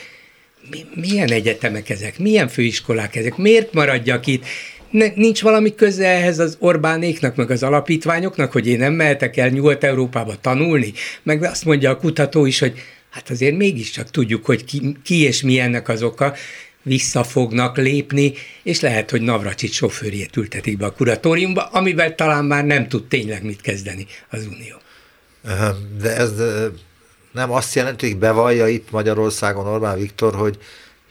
mi, 0.70 0.86
milyen 0.96 1.32
egyetemek 1.32 1.90
ezek, 1.90 2.20
milyen 2.20 2.48
főiskolák 2.48 3.16
ezek, 3.16 3.38
miért 3.38 3.74
maradjak 3.74 4.28
itt, 4.28 4.46
ne, 4.90 5.08
nincs 5.16 5.42
valami 5.42 5.76
köze 5.76 6.08
ehhez 6.08 6.40
az 6.40 6.58
Orbánéknak, 6.60 7.36
meg 7.36 7.52
az 7.52 7.64
alapítványoknak, 7.64 8.52
hogy 8.52 8.68
én 8.68 8.78
nem 8.78 8.94
mehetek 8.94 9.38
el 9.38 9.50
Nyugat-Európába 9.50 10.36
tanulni, 10.42 10.94
meg 11.24 11.44
azt 11.44 11.66
mondja 11.66 11.90
a 11.90 11.98
kutató 11.98 12.46
is, 12.46 12.60
hogy 12.60 12.74
hát 13.10 13.30
azért 13.30 13.58
mégiscsak 13.58 14.12
tudjuk, 14.12 14.46
hogy 14.46 14.66
ki, 14.66 14.98
ki 15.04 15.22
és 15.22 15.42
mi 15.42 15.60
ennek 15.60 15.90
az 15.90 16.04
oka, 16.04 16.34
vissza 16.84 17.24
fognak 17.24 17.78
lépni, 17.78 18.34
és 18.64 18.80
lehet, 18.80 19.10
hogy 19.10 19.22
Navracsics 19.22 19.74
sofőrjét 19.74 20.38
ültetik 20.38 20.78
be 20.78 20.86
a 20.86 20.92
kuratóriumba, 20.92 21.64
amivel 21.64 22.16
talán 22.16 22.46
már 22.46 22.66
nem 22.66 22.88
tud 22.88 23.08
tényleg 23.08 23.44
mit 23.44 23.62
kezdeni 23.62 24.06
az 24.30 24.48
Unió. 24.52 24.76
De 26.02 26.16
ez 26.16 26.32
nem 27.32 27.52
azt 27.52 27.76
jelenti, 27.76 28.08
hogy 28.08 28.18
bevallja 28.18 28.68
itt 28.68 28.92
Magyarországon 28.92 29.68
Orbán 29.68 29.98
Viktor, 29.98 30.36
hogy 30.36 30.58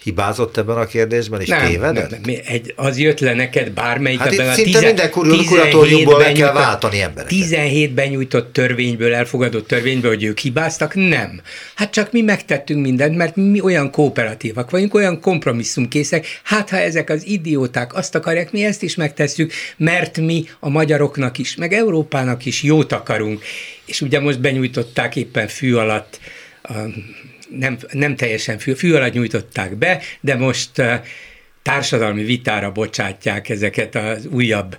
hibázott 0.02 0.56
ebben 0.56 0.76
a 0.76 0.86
kérdésben, 0.86 1.40
és 1.40 1.48
nem, 1.48 1.66
tévedett? 1.66 2.10
Nem, 2.10 2.20
nem, 2.24 2.34
egy, 2.46 2.72
az 2.76 2.98
jött 2.98 3.20
le 3.20 3.34
neked 3.34 3.70
bármelyik 3.70 4.18
hát 4.18 4.32
ebben 4.32 4.48
a 4.48 4.52
szinte 4.52 4.70
tize, 4.70 4.86
minden 4.86 5.10
kuratóriumból 5.46 6.18
le 6.18 6.32
kell 6.32 6.52
váltani 6.52 7.00
embereket. 7.00 7.28
17 7.28 7.92
benyújtott 7.92 8.52
törvényből, 8.52 9.14
elfogadott 9.14 9.66
törvényből, 9.66 10.10
hogy 10.10 10.24
ők 10.24 10.38
hibáztak, 10.38 10.94
nem. 10.94 11.40
Hát 11.74 11.90
csak 11.90 12.12
mi 12.12 12.20
megtettünk 12.20 12.82
mindent, 12.82 13.16
mert 13.16 13.36
mi 13.36 13.60
olyan 13.60 13.90
kooperatívak 13.90 14.70
vagyunk, 14.70 14.94
olyan 14.94 15.20
kompromisszumkészek, 15.20 16.26
hát 16.42 16.70
ha 16.70 16.76
ezek 16.76 17.10
az 17.10 17.26
idióták 17.26 17.94
azt 17.94 18.14
akarják, 18.14 18.52
mi 18.52 18.64
ezt 18.64 18.82
is 18.82 18.94
megtesszük, 18.94 19.52
mert 19.76 20.16
mi 20.16 20.44
a 20.60 20.68
magyaroknak 20.68 21.38
is, 21.38 21.56
meg 21.56 21.72
Európának 21.72 22.44
is 22.44 22.62
jót 22.62 22.92
akarunk. 22.92 23.42
És 23.84 24.00
ugye 24.00 24.20
most 24.20 24.40
benyújtották 24.40 25.16
éppen 25.16 25.48
fű 25.48 25.74
alatt 25.74 26.20
a 26.62 26.72
nem, 27.58 27.78
nem 27.92 28.16
teljesen 28.16 28.58
fű, 28.58 28.72
fű 28.72 28.92
alatt 28.92 29.12
nyújtották 29.12 29.76
be, 29.76 30.02
de 30.20 30.34
most 30.34 30.70
társadalmi 31.62 32.24
vitára 32.24 32.72
bocsátják 32.72 33.48
ezeket 33.48 33.94
az 33.94 34.26
újabb 34.26 34.78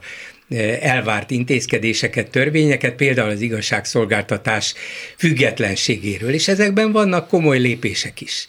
elvárt 0.82 1.32
intézkedéseket, 1.32 2.30
törvényeket, 2.30 2.96
például 2.96 3.30
az 3.30 3.42
igazságszolgáltatás 3.42 4.74
függetlenségéről, 5.18 6.34
és 6.34 6.48
ezekben 6.48 6.92
vannak 6.92 7.28
komoly 7.28 7.58
lépések 7.58 8.22
is. 8.22 8.48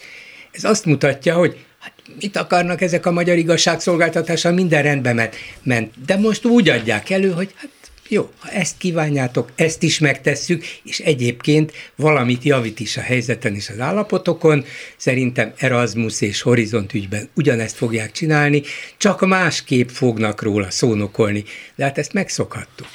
Ez 0.52 0.64
azt 0.64 0.84
mutatja, 0.84 1.34
hogy 1.34 1.56
hát 1.78 1.92
mit 2.20 2.36
akarnak 2.36 2.80
ezek 2.80 3.06
a 3.06 3.12
magyar 3.12 3.36
igazságszolgáltatással, 3.36 4.52
minden 4.52 4.82
rendben 4.82 5.28
ment, 5.62 5.94
de 6.06 6.16
most 6.16 6.44
úgy 6.44 6.68
adják 6.68 7.10
elő, 7.10 7.30
hogy 7.30 7.50
hát 7.56 7.70
jó, 8.12 8.30
ha 8.38 8.48
ezt 8.50 8.78
kívánjátok, 8.78 9.50
ezt 9.54 9.82
is 9.82 9.98
megtesszük, 9.98 10.64
és 10.82 10.98
egyébként 10.98 11.72
valamit 11.96 12.42
javít 12.42 12.80
is 12.80 12.96
a 12.96 13.00
helyzeten 13.00 13.54
és 13.54 13.68
az 13.68 13.80
állapotokon. 13.80 14.64
Szerintem 14.96 15.52
Erasmus 15.56 16.20
és 16.20 16.42
Horizont 16.42 16.94
ügyben 16.94 17.28
ugyanezt 17.34 17.76
fogják 17.76 18.12
csinálni, 18.12 18.62
csak 18.96 19.26
másképp 19.26 19.88
fognak 19.88 20.42
róla 20.42 20.70
szónokolni. 20.70 21.44
De 21.74 21.84
hát 21.84 21.98
ezt 21.98 22.12
megszokhattuk. 22.12 22.86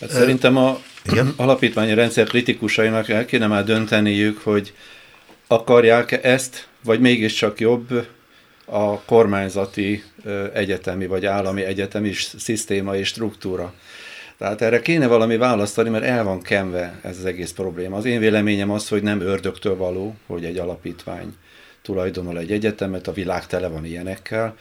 Hát 0.00 0.10
szerintem 0.10 0.56
a 0.56 0.80
Igen? 1.10 1.34
alapítványi 1.36 1.94
rendszer 1.94 2.26
kritikusainak 2.26 3.08
el 3.08 3.24
kéne 3.24 3.46
már 3.46 3.64
dönteniük, 3.64 4.38
hogy 4.38 4.72
akarják-e 5.46 6.20
ezt, 6.22 6.68
vagy 6.84 7.00
mégiscsak 7.00 7.60
jobb 7.60 8.06
a 8.64 9.00
kormányzati 9.00 10.02
egyetemi 10.52 11.06
vagy 11.06 11.26
állami 11.26 11.62
egyetemi 11.62 12.12
szisztéma 12.36 12.96
és 12.96 13.08
struktúra. 13.08 13.74
Tehát 14.40 14.62
erre 14.62 14.80
kéne 14.80 15.06
valami 15.06 15.36
választani, 15.36 15.88
mert 15.88 16.04
el 16.04 16.24
van 16.24 16.42
kenve 16.42 16.98
ez 17.02 17.18
az 17.18 17.24
egész 17.24 17.52
probléma. 17.52 17.96
Az 17.96 18.04
én 18.04 18.20
véleményem 18.20 18.70
az, 18.70 18.88
hogy 18.88 19.02
nem 19.02 19.20
ördögtől 19.20 19.76
való, 19.76 20.14
hogy 20.26 20.44
egy 20.44 20.58
alapítvány 20.58 21.34
tulajdonol 21.82 22.38
egy 22.38 22.52
egyetemet, 22.52 23.06
a 23.06 23.12
világ 23.12 23.46
tele 23.46 23.68
van 23.68 23.84
ilyenekkel, 23.84 24.56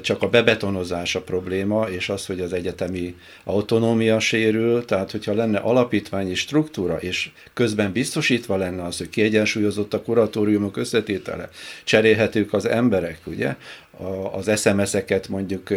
csak 0.00 0.22
a 0.22 0.28
bebetonozás 0.28 1.14
a 1.14 1.22
probléma, 1.22 1.88
és 1.88 2.08
az, 2.08 2.26
hogy 2.26 2.40
az 2.40 2.52
egyetemi 2.52 3.14
autonómia 3.44 4.18
sérül, 4.18 4.84
tehát 4.84 5.10
hogyha 5.10 5.34
lenne 5.34 5.58
alapítványi 5.58 6.34
struktúra, 6.34 6.96
és 6.96 7.30
közben 7.52 7.92
biztosítva 7.92 8.56
lenne 8.56 8.82
az, 8.84 8.98
hogy 8.98 9.08
kiegyensúlyozott 9.08 9.94
a 9.94 10.02
kuratóriumok 10.02 10.76
összetétele, 10.76 11.48
cserélhetők 11.84 12.52
az 12.52 12.66
emberek, 12.66 13.18
ugye, 13.24 13.56
az 14.32 14.60
SMS-eket 14.60 15.28
mondjuk 15.28 15.68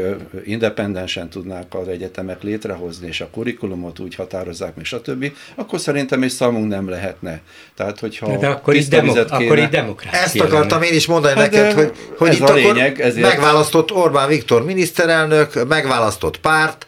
independensen 0.45 1.29
tudnák 1.29 1.75
az 1.75 1.87
egyetemek 1.87 2.43
létrehozni, 2.43 3.07
és 3.07 3.21
a 3.21 3.27
kurikulumot 3.31 3.99
úgy 3.99 4.15
határozzák 4.15 4.75
meg, 4.75 4.85
stb., 4.85 5.31
akkor 5.55 5.79
szerintem 5.79 6.23
egy 6.23 6.29
szalmunk 6.29 6.67
nem 6.67 6.89
lehetne. 6.89 7.41
Tehát, 7.75 7.99
hogyha 7.99 8.37
de 8.37 8.47
akkor 8.47 8.75
itt, 8.75 8.89
demo- 8.89 9.13
kéne, 9.13 9.25
akkor 9.45 9.57
itt 9.57 9.69
demokrácia 9.69 10.19
Ezt 10.19 10.39
akartam 10.39 10.81
én 10.81 10.93
is 10.93 11.05
mondani 11.05 11.39
hát 11.39 11.51
neked, 11.51 11.73
hogy, 11.73 11.91
hogy 12.17 12.33
itt 12.33 12.49
a 12.49 12.53
lényeg, 12.53 13.01
ezért... 13.01 13.27
megválasztott 13.27 13.91
Orbán 13.91 14.27
Viktor 14.27 14.65
miniszterelnök, 14.65 15.67
megválasztott 15.67 16.39
párt, 16.39 16.85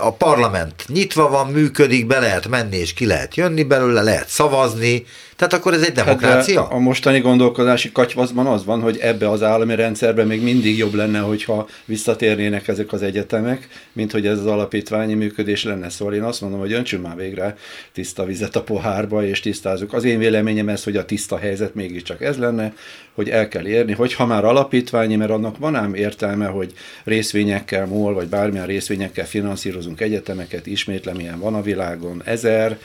a 0.00 0.12
parlament 0.12 0.84
nyitva 0.88 1.28
van, 1.28 1.46
működik, 1.46 2.06
be 2.06 2.18
lehet 2.18 2.48
menni 2.48 2.76
és 2.76 2.92
ki 2.92 3.06
lehet 3.06 3.34
jönni 3.34 3.62
belőle, 3.62 4.02
lehet 4.02 4.28
szavazni, 4.28 5.04
tehát 5.36 5.52
akkor 5.52 5.72
ez 5.72 5.82
egy 5.82 5.92
demokrácia? 5.92 6.62
Hát 6.62 6.72
a 6.72 6.78
mostani 6.78 7.20
gondolkodási 7.20 7.92
katyvaszban 7.92 8.46
az 8.46 8.64
van, 8.64 8.80
hogy 8.80 8.98
ebbe 8.98 9.30
az 9.30 9.42
állami 9.42 9.74
rendszerben 9.74 10.26
még 10.26 10.42
mindig 10.42 10.78
jobb 10.78 10.94
lenne, 10.94 11.18
hogyha 11.18 11.68
visszatérnének 11.84 12.68
ezek 12.68 12.92
az 12.92 13.02
egyetemek, 13.02 13.68
mint 13.92 14.12
hogy 14.12 14.26
ez 14.26 14.38
az 14.38 14.46
alapítványi 14.46 15.14
működés 15.14 15.64
lenne. 15.64 15.88
Szóval 15.88 16.14
én 16.14 16.22
azt 16.22 16.40
mondom, 16.40 16.60
hogy 16.60 16.72
öntsünk 16.72 17.02
már 17.02 17.16
végre 17.16 17.56
tiszta 17.92 18.24
vizet 18.24 18.56
a 18.56 18.62
pohárba, 18.62 19.24
és 19.24 19.40
tisztázzuk. 19.40 19.92
Az 19.92 20.04
én 20.04 20.18
véleményem 20.18 20.68
ez, 20.68 20.84
hogy 20.84 20.96
a 20.96 21.04
tiszta 21.04 21.38
helyzet 21.38 21.74
mégiscsak 21.74 22.22
ez 22.22 22.36
lenne, 22.36 22.72
hogy 23.12 23.28
el 23.28 23.48
kell 23.48 23.66
érni, 23.66 23.92
hogy 23.92 24.14
ha 24.14 24.26
már 24.26 24.44
alapítványi, 24.44 25.16
mert 25.16 25.30
annak 25.30 25.58
van 25.58 25.74
ám 25.74 25.94
értelme, 25.94 26.46
hogy 26.46 26.72
részvényekkel, 27.04 27.86
MOL 27.86 28.14
vagy 28.14 28.28
bármilyen 28.28 28.66
részvényekkel 28.66 29.26
finanszírozunk 29.26 30.00
egyetemeket, 30.00 30.66
ismétlem, 30.66 31.20
ilyen 31.20 31.38
van 31.38 31.54
a 31.54 31.62
világon, 31.62 32.22
ezer, 32.24 32.78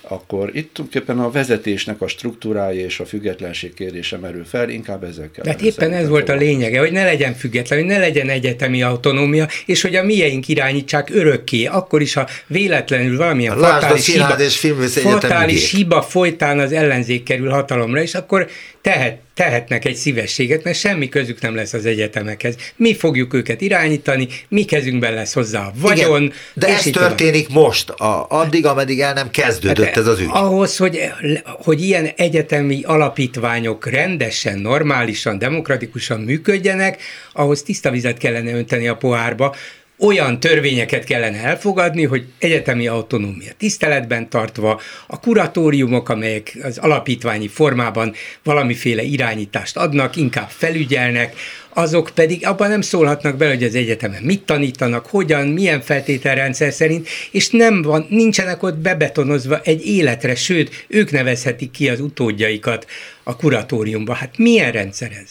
akkor 0.00 0.50
itt 0.56 0.74
tulajdonképpen 0.74 1.18
a 1.18 1.30
vezetésnek 1.30 2.00
a 2.00 2.08
struktúrája 2.08 2.84
és 2.84 3.00
a 3.00 3.04
függetlenség 3.04 3.74
kérdése 3.74 4.16
merül 4.16 4.44
fel, 4.44 4.68
inkább 4.68 5.04
ezekkel. 5.04 5.44
Tehát 5.44 5.62
éppen 5.62 5.92
ez 5.92 6.08
volt 6.08 6.28
a 6.28 6.34
lényege, 6.34 6.78
hogy 6.78 6.92
ne 6.92 7.04
legyen 7.04 7.34
független, 7.34 7.78
hogy 7.78 7.88
ne 7.88 7.98
legyen 7.98 8.28
egyetemi 8.28 8.82
autonómia, 8.82 9.48
és 9.66 9.82
hogy 9.82 9.94
a 9.94 10.02
mieink 10.02 10.48
irányítsák 10.48 11.10
örökké, 11.10 11.64
akkor 11.64 12.02
is, 12.02 12.14
ha 12.14 12.28
véletlenül 12.46 13.16
valamilyen 13.16 13.58
Lásd 13.58 13.82
fatális, 13.82 14.12
hiba, 14.12 14.82
és 14.82 15.00
fatális 15.00 15.70
hiba 15.70 16.02
folytán 16.02 16.58
az 16.58 16.72
ellenzék 16.72 17.22
kerül 17.22 17.50
hatalomra, 17.50 18.02
és 18.02 18.14
akkor 18.14 18.48
tehet, 18.80 19.18
tehetnek 19.38 19.84
egy 19.84 19.94
szívességet, 19.94 20.64
mert 20.64 20.78
semmi 20.78 21.08
közük 21.08 21.40
nem 21.40 21.54
lesz 21.54 21.72
az 21.72 21.86
egyetemekhez. 21.86 22.56
Mi 22.76 22.94
fogjuk 22.94 23.34
őket 23.34 23.60
irányítani, 23.60 24.28
mi 24.48 24.64
kezünkben 24.64 25.14
lesz 25.14 25.32
hozzá 25.32 25.66
a 25.66 25.72
vagyon. 25.74 26.22
Igen, 26.22 26.32
de 26.54 26.66
ez 26.66 26.82
történik 26.82 27.48
van. 27.48 27.62
most, 27.62 27.90
a, 27.90 28.26
addig, 28.28 28.66
ameddig 28.66 29.00
el 29.00 29.12
nem 29.12 29.30
kezdődött 29.30 29.84
hát, 29.86 29.96
ez 29.96 30.06
az 30.06 30.20
ügy. 30.20 30.28
Ahhoz, 30.30 30.76
hogy, 30.76 31.00
hogy 31.42 31.82
ilyen 31.82 32.10
egyetemi 32.16 32.82
alapítványok 32.82 33.86
rendesen, 33.86 34.58
normálisan, 34.58 35.38
demokratikusan 35.38 36.20
működjenek, 36.20 37.02
ahhoz 37.32 37.62
tiszta 37.62 37.90
vizet 37.90 38.18
kellene 38.18 38.52
önteni 38.52 38.88
a 38.88 38.96
pohárba, 38.96 39.54
olyan 39.98 40.40
törvényeket 40.40 41.04
kellene 41.04 41.42
elfogadni, 41.42 42.04
hogy 42.04 42.24
egyetemi 42.38 42.86
autonómia 42.86 43.52
tiszteletben 43.58 44.28
tartva, 44.28 44.80
a 45.06 45.20
kuratóriumok, 45.20 46.08
amelyek 46.08 46.56
az 46.62 46.78
alapítványi 46.78 47.48
formában 47.48 48.14
valamiféle 48.42 49.02
irányítást 49.02 49.76
adnak, 49.76 50.16
inkább 50.16 50.48
felügyelnek, 50.48 51.36
azok 51.68 52.10
pedig 52.14 52.46
abban 52.46 52.68
nem 52.68 52.80
szólhatnak 52.80 53.36
bele, 53.36 53.54
hogy 53.54 53.64
az 53.64 53.74
egyetemen 53.74 54.22
mit 54.22 54.42
tanítanak, 54.42 55.06
hogyan, 55.06 55.46
milyen 55.46 55.80
feltételrendszer 55.80 56.72
szerint, 56.72 57.08
és 57.30 57.50
nem 57.50 57.82
van, 57.82 58.06
nincsenek 58.10 58.62
ott 58.62 58.76
bebetonozva 58.76 59.60
egy 59.60 59.86
életre, 59.86 60.34
sőt, 60.34 60.84
ők 60.88 61.10
nevezhetik 61.10 61.70
ki 61.70 61.88
az 61.88 62.00
utódjaikat 62.00 62.86
a 63.22 63.36
kuratóriumba. 63.36 64.12
Hát 64.12 64.38
milyen 64.38 64.72
rendszer 64.72 65.10
ez? 65.24 65.30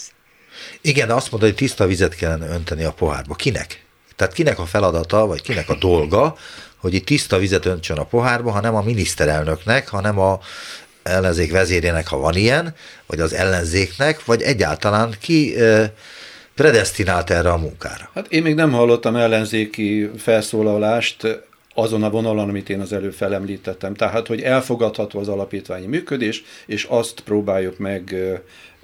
Igen, 0.82 1.10
azt 1.10 1.32
mondod, 1.32 1.50
hogy 1.50 1.58
tiszta 1.58 1.88
vizet 1.88 2.16
kellene 2.16 2.48
önteni 2.48 2.84
a 2.84 2.92
pohárba. 2.92 3.36
Kinek? 3.36 3.86
Tehát 4.18 4.34
kinek 4.34 4.60
a 4.60 4.66
feladata, 4.66 5.26
vagy 5.26 5.42
kinek 5.42 5.70
a 5.70 5.76
dolga, 5.76 6.36
hogy 6.78 6.94
itt 6.94 7.06
tiszta 7.06 7.38
vizet 7.38 7.66
öntsön 7.66 7.98
a 7.98 8.04
pohárba, 8.04 8.52
ha 8.52 8.62
nem 8.62 8.76
a 8.76 8.82
miniszterelnöknek, 8.82 9.88
hanem 9.88 10.20
a 10.20 10.40
ellenzék 11.04 11.52
vezérének, 11.52 12.08
ha 12.08 12.18
van 12.18 12.36
ilyen, 12.36 12.76
vagy 13.06 13.20
az 13.20 13.34
ellenzéknek, 13.34 14.26
vagy 14.26 14.42
egyáltalán 14.42 15.16
ki 15.20 15.56
predestinált 16.56 17.30
erre 17.30 17.52
a 17.52 17.58
munkára. 17.58 18.10
Hát 18.14 18.32
én 18.32 18.42
még 18.42 18.56
nem 18.56 18.72
hallottam 18.72 19.16
ellenzéki 19.16 20.12
felszólalást 20.18 21.44
azon 21.74 22.04
a 22.04 22.10
vonalon, 22.10 22.50
amit 22.50 22.70
én 22.70 22.80
az 22.80 22.94
előbb 22.94 23.14
felemlítettem. 23.14 23.94
Tehát, 23.94 24.28
hogy 24.28 24.42
elfogadható 24.42 25.20
az 25.20 25.28
alapítványi 25.28 25.86
működés, 25.86 26.44
és 26.66 26.84
azt 26.90 27.20
próbáljuk 27.20 27.78
meg 27.78 28.16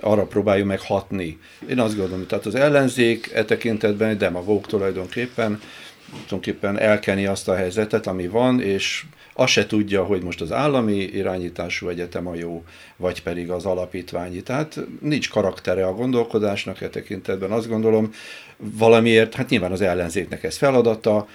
arra 0.03 0.25
próbáljuk 0.25 0.67
meg 0.67 0.79
hatni. 0.79 1.39
Én 1.69 1.79
azt 1.79 1.97
gondolom, 1.97 2.27
tehát 2.27 2.45
az 2.45 2.55
ellenzék 2.55 3.31
e 3.33 3.45
tekintetben 3.45 4.09
egy 4.09 4.17
demagóg 4.17 4.65
tulajdonképpen, 4.65 5.61
tulajdonképpen 6.09 6.79
elkeni 6.79 7.25
azt 7.25 7.47
a 7.47 7.55
helyzetet, 7.55 8.07
ami 8.07 8.27
van, 8.27 8.61
és 8.61 9.05
azt 9.33 9.51
se 9.51 9.65
tudja, 9.65 10.03
hogy 10.03 10.23
most 10.23 10.41
az 10.41 10.51
állami 10.51 10.95
irányítású 10.95 11.87
egyetem 11.87 12.27
a 12.27 12.35
jó, 12.35 12.63
vagy 12.95 13.23
pedig 13.23 13.51
az 13.51 13.65
alapítványi. 13.65 14.41
Tehát 14.41 14.79
nincs 15.01 15.29
karaktere 15.29 15.85
a 15.85 15.93
gondolkodásnak 15.93 16.81
e 16.81 16.89
tekintetben. 16.89 17.51
Azt 17.51 17.67
gondolom, 17.67 18.11
valamiért, 18.57 19.33
hát 19.33 19.49
nyilván 19.49 19.71
az 19.71 19.81
ellenzéknek 19.81 20.43
ez 20.43 20.57
feladata, 20.57 21.27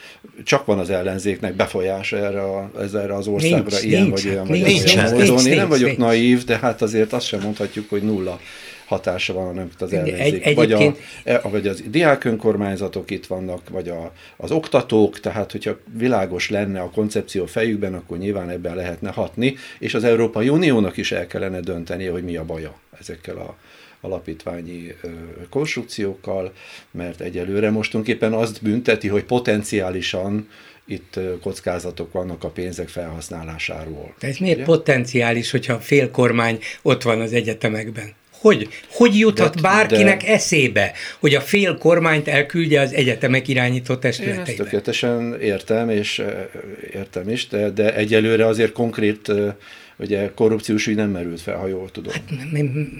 csak 0.45 0.65
van 0.65 0.79
az 0.79 0.91
ellenzéknek 0.91 1.55
befolyása 1.55 2.17
erre, 2.17 2.43
a, 2.43 2.71
erre 2.95 3.15
az 3.15 3.27
országra, 3.27 3.57
nincs, 3.57 3.83
ilyen 3.83 4.03
nincs, 4.03 4.23
vagy 4.23 4.33
olyan, 4.33 4.47
nincs, 4.47 4.63
vagy 4.63 4.73
nincs, 4.73 4.95
olyan 4.95 5.15
nincs, 5.15 5.29
módon. 5.29 5.47
Én 5.47 5.57
nem 5.57 5.69
vagyok 5.69 5.87
nincs. 5.87 5.99
naív, 5.99 6.45
de 6.45 6.57
hát 6.57 6.83
azért 6.83 7.13
azt 7.13 7.27
sem 7.27 7.41
mondhatjuk, 7.41 7.89
hogy 7.91 8.03
nulla 8.03 8.41
hatása 8.89 9.33
van, 9.33 9.45
hanem 9.47 9.71
az 9.79 9.93
ellenzék. 9.93 10.47
Egy, 10.47 10.55
vagy, 10.55 10.73
a, 10.73 10.95
e, 11.25 11.41
vagy 11.41 11.67
az 11.67 11.83
diák 11.91 12.25
önkormányzatok 12.25 13.11
itt 13.11 13.27
vannak, 13.27 13.69
vagy 13.69 13.89
a, 13.89 14.13
az 14.37 14.51
oktatók, 14.51 15.21
tehát 15.21 15.53
hogyha 15.53 15.79
világos 15.93 16.51
lenne 16.51 16.81
a 16.81 16.91
koncepció 16.91 17.47
fejükben, 17.47 17.95
akkor 17.95 18.19
nyilván 18.19 18.51
ebben 18.51 18.77
lehetne 18.77 19.11
hatni, 19.11 19.55
és 19.79 19.95
az 19.95 20.05
Európai 20.05 20.49
Uniónak 20.49 20.97
is 20.97 21.13
el 21.13 21.27
kellene 21.27 21.61
döntenie, 21.61 22.11
hogy 22.11 22.25
mi 22.25 22.37
a 22.37 22.45
baja 22.45 22.75
ezekkel 23.01 23.37
a 23.37 23.57
alapítványi 24.01 24.95
konstrukciókkal, 25.51 26.53
mert 26.91 27.21
egyelőre 27.21 27.71
most 27.71 27.91
tulajdonképpen 27.91 28.33
azt 28.33 28.63
bünteti, 28.63 29.09
hogy 29.09 29.25
potenciálisan 29.25 30.49
itt 30.87 31.21
kockázatok 31.41 32.13
vannak 32.13 32.45
a 32.45 32.49
pénzek 32.49 32.89
felhasználásáról. 32.89 34.15
De 34.21 34.27
ez 34.27 34.37
miért 34.37 34.57
Ugye? 34.57 34.65
potenciális, 34.65 35.51
hogyha 35.51 35.79
fél 35.79 36.11
kormány 36.11 36.59
ott 36.83 37.03
van 37.03 37.21
az 37.21 37.33
egyetemekben? 37.33 38.17
Hogy, 38.39 38.69
hogy 38.91 39.19
juthat 39.19 39.55
de, 39.55 39.61
bárkinek 39.61 40.23
de, 40.23 40.29
eszébe, 40.29 40.93
hogy 41.19 41.35
a 41.35 41.41
fél 41.41 41.79
kormányt 41.79 42.29
elküldje 42.29 42.81
az 42.81 42.93
egyetemek 42.93 43.49
irányító 43.49 43.97
testületeibe? 43.97 44.43
Én 44.43 44.49
ezt 44.49 44.57
tökéletesen 44.57 45.41
értem, 45.41 45.91
és 45.91 46.23
értem 46.93 47.29
is, 47.29 47.49
de, 47.49 47.71
de 47.71 47.95
egyelőre 47.95 48.47
azért 48.47 48.73
konkrét 48.73 49.33
ugye 49.99 50.31
korrupciós 50.35 50.87
ügy 50.87 50.95
nem 50.95 51.11
merült 51.11 51.41
fel, 51.41 51.57
ha 51.57 51.67
jól 51.67 51.91
tudom. 51.91 52.13
Hát, 52.13 52.23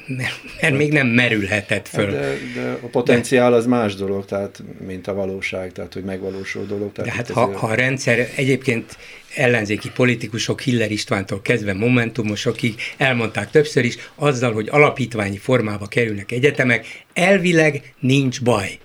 mert, 0.07 0.33
mert 0.61 0.77
még 0.77 0.93
nem 0.93 1.07
merülhetett 1.07 1.89
föl. 1.89 2.05
Hát 2.05 2.15
de, 2.15 2.61
de 2.61 2.71
a 2.71 2.87
potenciál 2.87 3.53
az 3.53 3.67
más 3.67 3.95
dolog, 3.95 4.25
tehát, 4.25 4.63
mint 4.87 5.07
a 5.07 5.15
valóság, 5.15 5.73
tehát 5.73 5.93
hogy 5.93 6.05
megvalósul 6.05 6.67
dolog. 6.67 6.93
Tehát 6.93 7.11
de 7.11 7.17
hát 7.17 7.31
ha, 7.31 7.59
ha 7.59 7.67
a 7.67 7.75
rendszer 7.75 8.29
egyébként 8.37 8.97
ellenzéki 9.35 9.91
politikusok 9.91 10.61
Hiller 10.61 10.91
Istvántól 10.91 11.43
kezdve 11.43 11.75
momentumosokig 11.75 12.75
elmondták 12.97 13.51
többször 13.51 13.85
is, 13.85 13.97
azzal, 14.15 14.53
hogy 14.53 14.69
alapítványi 14.71 15.39
formába 15.39 15.87
kerülnek 15.87 16.33
egyetemek, 16.33 16.87
elvileg 17.13 17.95
nincs 18.01 18.43
baj 18.43 18.79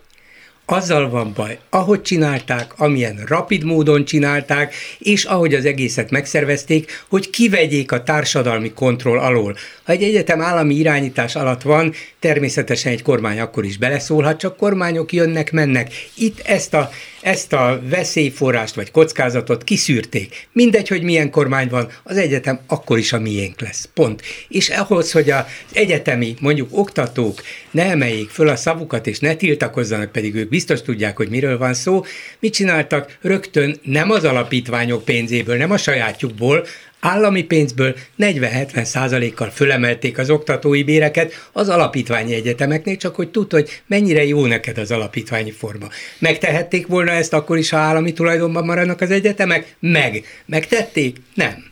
azzal 0.65 1.09
van 1.09 1.33
baj, 1.35 1.57
ahogy 1.69 2.01
csinálták, 2.01 2.79
amilyen 2.79 3.23
rapid 3.27 3.63
módon 3.63 4.05
csinálták, 4.05 4.73
és 4.99 5.23
ahogy 5.23 5.53
az 5.53 5.65
egészet 5.65 6.11
megszervezték, 6.11 7.03
hogy 7.07 7.29
kivegyék 7.29 7.91
a 7.91 8.03
társadalmi 8.03 8.71
kontroll 8.71 9.19
alól. 9.19 9.55
Ha 9.83 9.91
egy 9.91 10.03
egyetem 10.03 10.41
állami 10.41 10.75
irányítás 10.75 11.35
alatt 11.35 11.61
van, 11.61 11.93
természetesen 12.19 12.91
egy 12.91 13.01
kormány 13.01 13.39
akkor 13.39 13.65
is 13.65 13.77
beleszólhat, 13.77 14.39
csak 14.39 14.57
kormányok 14.57 15.13
jönnek, 15.13 15.51
mennek. 15.51 15.91
Itt 16.15 16.39
ezt 16.39 16.73
a, 16.73 16.89
ezt 17.23 17.53
a 17.53 17.81
veszélyforrást 17.89 18.75
vagy 18.75 18.91
kockázatot 18.91 19.63
kiszűrték. 19.63 20.47
Mindegy, 20.51 20.87
hogy 20.87 21.03
milyen 21.03 21.31
kormány 21.31 21.69
van, 21.69 21.89
az 22.03 22.17
egyetem 22.17 22.59
akkor 22.67 22.97
is 22.97 23.13
a 23.13 23.19
miénk 23.19 23.61
lesz. 23.61 23.89
Pont. 23.93 24.21
És 24.47 24.69
ahhoz, 24.69 25.11
hogy 25.11 25.29
az 25.29 25.43
egyetemi, 25.73 26.35
mondjuk 26.39 26.67
oktatók 26.71 27.41
ne 27.71 27.83
emeljék 27.83 28.29
föl 28.29 28.47
a 28.47 28.55
szavukat 28.55 29.07
és 29.07 29.19
ne 29.19 29.35
tiltakozzanak, 29.35 30.11
pedig 30.11 30.35
ők 30.35 30.49
biztos 30.49 30.81
tudják, 30.81 31.17
hogy 31.17 31.29
miről 31.29 31.57
van 31.57 31.73
szó, 31.73 32.03
mit 32.39 32.53
csináltak? 32.53 33.17
Rögtön 33.21 33.79
nem 33.83 34.11
az 34.11 34.23
alapítványok 34.23 35.05
pénzéből, 35.05 35.57
nem 35.57 35.71
a 35.71 35.77
sajátjukból, 35.77 36.65
állami 37.03 37.43
pénzből 37.43 37.95
40-70 38.19 38.83
százalékkal 38.83 39.49
fölemelték 39.49 40.17
az 40.17 40.29
oktatói 40.29 40.83
béreket 40.83 41.49
az 41.51 41.69
alapítványi 41.69 42.33
egyetemeknél, 42.33 42.97
csak 42.97 43.15
hogy 43.15 43.29
tudod, 43.29 43.51
hogy 43.51 43.81
mennyire 43.87 44.25
jó 44.25 44.45
neked 44.45 44.77
az 44.77 44.91
alapítványi 44.91 45.51
forma. 45.51 45.87
Megtehették 46.19 46.87
volna 46.87 47.11
ezt 47.11 47.33
akkor 47.33 47.57
is, 47.57 47.69
ha 47.69 47.77
állami 47.77 48.13
tulajdonban 48.13 48.65
maradnak 48.65 49.01
az 49.01 49.11
egyetemek? 49.11 49.75
Meg. 49.79 50.25
Megtették? 50.45 51.17
Nem. 51.33 51.71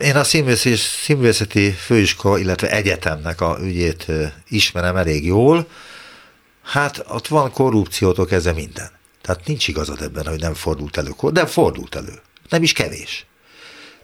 Én 0.00 0.16
a 0.16 0.24
színvészeti 1.04 1.70
főiskola, 1.70 2.38
illetve 2.38 2.70
egyetemnek 2.70 3.40
a 3.40 3.58
ügyét 3.62 4.06
ismerem 4.48 4.96
elég 4.96 5.24
jól. 5.24 5.66
Hát 6.64 7.04
ott 7.08 7.26
van 7.26 7.52
korrupciótól 7.52 8.26
kezdve 8.26 8.52
minden. 8.52 8.90
Tehát 9.22 9.46
nincs 9.46 9.68
igazad 9.68 10.02
ebben, 10.02 10.26
hogy 10.26 10.40
nem 10.40 10.54
fordult 10.54 10.96
elő. 10.96 11.10
De 11.32 11.46
fordult 11.46 11.94
elő. 11.94 12.12
Nem 12.48 12.62
is 12.62 12.72
kevés. 12.72 13.26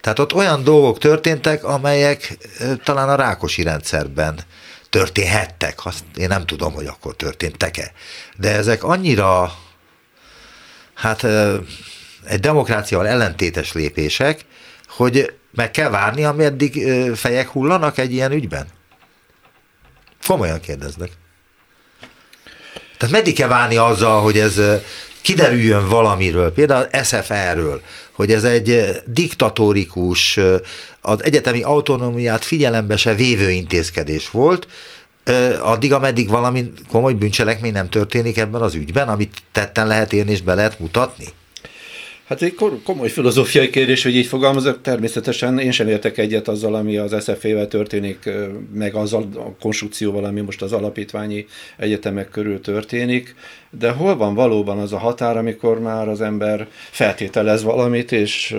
Tehát 0.01 0.19
ott 0.19 0.35
olyan 0.35 0.65
dolgok 0.65 0.99
történtek, 0.99 1.65
amelyek 1.65 2.37
talán 2.85 3.09
a 3.09 3.15
rákosi 3.15 3.63
rendszerben 3.63 4.41
történhettek. 4.91 5.87
Azt 5.87 6.05
én 6.17 6.29
nem 6.29 6.47
tudom, 6.47 6.73
hogy 6.73 6.87
akkor 6.87 7.17
történtek-e. 7.17 7.93
De 8.37 8.51
ezek 8.51 8.83
annyira, 8.83 9.59
hát 10.95 11.25
egy 12.25 12.41
demokráciával 12.41 13.07
ellentétes 13.07 13.73
lépések, 13.73 14.45
hogy 14.89 15.35
meg 15.55 15.71
kell 15.71 15.91
várni, 15.91 16.25
ameddig 16.25 16.87
fejek 17.15 17.49
hullanak 17.49 17.99
egy 17.99 18.13
ilyen 18.13 18.33
ügyben? 18.33 18.67
Komolyan 20.27 20.61
kérdeznek. 20.61 21.11
Tehát 22.97 23.15
meddig 23.15 23.35
kell 23.35 23.49
várni 23.49 23.77
azzal, 23.77 24.23
hogy 24.23 24.39
ez 24.39 24.61
kiderüljön 25.23 25.89
valamiről, 25.89 26.53
például 26.53 26.89
SFR-ről, 27.03 27.83
hogy 28.15 28.33
ez 28.33 28.45
egy 28.45 29.01
diktatórikus, 29.07 30.39
az 31.01 31.25
egyetemi 31.25 31.63
autonómiát 31.63 32.45
figyelembe 32.45 32.97
se 32.97 33.15
vévő 33.15 33.51
intézkedés 33.51 34.31
volt, 34.31 34.67
addig, 35.61 35.93
ameddig 35.93 36.29
valami 36.29 36.73
komoly 36.89 37.13
bűncselekmény 37.13 37.73
nem 37.73 37.89
történik 37.89 38.37
ebben 38.37 38.63
az 38.63 38.75
ügyben, 38.75 39.09
amit 39.09 39.43
tetten 39.53 39.87
lehet 39.87 40.13
érni 40.13 40.31
és 40.31 40.43
be 40.43 40.55
lehet 40.55 40.81
mutatni? 40.81 41.27
Hát 42.25 42.43
egy 42.43 42.55
komoly 42.85 43.09
filozófiai 43.09 43.71
kérdés, 43.71 44.03
hogy 44.03 44.17
így 44.17 44.27
fogalmazok. 44.27 44.81
Természetesen 44.81 45.59
én 45.59 45.71
sem 45.71 45.89
értek 45.89 46.19
egyet 46.19 46.49
azzal, 46.49 46.75
ami 46.75 46.97
az 46.97 47.17
SZF-vel 47.23 47.69
történik, 47.69 48.31
meg 48.75 48.95
azzal 48.95 49.29
a 49.35 49.61
konstrukcióval, 49.61 50.25
ami 50.25 50.41
most 50.41 50.63
az 50.63 50.73
alapítványi 50.73 51.47
egyetemek 51.77 52.29
körül 52.29 52.61
történik. 52.61 53.35
De 53.71 53.91
hol 53.91 54.17
van 54.17 54.35
valóban 54.35 54.79
az 54.79 54.93
a 54.93 54.99
határ, 54.99 55.37
amikor 55.37 55.81
már 55.81 56.09
az 56.09 56.21
ember 56.21 56.69
feltételez 56.91 57.63
valamit, 57.63 58.13
és 58.13 58.57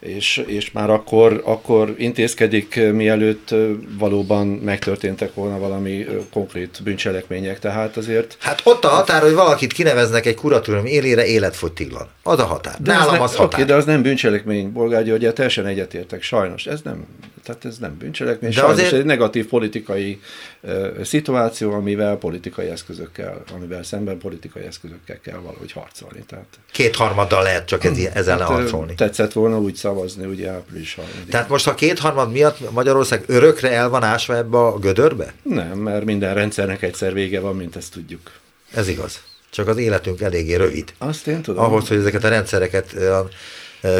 és, 0.00 0.42
és 0.46 0.70
már 0.72 0.90
akkor, 0.90 1.42
akkor 1.44 1.94
intézkedik, 1.98 2.80
mielőtt 2.92 3.54
valóban 3.98 4.46
megtörténtek 4.46 5.34
volna 5.34 5.58
valami 5.58 6.06
konkrét 6.32 6.80
bűncselekmények. 6.84 7.58
Tehát 7.58 7.96
azért... 7.96 8.36
Hát 8.40 8.60
ott 8.64 8.84
a 8.84 8.88
határ, 8.88 9.22
hogy 9.22 9.34
valakit 9.34 9.72
kineveznek 9.72 10.26
egy 10.26 10.34
kuratórium 10.34 10.86
élére 10.86 11.26
életfogytiglan. 11.26 12.08
Az 12.22 12.38
a 12.38 12.44
határ. 12.44 12.74
De 12.78 12.92
Nálam 12.92 13.14
az, 13.14 13.30
az 13.30 13.36
határ. 13.36 13.60
Oké, 13.60 13.68
de 13.68 13.74
az 13.74 13.84
nem 13.84 14.02
bűncselekmény, 14.02 14.72
Bolgár 14.72 15.04
György, 15.04 15.32
teljesen 15.32 15.66
egyetértek, 15.66 16.22
sajnos. 16.22 16.66
Ez 16.66 16.80
nem, 16.84 17.06
tehát 17.50 17.64
ez 17.74 17.78
nem 17.78 17.96
bűncselekmény, 17.98 18.52
de 18.54 18.62
azért... 18.62 18.92
egy 18.92 19.04
negatív 19.04 19.46
politikai 19.46 20.20
uh, 20.60 21.02
szituáció, 21.02 21.72
amivel 21.72 22.16
politikai 22.16 22.68
eszközökkel, 22.68 23.42
amivel 23.54 23.82
szemben 23.82 24.18
politikai 24.18 24.62
eszközökkel 24.62 25.20
kell 25.20 25.38
valahogy 25.38 25.72
harcolni. 25.72 26.22
Tehát... 26.26 26.46
Kétharmaddal 26.72 27.42
lehet 27.42 27.66
csak 27.66 27.84
ez, 27.84 27.98
ezzel 27.98 28.38
hát, 28.38 28.48
harcolni. 28.48 28.94
Tetszett 28.94 29.32
volna 29.32 29.58
úgy 29.58 29.74
szavazni, 29.74 30.24
ugye 30.24 30.50
április 30.50 30.94
3 30.94 31.10
Tehát 31.28 31.48
most 31.48 31.66
a 31.66 31.74
kétharmad 31.74 32.32
miatt 32.32 32.70
Magyarország 32.70 33.24
örökre 33.26 33.70
el 33.70 33.88
van 33.88 34.02
ásva 34.02 34.36
ebbe 34.36 34.58
a 34.58 34.78
gödörbe? 34.78 35.32
Nem, 35.42 35.78
mert 35.78 36.04
minden 36.04 36.34
rendszernek 36.34 36.82
egyszer 36.82 37.12
vége 37.12 37.40
van, 37.40 37.56
mint 37.56 37.76
ezt 37.76 37.92
tudjuk. 37.92 38.30
Ez 38.74 38.88
igaz. 38.88 39.20
Csak 39.50 39.68
az 39.68 39.76
életünk 39.76 40.20
eléggé 40.20 40.54
rövid. 40.54 40.92
Azt 40.98 41.26
én 41.26 41.42
tudom. 41.42 41.64
Ahhoz, 41.64 41.88
hogy 41.88 41.96
ezeket 41.96 42.24
a 42.24 42.28
rendszereket 42.28 42.94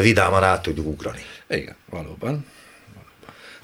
vidáman 0.01 0.43
át 0.43 0.61
tudjuk 0.61 0.87
ugrani. 0.87 1.21
Igen, 1.49 1.75
valóban. 1.89 2.45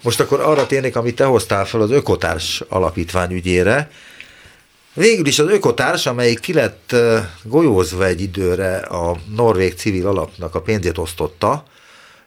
Most 0.01 0.19
akkor 0.19 0.39
arra 0.39 0.65
térnék, 0.65 0.95
amit 0.95 1.15
te 1.15 1.25
hoztál 1.25 1.65
fel 1.65 1.81
az 1.81 1.91
Ökotárs 1.91 2.63
alapítvány 2.67 3.31
ügyére. 3.31 3.89
Végül 4.93 5.25
is 5.25 5.39
az 5.39 5.49
Ökotárs, 5.49 6.05
amelyik 6.05 6.39
ki 6.39 6.53
lett 6.53 6.95
golyózva 7.43 8.05
egy 8.05 8.21
időre 8.21 8.77
a 8.77 9.17
Norvég 9.35 9.73
civil 9.73 10.07
alapnak 10.07 10.55
a 10.55 10.61
pénzét 10.61 10.97
osztotta, 10.97 11.63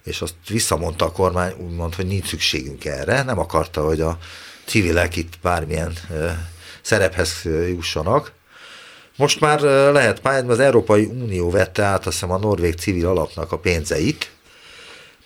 és 0.04 0.20
azt 0.20 0.34
visszamondta 0.48 1.04
a 1.04 1.12
kormány, 1.12 1.52
úgymond, 1.58 1.94
hogy 1.94 2.06
nincs 2.06 2.26
szükségünk 2.26 2.84
erre, 2.84 3.22
nem 3.22 3.38
akarta, 3.38 3.84
hogy 3.84 4.00
a 4.00 4.18
civilek 4.64 5.16
itt 5.16 5.32
bármilyen 5.42 5.92
szerephez 6.82 7.42
jussanak. 7.68 8.32
Most 9.16 9.40
már 9.40 9.60
lehet 9.92 10.20
pályázni, 10.20 10.50
az 10.50 10.58
Európai 10.58 11.04
Unió 11.04 11.50
vette 11.50 11.82
át 11.82 12.06
azt 12.06 12.14
hiszem 12.14 12.30
a 12.30 12.38
Norvég 12.38 12.74
civil 12.74 13.06
alapnak 13.06 13.52
a 13.52 13.58
pénzeit, 13.58 14.30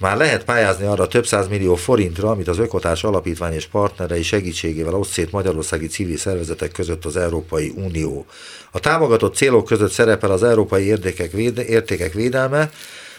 már 0.05 0.17
lehet 0.17 0.45
pályázni 0.45 0.87
arra 0.87 1.07
több 1.07 1.27
száz 1.27 1.49
millió 1.49 1.75
forintra, 1.75 2.31
amit 2.31 2.49
az 2.49 2.59
Ökotárs 2.59 3.05
Alapítvány 3.05 3.53
és 3.53 3.67
partnerei 3.67 4.23
segítségével 4.23 4.95
oszt 4.95 5.13
szét 5.13 5.31
magyarországi 5.31 5.87
civil 5.87 6.17
szervezetek 6.17 6.73
között 6.73 7.05
az 7.05 7.17
Európai 7.17 7.73
Unió. 7.77 8.27
A 8.71 8.81
támogatott 8.81 9.35
célok 9.35 9.65
között 9.65 9.91
szerepel 9.91 10.31
az 10.31 10.43
európai 10.43 10.85
értékek, 10.85 11.33
véde, 11.33 11.65
értékek 11.65 12.13
védelme, 12.13 12.71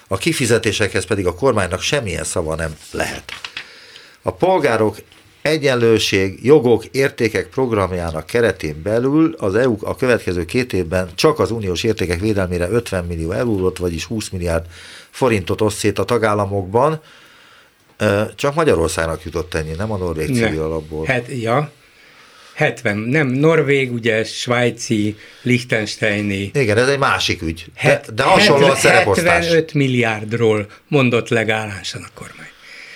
a 0.08 0.18
kifizetésekhez 0.18 1.06
pedig 1.06 1.28
a 1.28 1.36
kormánynak 1.36 1.82
semmilyen 1.82 2.24
szava 2.24 2.56
nem 2.56 2.76
lehet. 2.92 3.24
A 4.22 4.32
polgárok 4.32 4.98
egyenlőség, 5.46 6.40
jogok, 6.44 6.86
értékek 6.86 7.48
programjának 7.48 8.26
keretén 8.26 8.82
belül 8.84 9.36
az 9.38 9.56
EU 9.56 9.78
a 9.82 9.96
következő 9.96 10.46
két 10.46 10.74
évben 10.74 11.10
csak 11.16 11.40
az 11.40 11.52
uniós 11.52 11.84
értékek 11.84 12.20
védelmére 12.20 12.70
50 12.70 13.06
millió 13.06 13.32
eurót, 13.32 13.78
vagyis 13.78 14.04
20 14.04 14.30
milliárd 14.30 14.66
forintot 15.10 15.62
oszt 15.62 15.78
szét 15.78 16.00
a 16.00 16.04
tagállamokban, 16.04 17.02
csak 18.36 18.56
Magyarországnak 18.56 19.24
jutott 19.24 19.54
ennyi, 19.54 19.72
nem 19.78 19.92
a 19.92 19.98
Norvég 19.98 20.26
civil 20.26 20.62
alapból. 20.62 21.06
Hát, 21.06 21.26
ja, 21.28 21.72
70, 22.54 22.98
nem, 22.98 23.28
Norvég, 23.28 23.94
ugye, 23.94 24.24
svájci, 24.24 25.16
Liechtensteini. 25.42 26.52
Igen, 26.54 26.78
ez 26.78 26.88
egy 26.88 27.00
másik 27.00 27.42
ügy. 27.42 27.66
De, 27.84 28.02
de 28.14 28.24
hasonló 28.24 28.68
a 28.68 28.76
szereposztás. 28.76 29.46
75 29.46 29.74
milliárdról 29.74 30.68
mondott 30.88 31.30
legállásan 31.30 32.02
a 32.02 32.20
kormány. 32.20 32.54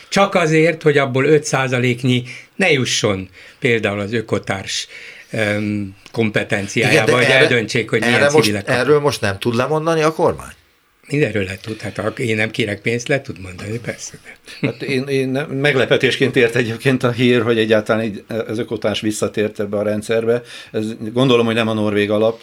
Csak 0.10 0.36
azért, 0.36 0.82
hogy 0.82 0.98
abból 0.98 1.26
5%-nyi 1.28 2.24
ne 2.56 2.72
jusson 2.72 3.30
például 3.60 4.00
az 4.00 4.14
ökotárs 4.14 4.88
um, 5.32 5.96
kompetenciájába, 6.12 7.16
hogy 7.16 7.24
eldöntsék, 7.24 7.90
hogy 7.90 8.00
milyen 8.00 8.32
most, 8.32 8.54
Erről 8.66 9.00
most 9.00 9.22
nem 9.22 9.40
tud 9.40 9.56
lemondani 9.56 10.02
a 10.02 10.14
kormány? 10.14 10.54
Mindenről 11.08 11.44
le 11.44 11.58
tud, 11.62 11.82
hát 11.82 12.20
én 12.20 12.36
nem 12.36 12.52
kérek 12.52 12.82
pénzt, 12.82 13.08
le 13.08 13.22
tud 13.22 13.40
mondani, 13.42 13.80
persze. 13.80 14.14
Hát 14.62 14.82
én, 14.82 15.08
én 15.08 15.30
meglepetésként 15.50 16.36
ért 16.36 16.56
egyébként 16.56 17.04
a 17.04 17.12
hír, 17.12 17.42
hogy 17.42 17.58
egyáltalán 17.58 18.04
így, 18.04 18.24
az 18.48 18.58
ökotás 18.58 19.02
visszatért 19.02 19.60
ebbe 19.60 19.78
a 19.78 19.84
rendszerbe. 19.84 20.42
Ez, 20.72 20.86
gondolom, 21.14 21.46
hogy 21.46 21.56
nem 21.56 21.68
a 21.68 21.74
norvég 21.74 22.12
alap, 22.12 22.42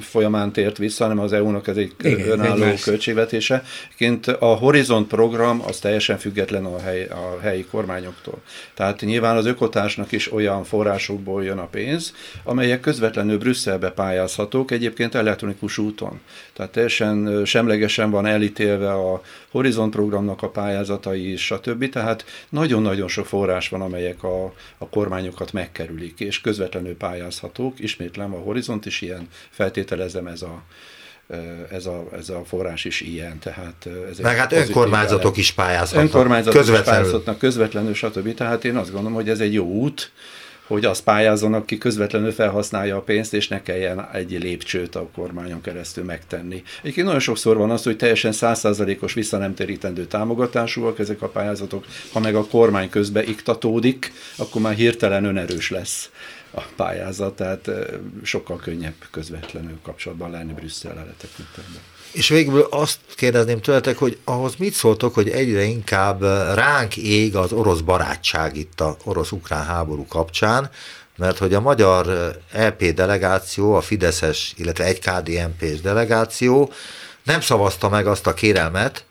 folyamán 0.00 0.52
tért 0.52 0.78
vissza, 0.78 1.04
hanem 1.04 1.18
az 1.18 1.32
EU-nak 1.32 1.66
ez 1.66 1.76
egy 1.76 1.92
Igen, 2.02 2.28
önálló 2.28 2.62
egy 2.62 2.80
költségvetése. 2.80 3.64
Ként 3.96 4.26
a 4.26 4.54
Horizont 4.54 5.08
program 5.08 5.62
az 5.66 5.78
teljesen 5.78 6.18
független 6.18 6.64
a, 6.64 6.80
hely, 6.80 7.04
a 7.04 7.38
helyi 7.40 7.64
kormányoktól. 7.64 8.42
Tehát 8.74 9.00
nyilván 9.00 9.36
az 9.36 9.46
ökotásnak 9.46 10.12
is 10.12 10.32
olyan 10.32 10.64
forrásokból 10.64 11.44
jön 11.44 11.58
a 11.58 11.66
pénz, 11.66 12.14
amelyek 12.44 12.80
közvetlenül 12.80 13.38
Brüsszelbe 13.38 13.90
pályázhatók, 13.90 14.70
egyébként 14.70 15.14
elektronikus 15.14 15.78
úton. 15.78 16.20
Tehát 16.60 16.74
teljesen 16.74 17.44
semlegesen 17.44 18.10
van 18.10 18.26
elítélve 18.26 18.92
a 18.92 19.22
Horizont 19.50 19.90
programnak 19.92 20.42
a 20.42 20.48
pályázatai 20.48 21.32
is, 21.32 21.44
stb. 21.44 21.88
Tehát 21.88 22.24
nagyon-nagyon 22.48 23.08
sok 23.08 23.26
forrás 23.26 23.68
van, 23.68 23.80
amelyek 23.80 24.22
a, 24.22 24.44
a 24.78 24.88
kormányokat 24.88 25.52
megkerülik, 25.52 26.20
és 26.20 26.40
közvetlenül 26.40 26.96
pályázhatók. 26.96 27.78
Ismétlem, 27.78 28.34
a 28.34 28.38
Horizont 28.38 28.86
is 28.86 29.00
ilyen 29.00 29.28
feltételezem 29.50 30.26
ez 30.26 30.42
a 30.42 30.62
ez 31.70 31.86
a, 31.86 32.08
ez 32.12 32.28
a 32.28 32.42
forrás 32.44 32.84
is 32.84 33.00
ilyen. 33.00 33.38
Tehát 33.38 33.88
ez 34.10 34.18
Meg 34.18 34.36
hát 34.36 34.52
önkormányzatok 34.52 35.36
is 35.36 35.52
pályázhatnak. 35.52 36.04
Önkormányzatok 36.04 36.58
közvetlenül. 36.60 36.92
is 36.92 36.98
pályázhatnak 36.98 37.38
közvetlenül, 37.38 37.94
stb. 37.94 38.34
Tehát 38.34 38.64
én 38.64 38.76
azt 38.76 38.90
gondolom, 38.90 39.14
hogy 39.14 39.28
ez 39.28 39.40
egy 39.40 39.52
jó 39.52 39.64
út, 39.64 40.12
hogy 40.70 40.84
az 40.84 41.00
pályázon, 41.00 41.54
aki 41.54 41.78
közvetlenül 41.78 42.32
felhasználja 42.32 42.96
a 42.96 43.00
pénzt, 43.00 43.34
és 43.34 43.48
ne 43.48 43.62
kelljen 43.62 44.08
egy 44.12 44.30
lépcsőt 44.30 44.94
a 44.94 45.08
kormányon 45.14 45.60
keresztül 45.60 46.04
megtenni. 46.04 46.62
Egyébként 46.80 47.06
nagyon 47.06 47.20
sokszor 47.20 47.56
van 47.56 47.70
az, 47.70 47.82
hogy 47.82 47.96
teljesen 47.96 48.32
százszázalékos 48.32 49.14
vissza 49.14 49.38
nem 49.38 49.54
térítendő 49.54 50.04
támogatásúak 50.04 50.98
ezek 50.98 51.22
a 51.22 51.28
pályázatok, 51.28 51.84
ha 52.12 52.20
meg 52.20 52.34
a 52.34 52.46
kormány 52.46 52.90
közbe 52.90 53.22
iktatódik, 53.22 54.12
akkor 54.36 54.62
már 54.62 54.74
hirtelen 54.74 55.24
önerős 55.24 55.70
lesz 55.70 56.10
a 56.50 56.60
pályázat, 56.76 57.36
tehát 57.36 57.70
sokkal 58.22 58.56
könnyebb 58.56 58.94
közvetlenül 59.10 59.78
kapcsolatban 59.82 60.30
lenni 60.30 60.52
Brüsszellel 60.52 61.14
tekintetben. 61.18 61.82
És 62.12 62.28
végül 62.28 62.66
azt 62.70 62.98
kérdezném 63.14 63.60
tőletek, 63.60 63.98
hogy 63.98 64.18
ahhoz 64.24 64.56
mit 64.56 64.72
szóltok, 64.72 65.14
hogy 65.14 65.28
egyre 65.28 65.62
inkább 65.62 66.22
ránk 66.54 66.96
ég 66.96 67.36
az 67.36 67.52
orosz 67.52 67.80
barátság 67.80 68.56
itt 68.56 68.80
a 68.80 68.96
orosz-ukrán 69.04 69.64
háború 69.64 70.06
kapcsán, 70.06 70.70
mert 71.16 71.38
hogy 71.38 71.54
a 71.54 71.60
magyar 71.60 72.32
EP 72.52 72.84
delegáció, 72.84 73.74
a 73.74 73.80
Fideszes, 73.80 74.54
illetve 74.56 74.84
egy 74.84 74.98
KDNP-s 74.98 75.80
delegáció 75.80 76.72
nem 77.22 77.40
szavazta 77.40 77.88
meg 77.88 78.06
azt 78.06 78.26
a 78.26 78.34
kérelmet, 78.34 79.04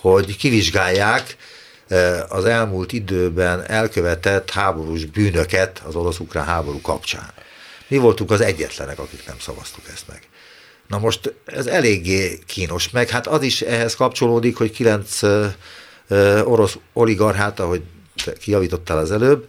hogy 0.00 0.36
kivizsgálják 0.36 1.36
az 2.28 2.44
elmúlt 2.44 2.92
időben 2.92 3.64
elkövetett 3.66 4.50
háborús 4.50 5.04
bűnöket 5.04 5.82
az 5.86 5.94
orosz-ukrán 5.94 6.44
háború 6.44 6.80
kapcsán. 6.80 7.32
Mi 7.88 7.96
voltunk 7.96 8.30
az 8.30 8.40
egyetlenek, 8.40 8.98
akik 8.98 9.26
nem 9.26 9.38
szavaztuk 9.38 9.84
ezt 9.92 10.08
meg. 10.08 10.22
Na 10.86 10.98
most 10.98 11.34
ez 11.44 11.66
eléggé 11.66 12.38
kínos, 12.46 12.90
meg 12.90 13.08
hát 13.08 13.26
az 13.26 13.42
is 13.42 13.62
ehhez 13.62 13.94
kapcsolódik, 13.94 14.56
hogy 14.56 14.70
kilenc 14.70 15.20
orosz 16.44 16.78
oligarchát, 16.92 17.60
ahogy 17.60 17.82
kijavítottál 18.40 18.98
az 18.98 19.10
előbb, 19.10 19.48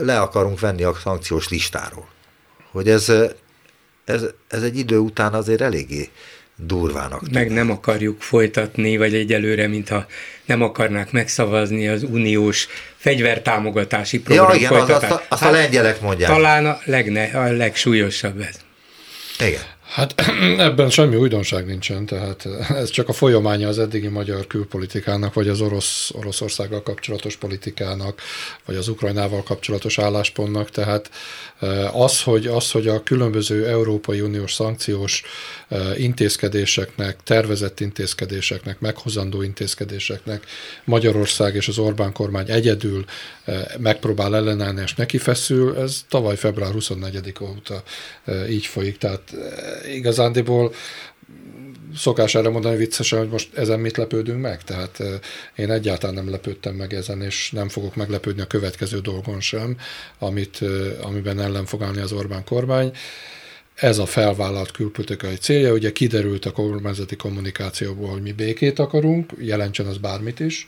le 0.00 0.20
akarunk 0.20 0.60
venni 0.60 0.82
a 0.82 0.94
szankciós 1.02 1.48
listáról. 1.48 2.08
Hogy 2.70 2.88
ez, 2.88 3.12
ez, 4.04 4.22
ez 4.48 4.62
egy 4.62 4.78
idő 4.78 4.98
után 4.98 5.34
azért 5.34 5.60
eléggé 5.60 6.10
durvának. 6.56 7.30
Meg 7.30 7.50
nem 7.50 7.70
akarjuk 7.70 8.22
folytatni, 8.22 8.96
vagy 8.96 9.14
egyelőre, 9.14 9.66
mintha 9.66 10.06
nem 10.44 10.62
akarnák 10.62 11.12
megszavazni 11.12 11.88
az 11.88 12.02
uniós 12.02 12.68
fegyvertámogatási 12.96 14.20
program 14.20 14.48
ja, 14.48 14.54
igen, 14.54 14.68
folytatását. 14.68 15.10
azt, 15.10 15.20
azt, 15.20 15.26
azt 15.28 15.42
hát, 15.42 15.50
a 15.50 15.54
lengyelek 15.54 16.00
mondják. 16.00 16.30
Talán 16.30 16.66
a, 16.66 16.78
legne, 16.84 17.24
a 17.24 17.52
legsúlyosabb 17.52 18.40
ez. 18.40 18.56
Igen. 19.46 19.73
Hát 19.94 20.14
ebben 20.58 20.90
semmi 20.90 21.16
újdonság 21.16 21.66
nincsen, 21.66 22.06
tehát 22.06 22.48
ez 22.68 22.90
csak 22.90 23.08
a 23.08 23.12
folyamánya 23.12 23.68
az 23.68 23.78
eddigi 23.78 24.08
magyar 24.08 24.46
külpolitikának, 24.46 25.34
vagy 25.34 25.48
az 25.48 25.60
orosz, 25.60 26.10
Oroszországgal 26.14 26.82
kapcsolatos 26.82 27.36
politikának, 27.36 28.20
vagy 28.64 28.76
az 28.76 28.88
Ukrajnával 28.88 29.42
kapcsolatos 29.42 29.98
álláspontnak, 29.98 30.70
tehát 30.70 31.10
eh, 31.58 32.00
az, 32.00 32.22
hogy, 32.22 32.46
az, 32.46 32.70
hogy 32.70 32.88
a 32.88 33.02
különböző 33.02 33.66
Európai 33.66 34.20
Uniós 34.20 34.52
szankciós 34.52 35.22
eh, 35.68 36.00
intézkedéseknek, 36.00 37.16
tervezett 37.24 37.80
intézkedéseknek, 37.80 38.80
meghozandó 38.80 39.42
intézkedéseknek 39.42 40.44
Magyarország 40.84 41.54
és 41.54 41.68
az 41.68 41.78
Orbán 41.78 42.12
kormány 42.12 42.50
egyedül 42.50 43.04
eh, 43.44 43.62
megpróbál 43.78 44.36
ellenállni 44.36 44.82
és 44.82 44.94
neki 44.94 45.18
feszül, 45.18 45.76
ez 45.76 46.04
tavaly 46.08 46.36
február 46.36 46.72
24 46.72 47.34
óta 47.40 47.82
így 48.48 48.66
folyik, 48.66 48.98
tehát 48.98 49.32
igazándiból 49.88 50.72
szokás 51.96 52.34
erre 52.34 52.48
mondani 52.48 52.76
viccesen, 52.76 53.18
hogy 53.18 53.28
most 53.28 53.54
ezen 53.54 53.80
mit 53.80 53.96
lepődünk 53.96 54.40
meg, 54.40 54.62
tehát 54.62 55.02
én 55.56 55.70
egyáltalán 55.70 56.14
nem 56.14 56.30
lepődtem 56.30 56.74
meg 56.74 56.94
ezen, 56.94 57.22
és 57.22 57.50
nem 57.50 57.68
fogok 57.68 57.94
meglepődni 57.94 58.42
a 58.42 58.46
következő 58.46 58.98
dolgon 58.98 59.40
sem, 59.40 59.76
amit, 60.18 60.60
amiben 61.00 61.40
ellen 61.40 61.64
fog 61.64 61.82
állni 61.82 62.00
az 62.00 62.12
Orbán 62.12 62.44
kormány. 62.44 62.92
Ez 63.74 63.98
a 63.98 64.06
felvállalt 64.06 64.70
külpolitikai 64.70 65.34
célja, 65.34 65.72
ugye 65.72 65.92
kiderült 65.92 66.44
a 66.44 66.52
kormányzati 66.52 67.16
kommunikációból, 67.16 68.10
hogy 68.10 68.22
mi 68.22 68.32
békét 68.32 68.78
akarunk, 68.78 69.32
jelentsen 69.38 69.86
az 69.86 69.98
bármit 69.98 70.40
is, 70.40 70.66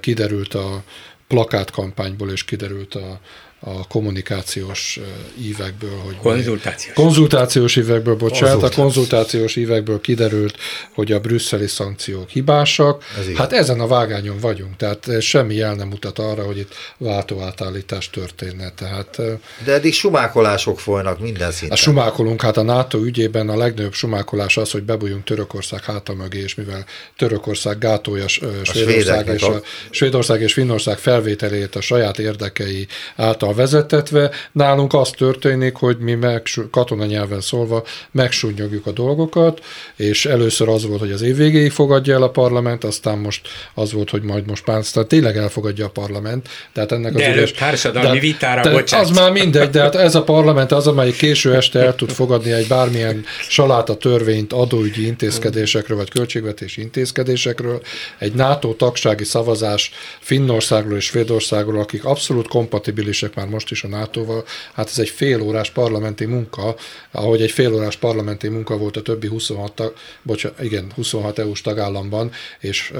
kiderült 0.00 0.54
a 0.54 0.84
plakátkampányból, 1.28 2.30
és 2.30 2.44
kiderült 2.44 2.94
a, 2.94 3.20
a 3.60 3.86
kommunikációs 3.86 5.00
ívekből, 5.42 5.98
hogy 6.04 6.16
konzultációs, 6.16 6.94
konzultációs 6.94 7.76
évekből, 7.76 8.14
bocsánat, 8.16 8.62
a 8.62 8.70
konzultációs 8.70 9.56
évekből 9.56 10.00
kiderült, 10.00 10.56
hogy 10.94 11.12
a 11.12 11.20
brüsszeli 11.20 11.66
szankciók 11.66 12.28
hibásak. 12.28 13.04
Ez 13.18 13.36
hát 13.36 13.52
ezen 13.52 13.80
a 13.80 13.86
vágányon 13.86 14.38
vagyunk, 14.38 14.76
tehát 14.76 15.20
semmi 15.20 15.54
jel 15.54 15.74
nem 15.74 15.88
mutat 15.88 16.18
arra, 16.18 16.42
hogy 16.42 16.58
itt 16.58 16.74
váltóátállítás 16.96 18.10
történne. 18.10 18.70
Tehát, 18.70 19.20
De 19.64 19.72
eddig 19.72 19.92
sumákolások 19.92 20.80
folynak 20.80 21.20
minden 21.20 21.50
szinten. 21.50 21.76
A 21.76 21.80
sumákolunk, 21.80 22.42
hát 22.42 22.56
a 22.56 22.62
NATO 22.62 22.98
ügyében 22.98 23.48
a 23.48 23.56
legnagyobb 23.56 23.92
sumákolás 23.92 24.56
az, 24.56 24.70
hogy 24.70 24.82
bebújjunk 24.82 25.24
Törökország 25.24 25.84
háta 25.84 26.14
mögé, 26.14 26.38
és 26.38 26.54
mivel 26.54 26.84
Törökország 27.16 27.78
gátolja 27.78 28.28
Svédország 28.62 29.28
és, 29.34 29.42
a, 29.42 29.62
Svédország 29.90 30.40
és 30.40 30.52
Finnország 30.52 30.98
felvételét 30.98 31.74
a 31.74 31.80
saját 31.80 32.18
érdekei 32.18 32.86
által 33.16 33.47
által 33.48 33.54
vezetetve, 33.54 34.30
nálunk 34.52 34.94
az 34.94 35.10
történik, 35.10 35.74
hogy 35.74 35.98
mi 35.98 36.14
meg, 36.14 36.42
katona 36.70 37.04
nyelven 37.04 37.40
szólva 37.40 37.84
megsúnyogjuk 38.10 38.86
a 38.86 38.90
dolgokat, 38.90 39.60
és 39.96 40.26
először 40.26 40.68
az 40.68 40.86
volt, 40.86 41.00
hogy 41.00 41.12
az 41.12 41.22
év 41.22 41.36
végéig 41.36 41.70
fogadja 41.70 42.14
el 42.14 42.22
a 42.22 42.30
parlament, 42.30 42.84
aztán 42.84 43.18
most 43.18 43.48
az 43.74 43.92
volt, 43.92 44.10
hogy 44.10 44.22
majd 44.22 44.46
most 44.46 44.66
már 44.66 44.76
aztán 44.78 45.08
tényleg 45.08 45.36
elfogadja 45.36 45.86
a 45.86 45.88
parlament. 45.88 46.48
Tehát 46.72 46.92
ennek 46.92 47.12
de 47.12 47.28
az 47.28 47.36
üres, 47.36 47.52
társadalmi 47.52 48.14
de, 48.14 48.20
vitára, 48.20 48.62
de 48.62 48.70
bocsánat. 48.70 49.06
Az 49.10 49.16
már 49.16 49.32
mindegy, 49.32 49.70
de 49.70 49.80
hát 49.80 49.94
ez 49.94 50.14
a 50.14 50.22
parlament 50.22 50.72
az, 50.72 50.86
amelyik 50.86 51.16
késő 51.16 51.54
este 51.54 51.78
el 51.78 51.94
tud 51.94 52.10
fogadni 52.10 52.52
egy 52.52 52.66
bármilyen 52.68 53.24
saláta 53.48 53.96
törvényt 53.96 54.52
adóügyi 54.52 55.06
intézkedésekről, 55.06 55.96
vagy 55.96 56.10
költségvetési 56.10 56.80
intézkedésekről, 56.80 57.80
egy 58.18 58.32
NATO 58.32 58.72
tagsági 58.72 59.24
szavazás 59.24 59.92
Finnországról 60.20 60.96
és 60.96 61.04
Svédországról, 61.04 61.80
akik 61.80 62.04
abszolút 62.04 62.48
kompatibilisek 62.48 63.34
már 63.38 63.48
most 63.48 63.70
is 63.70 63.84
a 63.84 63.88
NATO-val, 63.88 64.44
hát 64.74 64.88
ez 64.88 64.98
egy 64.98 65.08
félórás 65.08 65.70
parlamenti 65.70 66.24
munka, 66.24 66.74
ahogy 67.10 67.42
egy 67.42 67.50
félórás 67.50 67.96
parlamenti 67.96 68.48
munka 68.48 68.76
volt 68.76 68.96
a 68.96 69.02
többi 69.02 69.26
26, 69.26 69.72
tag, 69.72 69.94
bocsánat, 70.22 70.62
igen, 70.62 70.92
26 70.94 71.38
EU-s 71.38 71.60
tagállamban, 71.60 72.30
és 72.58 72.92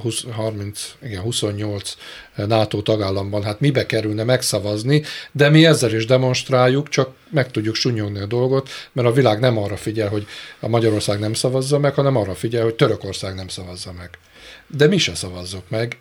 20, 0.00 0.24
30, 0.30 0.94
igen, 1.02 1.20
28 1.20 1.94
NATO 2.34 2.80
tagállamban, 2.80 3.42
hát 3.42 3.60
mibe 3.60 3.86
kerülne 3.86 4.24
megszavazni, 4.24 5.02
de 5.32 5.48
mi 5.48 5.66
ezzel 5.66 5.94
is 5.94 6.06
demonstráljuk, 6.06 6.88
csak 6.88 7.10
meg 7.30 7.50
tudjuk 7.50 7.74
sunyogni 7.74 8.18
a 8.18 8.26
dolgot, 8.26 8.68
mert 8.92 9.08
a 9.08 9.12
világ 9.12 9.40
nem 9.40 9.58
arra 9.58 9.76
figyel, 9.76 10.08
hogy 10.08 10.26
a 10.60 10.68
Magyarország 10.68 11.18
nem 11.18 11.34
szavazza 11.34 11.78
meg, 11.78 11.94
hanem 11.94 12.16
arra 12.16 12.34
figyel, 12.34 12.62
hogy 12.62 12.74
Törökország 12.74 13.34
nem 13.34 13.48
szavazza 13.48 13.92
meg. 13.92 14.10
De 14.66 14.86
mi 14.86 14.98
se 14.98 15.14
szavazzuk 15.14 15.68
meg. 15.68 15.98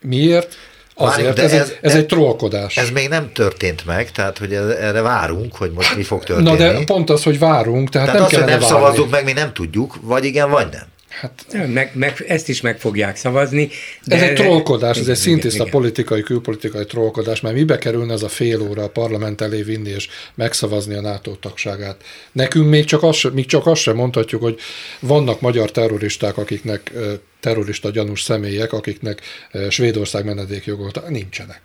Miért? 0.00 0.56
Azért, 1.00 1.36
de 1.36 1.42
ez, 1.42 1.52
ez, 1.52 1.72
ez, 1.80 1.94
egy 1.94 2.06
trollkodás. 2.06 2.76
Ez 2.76 2.90
még 2.90 3.08
nem 3.08 3.32
történt 3.32 3.86
meg, 3.86 4.10
tehát 4.10 4.38
hogy 4.38 4.52
erre 4.52 5.00
várunk, 5.00 5.56
hogy 5.56 5.70
most 5.74 5.96
mi 5.96 6.02
fog 6.02 6.24
történni. 6.24 6.50
Na 6.50 6.56
de 6.56 6.84
pont 6.84 7.10
az, 7.10 7.22
hogy 7.22 7.38
várunk, 7.38 7.88
tehát, 7.88 8.06
tehát 8.06 8.30
nem 8.30 8.40
az, 8.40 8.44
hogy 8.44 8.50
nem 8.50 8.68
szavazunk 8.68 9.10
meg, 9.10 9.24
mi 9.24 9.32
nem 9.32 9.52
tudjuk, 9.52 9.98
vagy 10.02 10.24
igen, 10.24 10.50
vagy 10.50 10.66
nem. 10.72 10.86
Hát, 11.20 11.66
meg, 11.72 11.90
meg, 11.94 12.24
ezt 12.28 12.48
is 12.48 12.60
meg 12.60 12.78
fogják 12.80 13.16
szavazni. 13.16 13.68
De 14.04 14.16
ez 14.16 14.22
egy 14.22 14.34
trollkodás, 14.34 14.98
ez 14.98 15.08
egy 15.08 15.16
szintiszta 15.16 15.64
politikai, 15.64 16.22
külpolitikai 16.22 16.84
trollkodás, 16.84 17.40
mert 17.40 17.54
mibe 17.54 17.78
kerülne 17.78 18.12
ez 18.12 18.22
a 18.22 18.28
fél 18.28 18.60
óra 18.60 18.82
a 18.82 18.88
parlament 18.88 19.40
elé 19.40 19.62
vinni 19.62 19.88
és 19.88 20.08
megszavazni 20.34 20.94
a 20.94 21.00
NATO 21.00 21.34
tagságát. 21.34 22.02
Nekünk 22.32 22.68
még 22.68 22.84
csak 22.84 23.02
azt, 23.02 23.32
még 23.32 23.46
csak 23.46 23.66
azt 23.66 23.80
sem 23.80 23.96
mondhatjuk, 23.96 24.42
hogy 24.42 24.58
vannak 25.00 25.40
magyar 25.40 25.70
terroristák, 25.70 26.36
akiknek 26.36 26.92
terrorista 27.40 27.90
gyanús 27.90 28.22
személyek, 28.22 28.72
akiknek 28.72 29.20
Svédország 29.68 30.24
menedékjogot 30.24 31.08
nincsenek. 31.08 31.60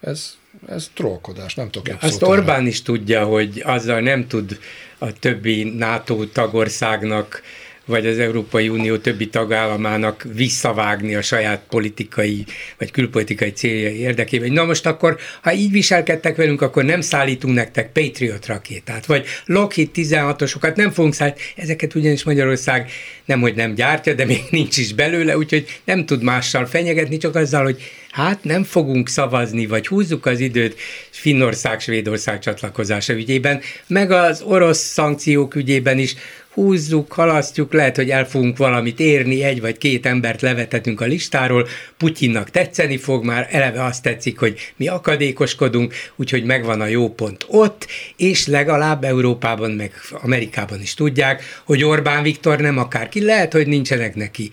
Ez, 0.00 0.36
ez 0.68 0.90
trollkodás, 0.94 1.54
nem 1.54 1.70
tudok 1.70 1.88
ja, 1.88 1.96
Azt 2.00 2.22
Orbán 2.22 2.66
is 2.66 2.82
tudja, 2.82 3.24
hogy 3.24 3.62
azzal 3.64 4.00
nem 4.00 4.26
tud 4.26 4.58
a 4.98 5.12
többi 5.12 5.62
NATO 5.64 6.26
tagországnak 6.26 7.42
vagy 7.88 8.06
az 8.06 8.18
Európai 8.18 8.68
Unió 8.68 8.96
többi 8.96 9.28
tagállamának 9.28 10.26
visszavágni 10.34 11.14
a 11.14 11.22
saját 11.22 11.62
politikai 11.68 12.44
vagy 12.78 12.90
külpolitikai 12.90 13.52
céljai 13.52 13.98
érdekében. 13.98 14.52
Na 14.52 14.64
most 14.64 14.86
akkor, 14.86 15.18
ha 15.42 15.52
így 15.52 15.70
viselkedtek 15.70 16.36
velünk, 16.36 16.62
akkor 16.62 16.84
nem 16.84 17.00
szállítunk 17.00 17.54
nektek 17.54 17.92
Patriot 17.92 18.46
rakétát, 18.46 19.06
vagy 19.06 19.26
Lockheed 19.44 19.88
16-osokat 19.94 20.76
nem 20.76 20.90
fogunk 20.90 21.14
szállítani. 21.14 21.44
Ezeket 21.56 21.94
ugyanis 21.94 22.24
Magyarország 22.24 22.90
nem, 23.24 23.40
hogy 23.40 23.54
nem 23.54 23.74
gyártja, 23.74 24.14
de 24.14 24.24
még 24.24 24.42
nincs 24.50 24.76
is 24.76 24.94
belőle, 24.94 25.36
úgyhogy 25.36 25.80
nem 25.84 26.06
tud 26.06 26.22
mással 26.22 26.66
fenyegetni, 26.66 27.16
csak 27.16 27.34
azzal, 27.34 27.62
hogy 27.62 27.82
hát 28.10 28.44
nem 28.44 28.64
fogunk 28.64 29.08
szavazni, 29.08 29.66
vagy 29.66 29.86
húzzuk 29.86 30.26
az 30.26 30.40
időt 30.40 30.80
Finnország, 31.10 31.80
Svédország 31.80 32.38
csatlakozása 32.38 33.12
ügyében, 33.12 33.60
meg 33.86 34.10
az 34.10 34.42
orosz 34.42 34.78
szankciók 34.78 35.54
ügyében 35.54 35.98
is 35.98 36.14
húzzuk, 36.58 37.12
halasztjuk, 37.12 37.72
lehet, 37.72 37.96
hogy 37.96 38.10
el 38.10 38.26
fogunk 38.26 38.56
valamit 38.56 39.00
érni, 39.00 39.42
egy 39.42 39.60
vagy 39.60 39.78
két 39.78 40.06
embert 40.06 40.40
levetetünk 40.40 41.00
a 41.00 41.04
listáról, 41.04 41.68
Putyinnak 41.96 42.50
tetszeni 42.50 42.96
fog, 42.96 43.24
már 43.24 43.48
eleve 43.50 43.84
azt 43.84 44.02
tetszik, 44.02 44.38
hogy 44.38 44.72
mi 44.76 44.88
akadékoskodunk, 44.88 45.94
úgyhogy 46.16 46.44
megvan 46.44 46.80
a 46.80 46.86
jó 46.86 47.08
pont 47.08 47.44
ott, 47.48 47.86
és 48.16 48.46
legalább 48.46 49.04
Európában, 49.04 49.70
meg 49.70 49.92
Amerikában 50.22 50.80
is 50.80 50.94
tudják, 50.94 51.42
hogy 51.64 51.84
Orbán 51.84 52.22
Viktor 52.22 52.58
nem 52.58 52.78
akárki, 52.78 53.24
lehet, 53.24 53.52
hogy 53.52 53.66
nincsenek 53.66 54.14
neki 54.14 54.50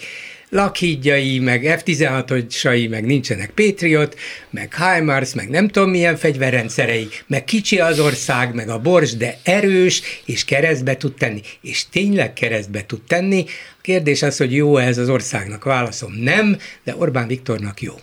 lakhídjai, 0.49 1.39
meg 1.39 1.81
F-16-osai, 1.83 2.89
meg 2.89 3.05
nincsenek 3.05 3.49
Patriot, 3.49 4.15
meg 4.49 4.73
HIMARS, 4.75 5.33
meg 5.33 5.49
nem 5.49 5.67
tudom 5.67 5.89
milyen 5.89 6.15
fegyverrendszerei, 6.15 7.07
meg 7.27 7.43
kicsi 7.43 7.79
az 7.79 7.99
ország, 7.99 8.53
meg 8.53 8.69
a 8.69 8.79
bors, 8.79 9.15
de 9.15 9.37
erős, 9.43 10.01
és 10.25 10.45
keresztbe 10.45 10.97
tud 10.97 11.13
tenni. 11.13 11.41
És 11.61 11.89
tényleg 11.89 12.33
keresztbe 12.33 12.85
tud 12.85 13.01
tenni. 13.07 13.45
A 13.47 13.81
kérdés 13.81 14.21
az, 14.21 14.37
hogy 14.37 14.53
jó 14.53 14.77
ez 14.77 14.97
az 14.97 15.09
országnak. 15.09 15.63
Válaszom 15.63 16.13
nem, 16.13 16.57
de 16.83 16.95
Orbán 16.95 17.27
Viktornak 17.27 17.81
jó. 17.81 17.93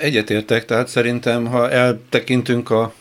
Egyetértek, 0.00 0.64
tehát 0.64 0.88
szerintem, 0.88 1.46
ha 1.46 1.70
eltekintünk 1.70 2.70
a 2.70 2.94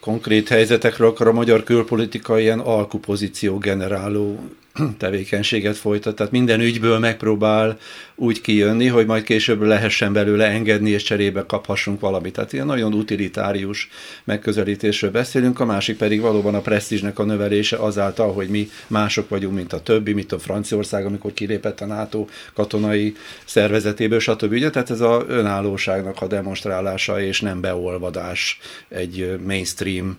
konkrét 0.00 0.48
helyzetekről, 0.48 1.08
akkor 1.08 1.26
a 1.26 1.32
magyar 1.32 1.62
külpolitika 1.62 2.38
ilyen 2.38 2.58
alkupozíció 2.58 3.58
generáló 3.58 4.50
tevékenységet 4.98 5.76
folytat, 5.76 6.16
tehát 6.16 6.32
minden 6.32 6.60
ügyből 6.60 6.98
megpróbál 6.98 7.78
úgy 8.14 8.40
kijönni, 8.40 8.86
hogy 8.86 9.06
majd 9.06 9.22
később 9.22 9.62
lehessen 9.62 10.12
belőle 10.12 10.46
engedni, 10.46 10.90
és 10.90 11.02
cserébe 11.02 11.44
kaphassunk 11.46 12.00
valamit. 12.00 12.32
Tehát 12.32 12.52
ilyen 12.52 12.66
nagyon 12.66 12.94
utilitárius 12.94 13.88
megközelítésről 14.24 15.10
beszélünk, 15.10 15.60
a 15.60 15.64
másik 15.64 15.96
pedig 15.96 16.20
valóban 16.20 16.54
a 16.54 16.60
presztízsnek 16.60 17.18
a 17.18 17.24
növelése 17.24 17.76
azáltal, 17.76 18.32
hogy 18.32 18.48
mi 18.48 18.70
mások 18.86 19.28
vagyunk, 19.28 19.54
mint 19.54 19.72
a 19.72 19.80
többi, 19.80 20.12
mint 20.12 20.32
a 20.32 20.38
Franciaország, 20.38 21.06
amikor 21.06 21.32
kilépett 21.32 21.80
a 21.80 21.86
NATO 21.86 22.26
katonai 22.54 23.14
szervezetéből, 23.44 24.20
stb. 24.20 24.52
Ugye? 24.52 24.70
Tehát 24.70 24.90
ez 24.90 25.00
a 25.00 25.24
önállóságnak 25.28 26.22
a 26.22 26.26
demonstrálása, 26.26 27.20
és 27.20 27.40
nem 27.40 27.60
beolvadás 27.60 28.58
egy 28.88 29.38
mainstream 29.46 30.16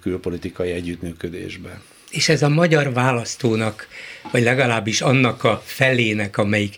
külpolitikai 0.00 0.70
együttműködésbe 0.70 1.80
és 2.10 2.28
ez 2.28 2.42
a 2.42 2.48
magyar 2.48 2.92
választónak, 2.92 3.88
vagy 4.30 4.42
legalábbis 4.42 5.00
annak 5.00 5.44
a 5.44 5.62
felének, 5.64 6.36
amelyik 6.36 6.76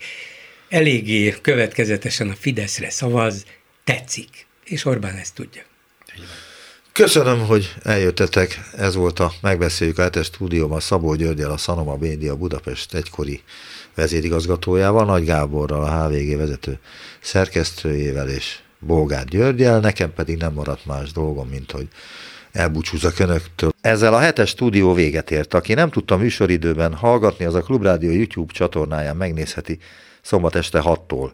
eléggé 0.69 1.35
következetesen 1.41 2.29
a 2.29 2.35
Fideszre 2.39 2.91
szavaz, 2.91 3.45
tetszik. 3.85 4.47
És 4.65 4.85
Orbán 4.85 5.17
ezt 5.17 5.35
tudja. 5.35 5.63
Köszönöm, 6.93 7.47
hogy 7.47 7.75
eljöttetek. 7.83 8.61
Ez 8.77 8.95
volt 8.95 9.19
a 9.19 9.33
Megbeszéljük 9.41 9.99
a 9.99 10.03
hetes 10.03 10.27
stúdióban 10.27 10.81
Szabó 10.81 11.15
Györgyel, 11.15 11.51
a 11.51 11.57
Szanoma 11.57 11.97
Média 11.97 12.37
Budapest 12.37 12.95
egykori 12.95 13.43
vezérigazgatójával, 13.95 15.05
Nagy 15.05 15.25
Gáborral, 15.25 15.83
a 15.83 16.07
HVG 16.07 16.37
vezető 16.37 16.79
szerkesztőjével 17.21 18.29
és 18.29 18.59
Bolgár 18.79 19.25
Györgyel, 19.25 19.81
nekem 19.81 20.13
pedig 20.13 20.37
nem 20.37 20.53
maradt 20.53 20.87
más 20.87 21.13
dolgom, 21.13 21.49
mint 21.49 21.71
hogy 21.71 21.89
elbúcsúzok 22.53 23.19
önöktől. 23.19 23.73
Ezzel 23.81 24.15
a 24.15 24.19
hetes 24.19 24.49
stúdió 24.49 24.93
véget 24.93 25.31
ért. 25.31 25.55
Aki 25.55 25.75
nem 25.75 25.91
tudta 25.91 26.17
műsoridőben 26.17 26.95
hallgatni, 26.95 27.45
az 27.45 27.55
a 27.55 27.61
Klubrádió 27.61 28.11
YouTube 28.11 28.53
csatornáján 28.53 29.17
megnézheti 29.17 29.79
szombat 30.23 30.55
este 30.55 30.83
6-tól. 30.85 31.31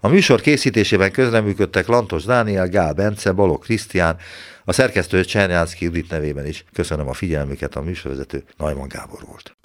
A 0.00 0.08
műsor 0.08 0.40
készítésében 0.40 1.12
közreműködtek 1.12 1.86
Lantos 1.86 2.24
Dániel, 2.24 2.68
Gál 2.68 2.92
Bence, 2.92 3.32
Balog 3.32 3.62
Krisztián, 3.62 4.16
a 4.64 4.72
szerkesztő 4.72 5.24
Csernyánszki 5.24 5.84
Judit 5.84 6.10
nevében 6.10 6.46
is 6.46 6.64
köszönöm 6.72 7.08
a 7.08 7.12
figyelmüket, 7.12 7.76
a 7.76 7.80
műsorvezető 7.80 8.44
Najman 8.56 8.88
Gábor 8.88 9.20
volt. 9.26 9.56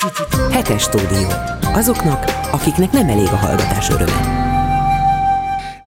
Hetes 0.51 0.81
stúdió. 0.81 1.27
Azoknak, 1.61 2.23
akiknek 2.51 2.91
nem 2.91 3.09
elég 3.09 3.27
a 3.27 3.35
hallgatás 3.35 3.89
öröme. 3.89 4.42